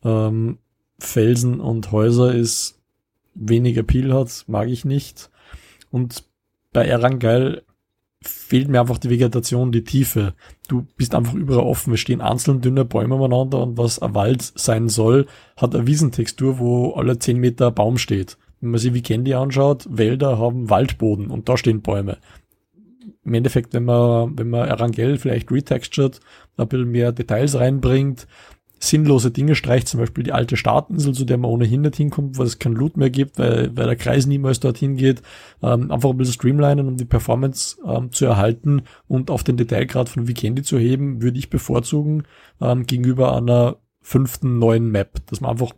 ähm, 0.02 0.58
Felsen 0.98 1.60
und 1.60 1.92
Häuser 1.92 2.34
ist, 2.34 2.80
wenig 3.34 3.76
Appeal 3.76 4.12
hat, 4.12 4.44
mag 4.46 4.68
ich 4.68 4.84
nicht. 4.84 5.30
Und 5.90 6.24
bei 6.72 6.84
Erangel 6.84 7.62
fehlt 8.22 8.68
mir 8.68 8.80
einfach 8.80 8.98
die 8.98 9.10
Vegetation, 9.10 9.72
die 9.72 9.84
Tiefe. 9.84 10.34
Du 10.68 10.86
bist 10.96 11.14
einfach 11.14 11.34
überall 11.34 11.64
offen. 11.64 11.94
Es 11.94 12.00
stehen 12.00 12.20
einzeln 12.20 12.60
dünne 12.60 12.84
Bäume 12.84 13.14
umeinander 13.14 13.62
und 13.62 13.78
was 13.78 13.98
ein 13.98 14.14
Wald 14.14 14.42
sein 14.42 14.88
soll, 14.88 15.26
hat 15.56 15.74
eine 15.74 15.86
Wiesentextur, 15.86 16.58
wo 16.58 16.92
alle 16.92 17.18
zehn 17.18 17.38
Meter 17.38 17.70
Baum 17.70 17.96
steht. 17.96 18.36
Wenn 18.60 18.72
man 18.72 18.80
sich 18.80 18.92
wie 18.92 19.02
Candy 19.02 19.32
anschaut, 19.32 19.86
Wälder 19.90 20.38
haben 20.38 20.68
Waldboden 20.68 21.28
und 21.28 21.48
da 21.48 21.56
stehen 21.56 21.80
Bäume. 21.80 22.18
Im 23.24 23.34
Endeffekt, 23.34 23.74
wenn 23.74 23.84
man, 23.84 24.38
wenn 24.38 24.50
man 24.50 24.68
Erangel 24.68 25.18
vielleicht 25.18 25.50
retextured, 25.50 26.20
ein 26.56 26.68
bisschen 26.68 26.90
mehr 26.90 27.12
Details 27.12 27.54
reinbringt, 27.54 28.26
sinnlose 28.82 29.30
Dinge 29.30 29.54
streicht, 29.54 29.88
zum 29.88 30.00
Beispiel 30.00 30.24
die 30.24 30.32
alte 30.32 30.56
Startinsel, 30.56 31.12
zu 31.12 31.26
der 31.26 31.36
man 31.36 31.50
ohnehin 31.50 31.82
nicht 31.82 31.96
hinkommt, 31.96 32.38
weil 32.38 32.46
es 32.46 32.58
kein 32.58 32.72
Loot 32.72 32.96
mehr 32.96 33.10
gibt, 33.10 33.38
weil, 33.38 33.76
weil 33.76 33.86
der 33.86 33.96
Kreis 33.96 34.26
niemals 34.26 34.58
dorthin 34.58 34.96
geht, 34.96 35.22
ähm, 35.62 35.90
einfach 35.90 36.10
ein 36.10 36.16
bisschen 36.16 36.34
streamlinen, 36.34 36.88
um 36.88 36.96
die 36.96 37.04
Performance 37.04 37.76
ähm, 37.86 38.10
zu 38.10 38.24
erhalten 38.24 38.82
und 39.06 39.30
auf 39.30 39.44
den 39.44 39.58
Detailgrad 39.58 40.08
von 40.08 40.26
Vikendi 40.26 40.62
zu 40.62 40.78
heben, 40.78 41.20
würde 41.20 41.38
ich 41.38 41.50
bevorzugen 41.50 42.24
ähm, 42.60 42.86
gegenüber 42.86 43.36
einer 43.36 43.76
fünften 44.00 44.58
neuen 44.58 44.90
Map, 44.90 45.26
dass 45.26 45.42
man 45.42 45.50
einfach 45.50 45.74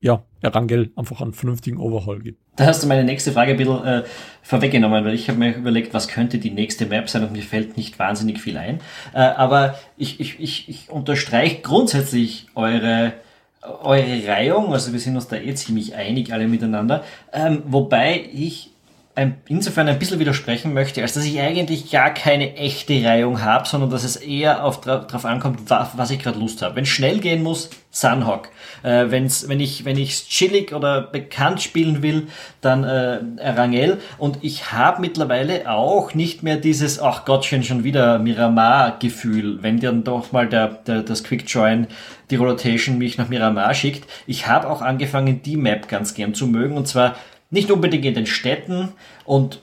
ja, 0.00 0.22
Erangel 0.44 0.92
einfach 0.96 1.20
einen 1.20 1.32
vernünftigen 1.32 1.78
Overhaul 1.78 2.20
gibt. 2.20 2.40
Da 2.56 2.66
hast 2.66 2.82
du 2.82 2.86
meine 2.86 3.04
nächste 3.04 3.32
Frage 3.32 3.52
ein 3.52 3.56
bisschen 3.56 3.84
äh, 3.84 4.02
vorweggenommen, 4.42 5.04
weil 5.04 5.14
ich 5.14 5.28
habe 5.28 5.38
mir 5.38 5.56
überlegt, 5.56 5.94
was 5.94 6.08
könnte 6.08 6.38
die 6.38 6.50
nächste 6.50 6.86
Map 6.86 7.08
sein 7.08 7.24
und 7.24 7.32
mir 7.32 7.42
fällt 7.42 7.76
nicht 7.76 7.98
wahnsinnig 7.98 8.40
viel 8.40 8.56
ein. 8.56 8.80
Äh, 9.12 9.18
aber 9.18 9.78
ich, 9.96 10.20
ich, 10.20 10.38
ich, 10.38 10.68
ich 10.68 10.90
unterstreiche 10.90 11.62
grundsätzlich 11.62 12.46
eure, 12.54 13.14
eure 13.82 14.26
Reihung, 14.28 14.72
also 14.72 14.92
wir 14.92 15.00
sind 15.00 15.16
uns 15.16 15.28
da 15.28 15.36
eh 15.36 15.54
ziemlich 15.54 15.94
einig 15.94 16.32
alle 16.32 16.46
miteinander, 16.46 17.02
ähm, 17.32 17.62
wobei 17.66 18.28
ich 18.32 18.73
ein, 19.16 19.36
insofern 19.46 19.86
ein 19.88 19.98
bisschen 19.98 20.18
widersprechen 20.18 20.74
möchte, 20.74 21.00
als 21.02 21.12
dass 21.12 21.24
ich 21.24 21.38
eigentlich 21.38 21.90
gar 21.90 22.10
keine 22.10 22.56
echte 22.56 23.04
Reihung 23.04 23.42
habe, 23.42 23.68
sondern 23.68 23.90
dass 23.90 24.02
es 24.02 24.16
eher 24.16 24.64
auf, 24.64 24.80
darauf 24.80 25.24
ankommt, 25.24 25.60
was, 25.68 26.10
ich 26.10 26.18
gerade 26.18 26.38
Lust 26.38 26.62
habe. 26.62 26.74
Wenn 26.74 26.86
schnell 26.86 27.20
gehen 27.20 27.42
muss, 27.42 27.70
Sunhawk. 27.92 28.48
Äh, 28.82 29.06
wenn's, 29.10 29.48
wenn 29.48 29.60
ich 29.60 29.84
wenn 29.84 29.96
ich 29.96 30.28
chillig 30.28 30.72
oder 30.72 31.00
bekannt 31.00 31.62
spielen 31.62 32.02
will, 32.02 32.26
dann 32.60 32.82
äh, 32.82 33.20
Rangel. 33.50 34.00
Und 34.18 34.38
ich 34.42 34.72
habe 34.72 35.00
mittlerweile 35.00 35.70
auch 35.70 36.12
nicht 36.14 36.42
mehr 36.42 36.56
dieses, 36.56 36.98
ach 37.00 37.24
Gottchen, 37.24 37.62
schon 37.62 37.84
wieder 37.84 38.18
Miramar-Gefühl, 38.18 39.62
wenn 39.62 39.78
dann 39.78 40.02
doch 40.02 40.32
mal 40.32 40.48
der, 40.48 40.66
der, 40.66 41.02
das 41.02 41.22
Quick 41.22 41.44
Join, 41.46 41.86
die 42.30 42.36
Rotation 42.36 42.98
mich 42.98 43.16
nach 43.16 43.28
Miramar 43.28 43.74
schickt. 43.74 44.10
Ich 44.26 44.48
habe 44.48 44.68
auch 44.68 44.82
angefangen, 44.82 45.42
die 45.42 45.56
Map 45.56 45.86
ganz 45.86 46.14
gern 46.14 46.34
zu 46.34 46.48
mögen. 46.48 46.76
Und 46.76 46.88
zwar 46.88 47.14
nicht 47.54 47.70
unbedingt 47.70 48.04
in 48.04 48.14
den 48.14 48.26
Städten 48.26 48.90
und 49.24 49.60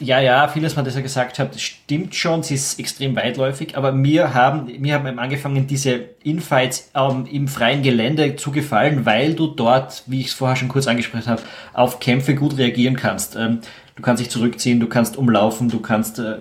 ja, 0.00 0.18
ja, 0.18 0.48
vieles, 0.48 0.76
was 0.76 0.96
ihr 0.96 1.02
gesagt 1.02 1.38
habt, 1.38 1.60
stimmt 1.60 2.14
schon, 2.14 2.42
sie 2.42 2.54
ist 2.54 2.78
extrem 2.78 3.14
weitläufig, 3.16 3.76
aber 3.76 3.92
mir 3.92 4.32
haben, 4.32 4.66
mir 4.80 4.94
haben 4.94 5.18
angefangen, 5.18 5.66
diese 5.66 6.06
Infights 6.22 6.90
ähm, 6.94 7.26
im 7.30 7.48
freien 7.48 7.82
Gelände 7.82 8.36
zu 8.36 8.50
gefallen, 8.50 9.04
weil 9.04 9.34
du 9.34 9.48
dort, 9.48 10.02
wie 10.06 10.20
ich 10.20 10.28
es 10.28 10.32
vorher 10.32 10.56
schon 10.56 10.68
kurz 10.68 10.86
angesprochen 10.86 11.26
habe, 11.26 11.42
auf 11.74 12.00
Kämpfe 12.00 12.34
gut 12.34 12.56
reagieren 12.56 12.96
kannst. 12.96 13.36
Ähm, 13.36 13.60
du 13.94 14.02
kannst 14.02 14.22
dich 14.22 14.30
zurückziehen, 14.30 14.80
du 14.80 14.88
kannst 14.88 15.18
umlaufen, 15.18 15.68
du 15.68 15.80
kannst 15.80 16.18
äh, 16.18 16.38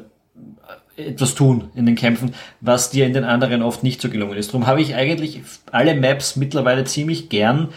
etwas 0.95 1.35
tun 1.35 1.69
in 1.75 1.85
den 1.85 1.95
Kämpfen, 1.95 2.33
was 2.61 2.91
dir 2.91 3.05
in 3.05 3.13
den 3.13 3.25
anderen 3.25 3.61
oft 3.61 3.83
nicht 3.83 4.01
so 4.01 4.09
gelungen 4.09 4.37
ist. 4.37 4.49
Darum 4.49 4.67
habe 4.67 4.81
ich 4.81 4.95
eigentlich 4.95 5.41
alle 5.71 5.95
Maps 5.95 6.37
mittlerweile 6.37 6.85
ziemlich 6.85 7.27
gern 7.27 7.69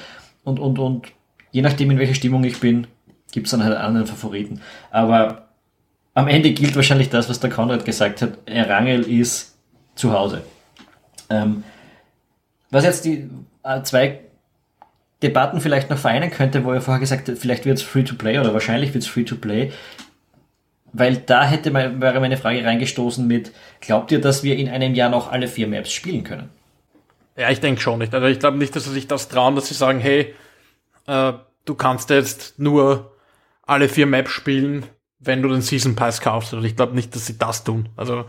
und, 0.45 0.61
und, 0.61 0.79
und 0.79 1.09
je 1.53 1.63
nachdem, 1.63 1.91
in 1.91 1.99
welcher 1.99 2.15
Stimmung 2.15 2.43
ich 2.45 2.59
bin, 2.59 2.89
gibt 3.31 3.47
es 3.47 3.53
dann 3.53 3.63
halt 3.63 3.77
anderen 3.77 4.07
Favoriten. 4.07 4.61
Aber 4.91 5.49
am 6.15 6.29
Ende 6.29 6.53
gilt 6.53 6.75
wahrscheinlich 6.75 7.09
das, 7.09 7.29
was 7.29 7.41
der 7.41 7.51
Konrad 7.51 7.85
gesagt 7.85 8.21
hat. 8.21 8.39
Erangel 8.47 9.03
ist 9.03 9.57
zu 9.95 10.13
Hause. 10.13 10.43
Ähm, 11.31 11.63
was 12.71 12.85
jetzt 12.85 13.05
die 13.05 13.31
äh, 13.63 13.83
zwei 13.83 14.21
Debatten 15.23 15.61
vielleicht 15.61 15.89
noch 15.89 15.99
vereinen 15.99 16.31
könnte, 16.31 16.65
wo 16.65 16.73
er 16.73 16.81
vorher 16.81 17.01
gesagt 17.01 17.29
hat, 17.29 17.39
vielleicht 17.39 17.65
wird 17.65 17.79
es 17.79 17.83
Free-to-Play 17.83 18.39
oder 18.39 18.53
wahrscheinlich 18.53 18.93
wird 18.93 19.05
es 19.05 19.11
Free-to-Play. 19.11 19.73
Weil 20.93 21.17
da 21.17 21.45
hätte 21.45 21.71
mein, 21.71 22.01
wäre 22.01 22.21
meine 22.21 22.37
Frage 22.37 22.65
reingestoßen 22.65 23.27
mit, 23.27 23.53
glaubt 23.81 24.13
ihr, 24.13 24.21
dass 24.21 24.43
wir 24.43 24.57
in 24.57 24.69
einem 24.69 24.95
Jahr 24.95 25.09
noch 25.09 25.31
alle 25.31 25.49
vier 25.49 25.69
Maps 25.69 25.93
spielen 25.93 26.25
können? 26.25 26.51
Ja, 27.37 27.51
ich 27.51 27.61
denke 27.61 27.81
schon 27.81 28.01
nicht. 28.01 28.13
Also 28.15 28.27
ich 28.27 28.39
glaube 28.39 28.59
nicht, 28.59 28.77
dass 28.77 28.85
sie 28.85 28.93
sich 28.93 29.07
das 29.07 29.29
trauen, 29.29 29.55
dass 29.55 29.69
sie 29.69 29.75
sagen, 29.75 30.01
hey, 30.01 30.35
äh, 31.13 31.35
du 31.65 31.75
kannst 31.75 32.11
jetzt 32.11 32.59
nur 32.59 33.17
alle 33.63 33.89
vier 33.89 34.07
Maps 34.07 34.31
spielen 34.31 34.87
wenn 35.23 35.43
du 35.43 35.49
den 35.49 35.63
Season 35.63 35.95
Pass 35.95 36.21
kaufst. 36.21 36.53
Und 36.53 36.65
ich 36.65 36.77
glaube 36.77 36.95
nicht, 36.95 37.15
dass 37.15 37.27
sie 37.27 37.39
das 37.39 37.65
tun. 37.65 37.89
Also 37.97 38.25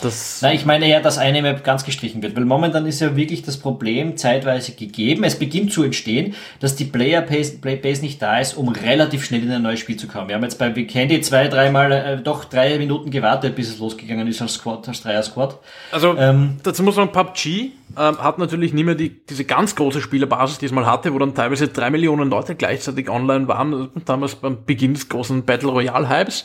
das 0.00 0.42
Nein, 0.42 0.56
ich 0.56 0.66
meine 0.66 0.86
ja, 0.86 1.00
dass 1.00 1.16
eine 1.16 1.40
Map 1.40 1.64
ganz 1.64 1.84
gestrichen 1.84 2.22
wird, 2.22 2.36
weil 2.36 2.44
momentan 2.44 2.84
ist 2.84 3.00
ja 3.00 3.16
wirklich 3.16 3.42
das 3.42 3.56
Problem 3.56 4.18
zeitweise 4.18 4.72
gegeben. 4.72 5.24
Es 5.24 5.38
beginnt 5.38 5.72
zu 5.72 5.82
entstehen, 5.82 6.34
dass 6.60 6.76
die 6.76 6.84
Player 6.84 7.22
Base, 7.22 7.56
Play 7.58 7.76
Base 7.76 8.02
nicht 8.02 8.20
da 8.20 8.38
ist, 8.38 8.58
um 8.58 8.68
relativ 8.68 9.24
schnell 9.24 9.42
in 9.42 9.50
ein 9.50 9.62
neues 9.62 9.80
Spiel 9.80 9.96
zu 9.96 10.06
kommen. 10.06 10.28
Wir 10.28 10.34
haben 10.34 10.42
jetzt 10.42 10.58
bei 10.58 10.70
Candy 10.70 11.22
zwei, 11.22 11.48
dreimal 11.48 11.92
äh, 11.92 12.22
doch 12.22 12.44
drei 12.44 12.76
Minuten 12.78 13.10
gewartet, 13.10 13.56
bis 13.56 13.70
es 13.70 13.78
losgegangen 13.78 14.28
ist 14.28 14.42
als 14.42 14.54
Squad, 14.54 14.86
als 14.86 15.00
Dreier-Squad. 15.00 15.58
Also 15.90 16.14
ähm, 16.18 16.58
dazu 16.62 16.82
muss 16.82 16.96
man 16.96 17.10
PUBG 17.10 17.70
ähm, 17.96 18.18
hat 18.18 18.38
natürlich 18.38 18.74
nicht 18.74 18.84
mehr 18.84 18.96
die, 18.96 19.08
diese 19.08 19.44
ganz 19.46 19.74
große 19.74 20.02
Spielerbasis, 20.02 20.58
die 20.58 20.66
es 20.66 20.72
mal 20.72 20.84
hatte, 20.84 21.14
wo 21.14 21.18
dann 21.18 21.34
teilweise 21.34 21.68
drei 21.68 21.88
Millionen 21.88 22.28
Leute 22.28 22.54
gleichzeitig 22.54 23.08
online 23.08 23.48
waren, 23.48 23.88
damals 24.04 24.34
beim 24.34 24.64
Beginn 24.66 24.92
des 24.92 25.08
großen 25.08 25.44
Battle 25.44 25.70
Royale 25.70 26.10
Hypes. 26.10 26.44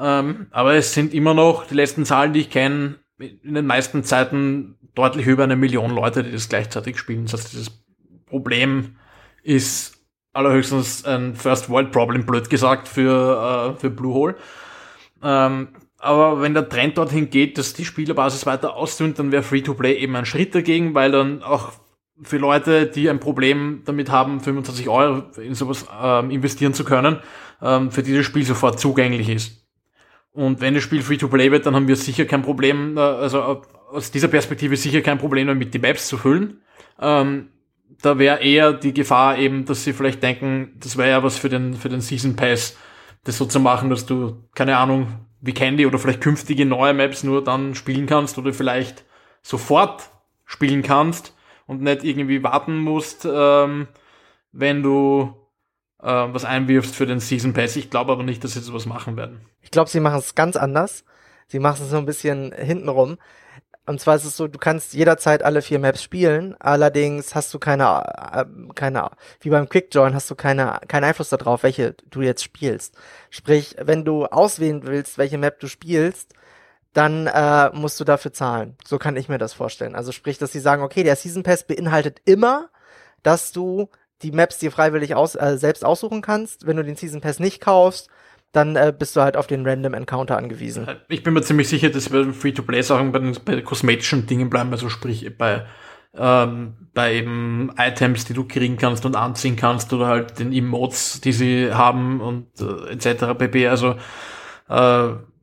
Ähm, 0.00 0.46
aber 0.50 0.74
es 0.74 0.94
sind 0.94 1.12
immer 1.14 1.34
noch 1.34 1.66
die 1.66 1.74
letzten 1.74 2.04
Zahlen, 2.04 2.32
die 2.32 2.40
ich 2.40 2.50
kenne, 2.50 2.96
in 3.18 3.54
den 3.54 3.66
meisten 3.66 4.04
Zeiten 4.04 4.76
deutlich 4.94 5.26
über 5.26 5.44
eine 5.44 5.56
Million 5.56 5.90
Leute, 5.90 6.22
die 6.22 6.32
das 6.32 6.48
gleichzeitig 6.48 6.98
spielen. 6.98 7.24
Das 7.24 7.34
heißt, 7.34 7.52
dieses 7.52 7.70
Problem 8.26 8.96
ist 9.42 9.98
allerhöchstens 10.32 11.04
ein 11.04 11.34
First 11.34 11.68
World 11.68 11.90
Problem, 11.90 12.26
blöd 12.26 12.48
gesagt, 12.48 12.86
für, 12.86 13.74
äh, 13.74 13.80
für 13.80 13.90
Bluehole. 13.90 14.36
Ähm, 15.22 15.68
aber 15.98 16.40
wenn 16.40 16.54
der 16.54 16.68
Trend 16.68 16.96
dorthin 16.96 17.28
geht, 17.28 17.58
dass 17.58 17.74
die 17.74 17.84
Spielerbasis 17.84 18.46
weiter 18.46 18.76
ausdünnt, 18.76 19.18
dann 19.18 19.32
wäre 19.32 19.42
Free-to-Play 19.42 19.94
eben 19.94 20.14
ein 20.14 20.26
Schritt 20.26 20.54
dagegen, 20.54 20.94
weil 20.94 21.10
dann 21.10 21.42
auch 21.42 21.72
für 22.22 22.38
Leute, 22.38 22.86
die 22.86 23.10
ein 23.10 23.20
Problem 23.20 23.82
damit 23.84 24.10
haben, 24.10 24.40
25 24.40 24.88
Euro 24.88 25.24
in 25.40 25.54
sowas 25.54 25.86
ähm, 26.00 26.30
investieren 26.30 26.74
zu 26.74 26.84
können, 26.84 27.18
ähm, 27.60 27.90
für 27.90 28.02
dieses 28.02 28.26
Spiel 28.26 28.44
sofort 28.44 28.78
zugänglich 28.78 29.28
ist. 29.28 29.67
Und 30.38 30.60
wenn 30.60 30.74
das 30.74 30.84
Spiel 30.84 31.02
Free-to-Play 31.02 31.50
wird, 31.50 31.66
dann 31.66 31.74
haben 31.74 31.88
wir 31.88 31.96
sicher 31.96 32.24
kein 32.24 32.42
Problem, 32.42 32.96
äh, 32.96 33.00
also 33.00 33.38
äh, 33.40 33.56
aus 33.90 34.12
dieser 34.12 34.28
Perspektive 34.28 34.76
sicher 34.76 35.00
kein 35.00 35.18
Problem 35.18 35.48
damit, 35.48 35.74
die 35.74 35.80
Maps 35.80 36.06
zu 36.06 36.16
füllen. 36.16 36.62
Ähm, 37.00 37.48
da 38.02 38.20
wäre 38.20 38.40
eher 38.40 38.72
die 38.72 38.94
Gefahr 38.94 39.36
eben, 39.36 39.64
dass 39.64 39.82
sie 39.82 39.92
vielleicht 39.92 40.22
denken, 40.22 40.76
das 40.78 40.96
wäre 40.96 41.10
ja 41.10 41.22
was 41.24 41.36
für 41.36 41.48
den, 41.48 41.74
für 41.74 41.88
den 41.88 42.00
Season 42.00 42.36
Pass, 42.36 42.76
das 43.24 43.36
so 43.36 43.46
zu 43.46 43.58
machen, 43.58 43.90
dass 43.90 44.06
du, 44.06 44.44
keine 44.54 44.76
Ahnung, 44.76 45.08
wie 45.40 45.54
Candy 45.54 45.86
oder 45.86 45.98
vielleicht 45.98 46.20
künftige 46.20 46.64
neue 46.64 46.94
Maps 46.94 47.24
nur 47.24 47.42
dann 47.42 47.74
spielen 47.74 48.06
kannst 48.06 48.38
oder 48.38 48.52
vielleicht 48.52 49.04
sofort 49.42 50.08
spielen 50.44 50.84
kannst 50.84 51.36
und 51.66 51.82
nicht 51.82 52.04
irgendwie 52.04 52.44
warten 52.44 52.78
musst, 52.78 53.26
ähm, 53.28 53.88
wenn 54.52 54.84
du 54.84 55.34
was 56.06 56.44
einwirfst 56.44 56.94
für 56.94 57.06
den 57.06 57.20
Season 57.20 57.52
Pass. 57.52 57.76
Ich 57.76 57.90
glaube 57.90 58.12
aber 58.12 58.22
nicht, 58.22 58.44
dass 58.44 58.52
sie 58.52 58.60
sowas 58.60 58.86
machen 58.86 59.16
werden. 59.16 59.40
Ich 59.62 59.70
glaube, 59.70 59.90
sie 59.90 60.00
machen 60.00 60.18
es 60.18 60.34
ganz 60.34 60.56
anders. 60.56 61.04
Sie 61.48 61.58
machen 61.58 61.82
es 61.82 61.90
so 61.90 61.96
ein 61.96 62.06
bisschen 62.06 62.52
hintenrum. 62.52 63.18
Und 63.88 64.02
zwar 64.02 64.16
ist 64.16 64.26
es 64.26 64.36
so, 64.36 64.48
du 64.48 64.58
kannst 64.58 64.92
jederzeit 64.92 65.42
alle 65.42 65.62
vier 65.62 65.78
Maps 65.78 66.02
spielen, 66.02 66.54
allerdings 66.58 67.34
hast 67.34 67.54
du 67.54 67.58
keine, 67.58 68.04
äh, 68.32 68.44
keine, 68.74 69.10
wie 69.40 69.48
beim 69.48 69.66
Quickjoin 69.66 70.14
hast 70.14 70.30
du 70.30 70.34
keine, 70.34 70.78
keinen 70.88 71.04
Einfluss 71.04 71.30
darauf, 71.30 71.62
welche 71.62 71.94
du 72.10 72.20
jetzt 72.20 72.44
spielst. 72.44 72.94
Sprich, 73.30 73.76
wenn 73.80 74.04
du 74.04 74.26
auswählen 74.26 74.82
willst, 74.84 75.16
welche 75.16 75.38
Map 75.38 75.58
du 75.60 75.68
spielst, 75.68 76.34
dann 76.92 77.28
äh, 77.28 77.70
musst 77.72 77.98
du 77.98 78.04
dafür 78.04 78.34
zahlen. 78.34 78.76
So 78.84 78.98
kann 78.98 79.16
ich 79.16 79.30
mir 79.30 79.38
das 79.38 79.54
vorstellen. 79.54 79.94
Also 79.94 80.12
sprich, 80.12 80.36
dass 80.36 80.52
sie 80.52 80.60
sagen, 80.60 80.82
okay, 80.82 81.02
der 81.02 81.16
Season 81.16 81.42
Pass 81.42 81.66
beinhaltet 81.66 82.20
immer, 82.26 82.68
dass 83.22 83.52
du 83.52 83.88
die 84.22 84.32
Maps 84.32 84.58
dir 84.58 84.70
freiwillig 84.70 85.14
aus, 85.14 85.34
äh, 85.34 85.56
selbst 85.58 85.84
aussuchen 85.84 86.22
kannst. 86.22 86.66
Wenn 86.66 86.76
du 86.76 86.84
den 86.84 86.96
Season 86.96 87.20
Pass 87.20 87.40
nicht 87.40 87.60
kaufst, 87.60 88.08
dann 88.52 88.76
äh, 88.76 88.92
bist 88.96 89.14
du 89.16 89.20
halt 89.20 89.36
auf 89.36 89.46
den 89.46 89.66
Random 89.66 89.94
Encounter 89.94 90.36
angewiesen. 90.36 90.86
Ich 91.08 91.22
bin 91.22 91.34
mir 91.34 91.42
ziemlich 91.42 91.68
sicher, 91.68 91.90
dass 91.90 92.12
wir 92.12 92.32
Free-to-Play-Sachen 92.32 93.12
bei 93.12 93.32
bei 93.44 93.60
kosmetischen 93.60 94.26
Dingen 94.26 94.48
bleiben, 94.48 94.70
also 94.72 94.88
sprich 94.88 95.36
bei, 95.36 95.66
ähm, 96.16 96.74
bei 96.94 97.14
eben 97.14 97.70
Items, 97.76 98.24
die 98.24 98.32
du 98.32 98.44
kriegen 98.44 98.76
kannst 98.76 99.04
und 99.04 99.16
anziehen 99.16 99.56
kannst 99.56 99.92
oder 99.92 100.06
halt 100.06 100.38
den 100.38 100.52
Emotes, 100.52 101.20
die 101.20 101.32
sie 101.32 101.72
haben 101.72 102.20
und 102.20 102.46
äh, 102.60 102.92
etc. 102.92 103.38
pp. 103.38 103.68
Also 103.68 103.96
äh, 104.68 104.74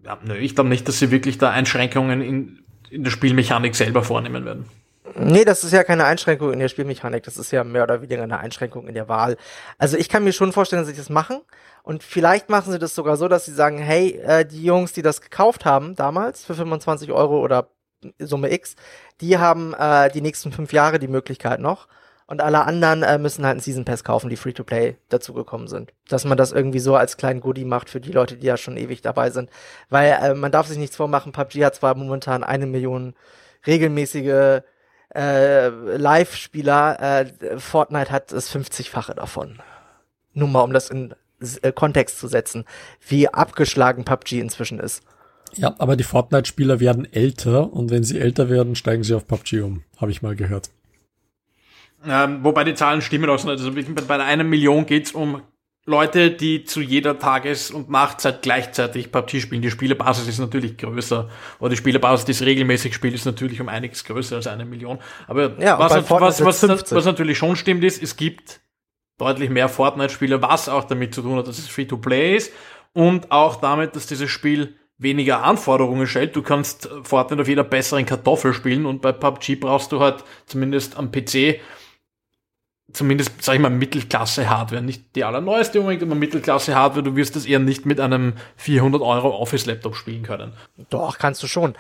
ja, 0.06 0.20
nö, 0.24 0.36
ich 0.36 0.56
glaube 0.56 0.70
nicht, 0.70 0.88
dass 0.88 1.00
sie 1.00 1.12
wirklich 1.12 1.38
da 1.38 1.52
Einschränkungen 1.52 2.22
in, 2.22 2.60
in 2.90 3.04
der 3.04 3.12
Spielmechanik 3.12 3.76
selber 3.76 4.04
vornehmen 4.04 4.46
werden. 4.46 4.66
Nee, 5.18 5.46
das 5.46 5.64
ist 5.64 5.72
ja 5.72 5.86
keine 5.86 6.04
Einschränkung 6.04 6.52
in 6.52 6.60
der 6.60 6.68
Spielmechanik, 6.68 7.24
das 7.24 7.38
ist 7.38 7.52
ja 7.52 7.64
mehr 7.64 7.84
oder 7.84 8.02
weniger 8.02 8.24
eine 8.24 8.40
Einschränkung 8.40 8.86
in 8.88 8.96
der 8.96 9.08
Wahl. 9.08 9.38
Also 9.78 9.96
ich 9.98 10.10
kann 10.10 10.26
mir 10.26 10.34
schon 10.34 10.52
vorstellen, 10.52 10.82
dass 10.82 10.90
sie 10.90 10.98
das 10.98 11.10
machen. 11.10 11.40
Und 11.84 12.04
vielleicht 12.04 12.50
machen 12.50 12.72
sie 12.72 12.80
das 12.80 12.96
sogar 12.96 13.16
so, 13.16 13.28
dass 13.30 13.46
sie 13.46 13.54
sagen, 13.54 13.78
hey, 13.78 14.20
äh, 14.26 14.44
die 14.46 14.64
Jungs, 14.64 14.92
die 14.92 15.04
das 15.04 15.22
gekauft 15.22 15.64
haben 15.64 15.96
damals 15.96 16.44
für 16.44 16.54
25 16.54 17.12
Euro 17.12 17.40
oder 17.40 17.70
Summe 18.20 18.52
X, 18.52 18.76
die 19.22 19.38
haben 19.38 19.74
äh, 19.74 20.10
die 20.12 20.22
nächsten 20.22 20.52
fünf 20.52 20.74
Jahre 20.74 21.00
die 21.00 21.08
Möglichkeit 21.08 21.62
noch. 21.62 21.88
Und 22.28 22.42
alle 22.42 22.66
anderen 22.66 23.04
äh, 23.04 23.18
müssen 23.18 23.46
halt 23.46 23.52
einen 23.52 23.62
Season 23.62 23.86
Pass 23.86 24.04
kaufen, 24.04 24.30
die 24.30 24.36
Free-to-Play 24.36 24.98
dazugekommen 25.10 25.68
sind. 25.68 25.94
Dass 26.10 26.26
man 26.26 26.38
das 26.38 26.52
irgendwie 26.52 26.80
so 26.80 26.96
als 26.96 27.18
kleinen 27.18 27.40
Goodie 27.40 27.66
macht 27.66 27.90
für 27.90 28.02
die 28.02 28.12
Leute, 28.12 28.36
die 28.36 28.48
ja 28.48 28.58
schon 28.58 28.78
ewig 28.78 29.02
dabei 29.02 29.30
sind. 29.30 29.50
Weil 29.90 30.18
äh, 30.22 30.34
man 30.34 30.52
darf 30.52 30.68
sich 30.68 30.80
nichts 30.80 30.96
vormachen, 30.96 31.32
PUBG 31.32 31.64
hat 31.64 31.76
zwar 31.76 31.96
momentan 31.96 32.44
eine 32.44 32.66
Million 32.66 33.14
regelmäßige 33.68 34.64
äh, 35.14 35.68
Live-Spieler, 35.70 37.22
äh, 37.22 37.60
Fortnite 37.60 38.12
hat 38.12 38.32
das 38.32 38.54
50-fache 38.54 39.14
davon. 39.14 39.60
Nur 40.34 40.48
mal, 40.48 40.62
um 40.62 40.74
das 40.74 40.90
in 40.90 41.14
äh, 41.62 41.72
Kontext 41.72 42.20
zu 42.20 42.28
setzen, 42.28 42.66
wie 43.08 43.28
abgeschlagen 43.28 44.06
PUBG 44.06 44.40
inzwischen 44.40 44.80
ist. 44.80 45.04
Ja, 45.54 45.76
aber 45.78 45.96
die 45.96 46.04
Fortnite-Spieler 46.04 46.80
werden 46.80 47.12
älter 47.12 47.72
und 47.72 47.92
wenn 47.92 48.04
sie 48.04 48.20
älter 48.20 48.50
werden, 48.50 48.76
steigen 48.76 49.04
sie 49.04 49.14
auf 49.14 49.28
PUBG 49.28 49.62
um, 49.62 49.84
habe 49.98 50.12
ich 50.12 50.22
mal 50.22 50.36
gehört. 50.36 50.70
Ähm, 52.08 52.44
wobei 52.44 52.64
die 52.64 52.76
Zahlen 52.76 53.02
stimmen 53.02 53.30
auch 53.30 53.44
nicht. 53.44 53.48
Also 53.48 53.72
bei 53.72 54.24
einer 54.24 54.44
Million 54.44 54.86
geht's 54.86 55.12
um 55.12 55.42
Leute, 55.88 56.32
die 56.32 56.64
zu 56.64 56.82
jeder 56.82 57.20
Tages- 57.20 57.70
und 57.70 57.92
Nachtzeit 57.92 58.42
gleichzeitig 58.42 59.12
PUBG 59.12 59.40
spielen. 59.40 59.62
Die 59.62 59.70
Spielerbasis 59.70 60.28
ist 60.28 60.40
natürlich 60.40 60.78
größer. 60.78 61.30
Oder 61.60 61.70
die 61.70 61.78
Spielerbasis, 61.78 62.26
die 62.26 62.32
es 62.32 62.42
regelmäßig 62.42 62.96
spielt, 62.96 63.14
ist 63.14 63.26
natürlich 63.26 63.62
um 63.62 63.70
einiges 63.70 64.04
größer 64.04 64.38
als 64.38 64.48
eine 64.48 64.66
Million. 64.66 64.98
Aber 65.28 65.60
ja, 65.60 65.78
was, 65.78 66.10
was, 66.10 66.44
was, 66.44 66.92
was, 66.92 67.06
natürlich 67.06 67.38
schon 67.38 67.56
stimmt 67.56 67.84
ist, 67.84 68.02
es 68.02 68.16
gibt 68.16 68.62
deutlich 69.20 69.52
mehr 69.52 69.70
Fortnite-Spieler, 69.70 70.42
was 70.42 70.70
auch 70.70 70.86
damit 70.86 71.14
zu 71.14 71.22
tun 71.22 71.38
hat, 71.38 71.48
dass 71.48 71.60
es 71.60 71.68
Free-to-Play 71.68 72.36
ist 72.36 72.52
und 72.94 73.32
auch 73.32 73.58
damit, 73.58 73.96
dass 73.96 74.08
dieses 74.08 74.32
Spiel 74.32 74.76
weniger 74.98 75.44
Anforderungen 75.44 76.08
stellt. 76.08 76.36
Du 76.36 76.42
kannst 76.42 76.90
Fortnite 77.04 77.44
auf 77.44 77.48
jeder 77.48 77.64
besseren 77.64 78.08
Kartoffel 78.08 78.54
spielen 78.54 78.88
und 78.88 79.04
bei 79.04 79.12
PUBG 79.12 79.56
brauchst 79.56 79.92
du 79.92 80.00
halt 80.00 80.24
zumindest 80.48 80.98
am 80.98 81.12
PC 81.12 81.60
zumindest, 82.92 83.42
sag 83.42 83.56
ich 83.56 83.62
mal, 83.62 83.70
Mittelklasse-Hardware. 83.70 84.82
Nicht 84.82 85.16
die 85.16 85.24
allerneueste 85.24 85.80
unbedingt, 85.80 86.04
aber 86.04 86.16
Mittelklasse-Hardware. 86.16 87.04
Du 87.04 87.16
wirst 87.16 87.36
das 87.36 87.46
eher 87.46 87.60
nicht 87.60 87.86
mit 87.86 88.00
einem 88.00 88.34
400 88.58 89.02
Euro 89.02 89.30
Office-Laptop 89.38 89.96
spielen 89.96 90.24
können. 90.24 90.54
Doch, 90.90 91.18
kannst 91.18 91.42
du 91.44 91.48
schon. 91.48 91.76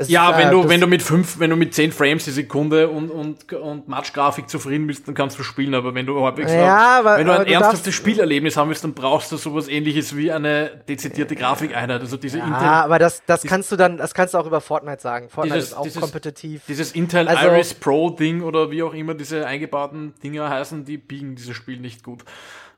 Es 0.00 0.08
ja, 0.08 0.30
ist, 0.30 0.38
wenn 0.38 0.48
äh, 0.48 0.50
du, 0.52 0.68
wenn 0.68 0.80
du 0.80 0.86
mit 0.86 1.02
fünf, 1.02 1.40
wenn 1.40 1.50
du 1.50 1.56
mit 1.56 1.74
zehn 1.74 1.90
Frames 1.90 2.24
die 2.24 2.30
Sekunde 2.30 2.88
und, 2.88 3.10
und, 3.10 3.52
und 3.52 3.88
Match-Grafik 3.88 4.48
zufrieden 4.48 4.86
bist, 4.86 5.08
dann 5.08 5.14
kannst 5.16 5.36
du 5.40 5.42
spielen. 5.42 5.74
Aber 5.74 5.92
wenn 5.92 6.06
du 6.06 6.22
halbwegs, 6.24 6.52
ja, 6.52 7.00
aber, 7.00 7.18
wenn 7.18 7.26
du 7.26 7.36
ein 7.36 7.46
ernsthaftes 7.46 7.92
Spielerlebnis 7.96 8.56
haben 8.56 8.68
willst, 8.68 8.84
dann 8.84 8.94
brauchst 8.94 9.32
du 9.32 9.36
sowas 9.36 9.66
ähnliches 9.66 10.16
wie 10.16 10.30
eine 10.30 10.70
dezidierte 10.88 11.34
Grafikeinheit. 11.34 12.00
Also 12.00 12.16
diese 12.16 12.38
ja, 12.38 12.44
Intel. 12.46 12.64
aber 12.64 13.00
das, 13.00 13.24
das 13.26 13.42
kannst 13.42 13.72
du 13.72 13.76
dann, 13.76 13.96
das 13.96 14.14
kannst 14.14 14.34
du 14.34 14.38
auch 14.38 14.46
über 14.46 14.60
Fortnite 14.60 15.02
sagen. 15.02 15.28
Fortnite 15.30 15.56
dieses, 15.56 15.70
ist 15.70 15.76
auch 15.76 15.82
dieses, 15.82 16.00
kompetitiv. 16.00 16.62
Dieses 16.68 16.92
Intel 16.92 17.26
also, 17.26 17.48
Iris 17.48 17.74
Pro 17.74 18.10
Ding 18.10 18.42
oder 18.42 18.70
wie 18.70 18.84
auch 18.84 18.94
immer 18.94 19.14
diese 19.14 19.48
eingebauten 19.48 20.14
Dinger 20.22 20.48
heißen, 20.48 20.84
die 20.84 20.96
biegen 20.96 21.34
dieses 21.34 21.56
Spiel 21.56 21.80
nicht 21.80 22.04
gut. 22.04 22.24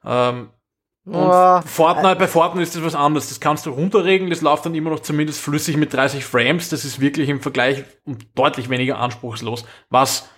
Ähm, 0.06 0.48
und 1.06 1.14
oh, 1.14 1.60
Fortnite, 1.62 2.16
bei 2.16 2.28
Fortnite 2.28 2.62
ist 2.62 2.76
das 2.76 2.82
was 2.82 2.94
anderes. 2.94 3.28
Das 3.30 3.40
kannst 3.40 3.64
du 3.66 3.70
runterregeln, 3.70 4.30
das 4.30 4.42
läuft 4.42 4.66
dann 4.66 4.74
immer 4.74 4.90
noch 4.90 5.00
zumindest 5.00 5.40
flüssig 5.40 5.76
mit 5.76 5.92
30 5.94 6.24
Frames. 6.24 6.68
Das 6.68 6.84
ist 6.84 7.00
wirklich 7.00 7.28
im 7.28 7.40
Vergleich 7.40 7.84
deutlich 8.34 8.68
weniger 8.68 8.98
anspruchslos. 8.98 9.64
Was 9.88 10.28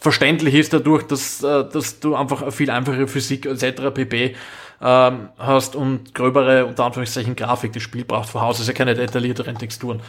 verständlich 0.00 0.54
ist 0.54 0.72
dadurch, 0.72 1.02
dass, 1.04 1.42
äh, 1.42 1.68
dass 1.68 1.98
du 2.00 2.14
einfach 2.14 2.52
viel 2.52 2.70
einfache 2.70 3.08
Physik 3.08 3.46
etc. 3.46 3.92
pp. 3.92 4.36
Ähm, 4.80 5.30
hast 5.38 5.74
und 5.74 6.14
gröbere, 6.14 6.66
unter 6.66 6.84
Anführungszeichen, 6.84 7.34
Grafik. 7.34 7.72
Das 7.72 7.82
Spiel 7.82 8.04
braucht 8.04 8.28
vor 8.28 8.42
Haus, 8.42 8.60
ist 8.60 8.68
ja 8.68 8.74
keine 8.74 8.94
detaillierteren 8.94 9.58
Texturen. 9.58 10.00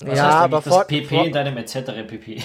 Was 0.00 0.16
ja, 0.16 0.30
aber 0.30 0.60
das 0.60 0.86
PP 0.86 1.26
in 1.26 1.32
deinem 1.32 1.56
etc. 1.58 1.74
pp. 2.06 2.42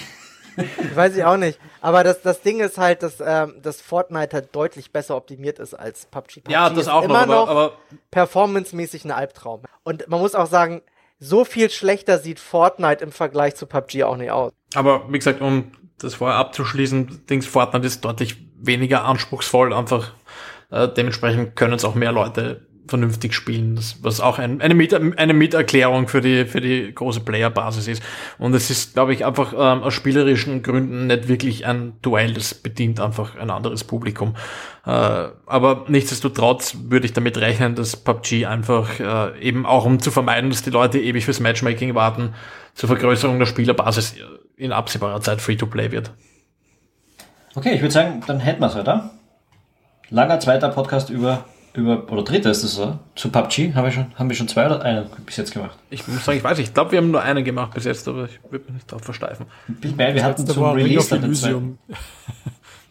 Weiß 0.96 1.16
ich 1.16 1.24
auch 1.24 1.38
nicht. 1.38 1.60
Aber 1.82 2.04
das, 2.04 2.22
das 2.22 2.42
Ding 2.42 2.60
ist 2.60 2.78
halt, 2.78 3.04
dass, 3.04 3.22
ähm, 3.24 3.56
dass 3.62 3.82
Fortnite 3.82 4.34
halt 4.34 4.56
deutlich 4.56 4.92
besser 4.92 5.16
optimiert 5.16 5.60
ist 5.60 5.74
als 5.74 6.06
PUBG. 6.08 6.42
PUBG 6.42 6.52
ja, 6.52 6.70
das 6.70 6.88
auch 6.88 7.04
immer 7.04 7.26
noch, 7.26 7.48
aber, 7.48 7.62
aber 7.62 7.78
performancemäßig 8.12 9.06
ein 9.06 9.12
Albtraum. 9.12 9.64
Und 9.84 10.08
man 10.08 10.20
muss 10.20 10.36
auch 10.36 10.48
sagen, 10.48 10.82
so 11.20 11.46
viel 11.46 11.70
schlechter 11.70 12.20
sieht 12.20 12.40
Fortnite 12.40 13.04
im 13.04 13.12
Vergleich 13.12 13.56
zu 13.56 13.66
PUBG 13.66 14.04
auch 14.04 14.18
nicht 14.18 14.32
aus. 14.32 14.52
Aber 14.76 15.12
wie 15.12 15.18
gesagt, 15.18 15.42
um 15.42 15.72
das 16.00 16.16
vorher 16.16 16.38
abzuschließen, 16.38 17.26
Dings 17.28 17.48
Fortnite 17.48 17.88
ist 17.88 18.06
deutlich 18.06 18.38
weniger 18.56 19.06
anspruchsvoll, 19.06 19.74
einfach 19.74 20.12
äh, 20.70 20.88
dementsprechend 20.88 21.56
können 21.56 21.74
es 21.74 21.86
auch 21.86 21.96
mehr 21.96 22.12
Leute 22.12 22.67
vernünftig 22.88 23.34
spielen, 23.34 23.76
das, 23.76 23.98
was 24.02 24.22
auch 24.22 24.40
ein, 24.40 24.62
eine, 24.62 24.74
Mit 24.74 24.94
eine 24.94 25.34
Miterklärung 25.34 26.08
für 26.08 26.22
die, 26.22 26.46
für 26.46 26.62
die 26.62 26.94
große 26.94 27.22
Playerbasis 27.22 27.88
ist. 27.88 28.04
Und 28.38 28.54
es 28.54 28.70
ist, 28.70 28.94
glaube 28.94 29.14
ich, 29.14 29.26
einfach 29.26 29.54
ähm, 29.54 29.84
aus 29.84 29.94
spielerischen 29.94 30.64
Gründen 30.64 31.08
nicht 31.08 31.28
wirklich 31.28 31.66
ein 31.66 31.94
Duell, 32.02 32.34
das 32.34 32.54
bedient 32.54 33.00
einfach 33.00 33.36
ein 33.36 33.50
anderes 33.50 33.84
Publikum. 33.84 34.36
Äh, 34.86 34.90
aber 34.90 35.86
nichtsdestotrotz 35.88 36.78
würde 36.90 37.06
ich 37.06 37.14
damit 37.14 37.38
rechnen, 37.38 37.76
dass 37.76 37.98
PUBG 37.98 38.46
einfach 38.46 39.00
äh, 39.00 39.40
eben 39.40 39.66
auch 39.66 39.86
um 39.86 40.00
zu 40.00 40.12
vermeiden, 40.12 40.50
dass 40.50 40.64
die 40.64 40.70
Leute 40.70 41.00
ewig 41.00 41.26
fürs 41.26 41.40
Matchmaking 41.40 41.96
warten, 41.96 42.34
zur 42.74 42.88
Vergrößerung 42.88 43.40
der 43.40 43.48
Spielerbasis 43.48 44.16
in 44.56 44.72
absehbarer 44.72 45.22
Zeit 45.22 45.42
Free-to-Play 45.42 45.92
wird. 45.92 46.12
Okay, 47.56 47.74
ich 47.74 47.82
würde 47.82 47.94
sagen, 47.94 48.22
dann 48.28 48.40
hätten 48.40 48.62
wir 48.62 48.68
es, 48.68 48.76
oder? 48.76 49.12
Langer 50.10 50.40
zweiter 50.40 50.70
Podcast 50.70 51.10
über 51.10 51.46
über, 51.78 52.12
oder 52.12 52.24
dritter 52.24 52.50
ist 52.50 52.64
das 52.64 52.74
so, 52.74 52.98
zu 53.16 53.30
PUBG 53.30 53.74
haben 53.76 53.86
wir 53.86 53.92
schon, 53.92 54.08
haben 54.16 54.30
wir 54.30 54.36
schon 54.36 54.48
zwei 54.48 54.66
oder 54.66 54.82
einen 54.82 55.06
bis 55.26 55.38
jetzt 55.38 55.54
gemacht? 55.54 55.78
Ich 55.92 56.08
muss 56.08 56.26
sagen, 56.26 56.40
ich 56.40 56.44
weiß, 56.44 56.58
ich 56.58 56.74
glaube, 56.74 56.92
wir 56.92 56.98
haben 56.98 57.12
nur 57.12 57.22
einen 57.22 57.46
gemacht 57.46 57.74
bis 57.76 57.86
jetzt, 57.86 58.08
aber 58.08 58.26
ich 58.26 58.40
würde 58.52 58.66
mich 58.66 58.74
nicht 58.74 58.92
darauf 58.92 59.04
versteifen. 59.04 59.46
Wir 59.68 60.24
hatten 60.24 60.48
zum 60.48 60.64
Release 60.64 61.10
dann 61.10 61.22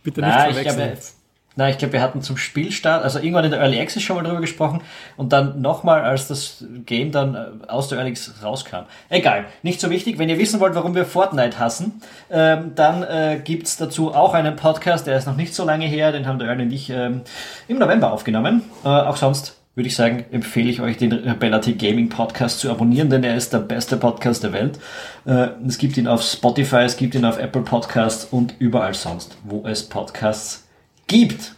Bitte 0.05 0.21
nicht 0.21 0.31
Nein, 0.31 0.55
verwechseln. 0.55 0.93
Ich 0.93 1.01
glaube, 1.01 1.16
na, 1.57 1.71
ich 1.71 1.79
glaube, 1.79 1.95
wir 1.95 2.03
hatten 2.03 2.21
zum 2.21 2.37
Spielstart, 2.37 3.03
also 3.03 3.19
irgendwann 3.19 3.47
in 3.47 3.51
der 3.51 3.61
Early 3.61 3.81
Access 3.81 4.03
schon 4.03 4.17
mal 4.17 4.23
drüber 4.23 4.43
gesprochen 4.43 4.83
und 5.17 5.33
dann 5.33 5.63
nochmal, 5.63 6.03
als 6.03 6.29
das 6.29 6.65
Game 6.85 7.11
dann 7.11 7.35
äh, 7.35 7.47
aus 7.67 7.89
der 7.89 7.99
Early 7.99 8.11
Access 8.11 8.43
rauskam. 8.43 8.85
Egal, 9.09 9.47
nicht 9.63 9.81
so 9.81 9.89
wichtig. 9.89 10.19
Wenn 10.19 10.29
ihr 10.29 10.39
wissen 10.39 10.61
wollt, 10.61 10.75
warum 10.75 10.95
wir 10.95 11.07
Fortnite 11.07 11.59
hassen, 11.59 12.03
ähm, 12.31 12.73
dann 12.75 13.03
äh, 13.03 13.41
gibt's 13.43 13.79
dazu 13.79 14.15
auch 14.15 14.35
einen 14.35 14.55
Podcast, 14.55 15.07
der 15.07 15.17
ist 15.17 15.27
noch 15.27 15.37
nicht 15.37 15.55
so 15.55 15.65
lange 15.65 15.87
her, 15.87 16.13
den 16.13 16.27
haben 16.27 16.39
der 16.39 16.49
Early 16.49 16.65
und 16.65 16.73
ich 16.73 16.91
ähm, 16.91 17.23
im 17.69 17.79
November 17.79 18.13
aufgenommen. 18.13 18.63
Äh, 18.85 18.89
auch 18.89 19.17
sonst 19.17 19.57
würde 19.77 19.89
ich 19.89 19.97
sagen, 19.97 20.25
empfehle 20.31 20.71
ich 20.71 20.81
euch 20.81 20.97
den 20.97 21.13
Rebellity 21.13 21.75
Gaming 21.75 22.09
Podcast 22.09 22.61
zu 22.61 22.71
abonnieren, 22.71 23.11
denn 23.11 23.25
er 23.25 23.37
ist 23.37 23.53
der 23.53 23.59
beste 23.59 23.97
Podcast 23.97 24.43
der 24.43 24.53
Welt. 24.53 24.79
Äh, 25.27 25.49
es 25.67 25.79
gibt 25.79 25.97
ihn 25.97 26.07
auf 26.07 26.23
Spotify, 26.23 26.79
es 26.79 26.97
gibt 26.97 27.15
ihn 27.15 27.25
auf 27.25 27.39
Apple 27.39 27.63
Podcasts 27.63 28.25
und 28.25 28.55
überall 28.59 28.95
sonst, 28.95 29.37
wo 29.45 29.67
es 29.67 29.87
Podcasts 29.87 30.66
gibt. 31.07 31.55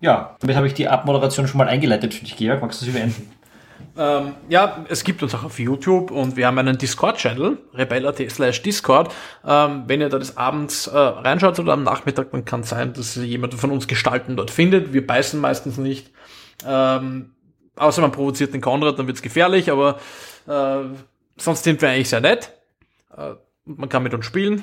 Ja, 0.00 0.36
damit 0.40 0.56
habe 0.56 0.66
ich 0.66 0.74
die 0.74 0.88
Abmoderation 0.88 1.46
schon 1.46 1.58
mal 1.58 1.68
eingeleitet 1.68 2.14
für 2.14 2.24
dich, 2.24 2.36
Georg. 2.36 2.60
Magst 2.60 2.80
du 2.80 2.86
sie 2.86 2.90
beenden? 2.90 3.30
Ähm, 3.96 4.34
ja, 4.48 4.84
es 4.88 5.04
gibt 5.04 5.22
uns 5.22 5.34
auch 5.34 5.44
auf 5.44 5.58
YouTube 5.58 6.10
und 6.10 6.36
wir 6.36 6.46
haben 6.46 6.58
einen 6.58 6.78
Discord-Channel, 6.78 7.58
rebella.t 7.74 8.28
slash 8.30 8.62
Discord. 8.62 9.12
Ähm, 9.46 9.84
wenn 9.86 10.00
ihr 10.00 10.08
da 10.08 10.18
des 10.18 10.36
Abends 10.36 10.86
äh, 10.86 10.96
reinschaut 10.96 11.58
oder 11.58 11.74
am 11.74 11.82
Nachmittag, 11.82 12.30
dann 12.30 12.44
kann 12.44 12.60
es 12.60 12.70
sein, 12.70 12.94
dass 12.94 13.16
ihr 13.16 13.24
jemanden 13.24 13.58
von 13.58 13.70
uns 13.70 13.86
Gestalten 13.86 14.36
dort 14.36 14.50
findet. 14.50 14.92
Wir 14.92 15.06
beißen 15.06 15.38
meistens 15.38 15.76
nicht. 15.76 16.10
Ähm, 16.66 17.32
außer 17.76 18.00
man 18.00 18.12
provoziert 18.12 18.54
den 18.54 18.60
Konrad, 18.60 18.98
dann 18.98 19.06
wird 19.06 19.18
es 19.18 19.22
gefährlich, 19.22 19.70
aber 19.70 19.98
äh, 20.46 20.84
sonst 21.36 21.64
sind 21.64 21.82
wir 21.82 21.90
eigentlich 21.90 22.08
sehr 22.08 22.20
nett. 22.20 22.52
Äh, 23.16 23.34
man 23.66 23.88
kann 23.88 24.02
mit 24.02 24.14
uns 24.14 24.24
spielen. 24.24 24.62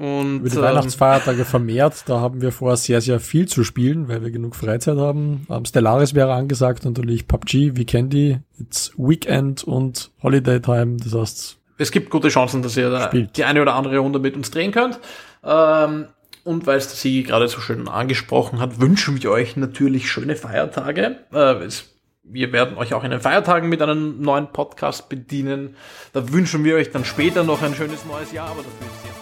Und, 0.00 0.38
Über 0.38 0.48
die 0.48 0.56
ähm, 0.56 0.62
Weihnachtsfeiertage 0.62 1.44
vermehrt, 1.44 2.04
da 2.06 2.20
haben 2.20 2.40
wir 2.40 2.52
vor, 2.52 2.74
sehr, 2.78 3.02
sehr 3.02 3.20
viel 3.20 3.46
zu 3.46 3.64
spielen, 3.64 4.08
weil 4.08 4.22
wir 4.22 4.30
genug 4.30 4.56
Freizeit 4.56 4.96
haben. 4.96 5.46
Ähm, 5.50 5.66
Stellaris 5.66 6.14
wäre 6.14 6.32
angesagt, 6.32 6.86
natürlich 6.86 7.28
PUBG, 7.28 7.76
wie 7.76 7.84
Candy, 7.84 8.38
It's 8.58 8.92
Weekend 8.96 9.62
und 9.62 10.10
Holiday 10.22 10.58
Time, 10.60 10.96
das 10.96 11.12
heißt... 11.12 11.58
Es 11.76 11.90
gibt 11.90 12.08
gute 12.08 12.28
Chancen, 12.28 12.62
dass 12.62 12.78
ihr 12.78 12.98
spielt. 13.02 13.36
die 13.36 13.44
eine 13.44 13.60
oder 13.60 13.74
andere 13.74 13.98
Runde 13.98 14.20
mit 14.20 14.36
uns 14.36 14.50
drehen 14.50 14.72
könnt. 14.72 14.98
Ähm, 15.44 16.06
und 16.44 16.66
weil 16.66 16.78
es 16.78 16.98
sie 16.98 17.22
gerade 17.22 17.46
so 17.48 17.60
schön 17.60 17.86
angesprochen 17.86 18.58
hat, 18.58 18.80
wünschen 18.80 19.22
wir 19.22 19.30
euch 19.30 19.56
natürlich 19.56 20.10
schöne 20.10 20.34
Feiertage. 20.34 21.18
Äh, 21.30 21.64
es, 21.64 21.90
wir 22.22 22.54
werden 22.54 22.78
euch 22.78 22.94
auch 22.94 23.04
in 23.04 23.10
den 23.10 23.20
Feiertagen 23.20 23.68
mit 23.68 23.82
einem 23.82 24.22
neuen 24.22 24.46
Podcast 24.46 25.10
bedienen. 25.10 25.76
Da 26.14 26.32
wünschen 26.32 26.64
wir 26.64 26.76
euch 26.76 26.90
dann 26.90 27.04
später 27.04 27.44
noch 27.44 27.60
ein 27.60 27.74
schönes 27.74 28.06
neues 28.06 28.32
Jahr, 28.32 28.48
aber 28.48 28.62
dafür 28.62 28.86
ist 28.86 29.04
jetzt 29.04 29.19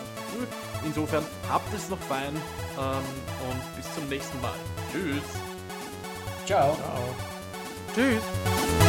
Insofern 0.89 1.25
habt 1.51 1.73
es 1.75 1.91
noch 1.91 1.99
fein 1.99 2.35
ähm, 2.35 3.05
und 3.51 3.77
bis 3.77 3.95
zum 3.95 4.09
nächsten 4.09 4.41
Mal. 4.41 4.55
Tschüss. 4.91 5.23
Ciao. 6.47 6.75
Ciao. 6.77 7.15
Tschüss. 7.95 8.88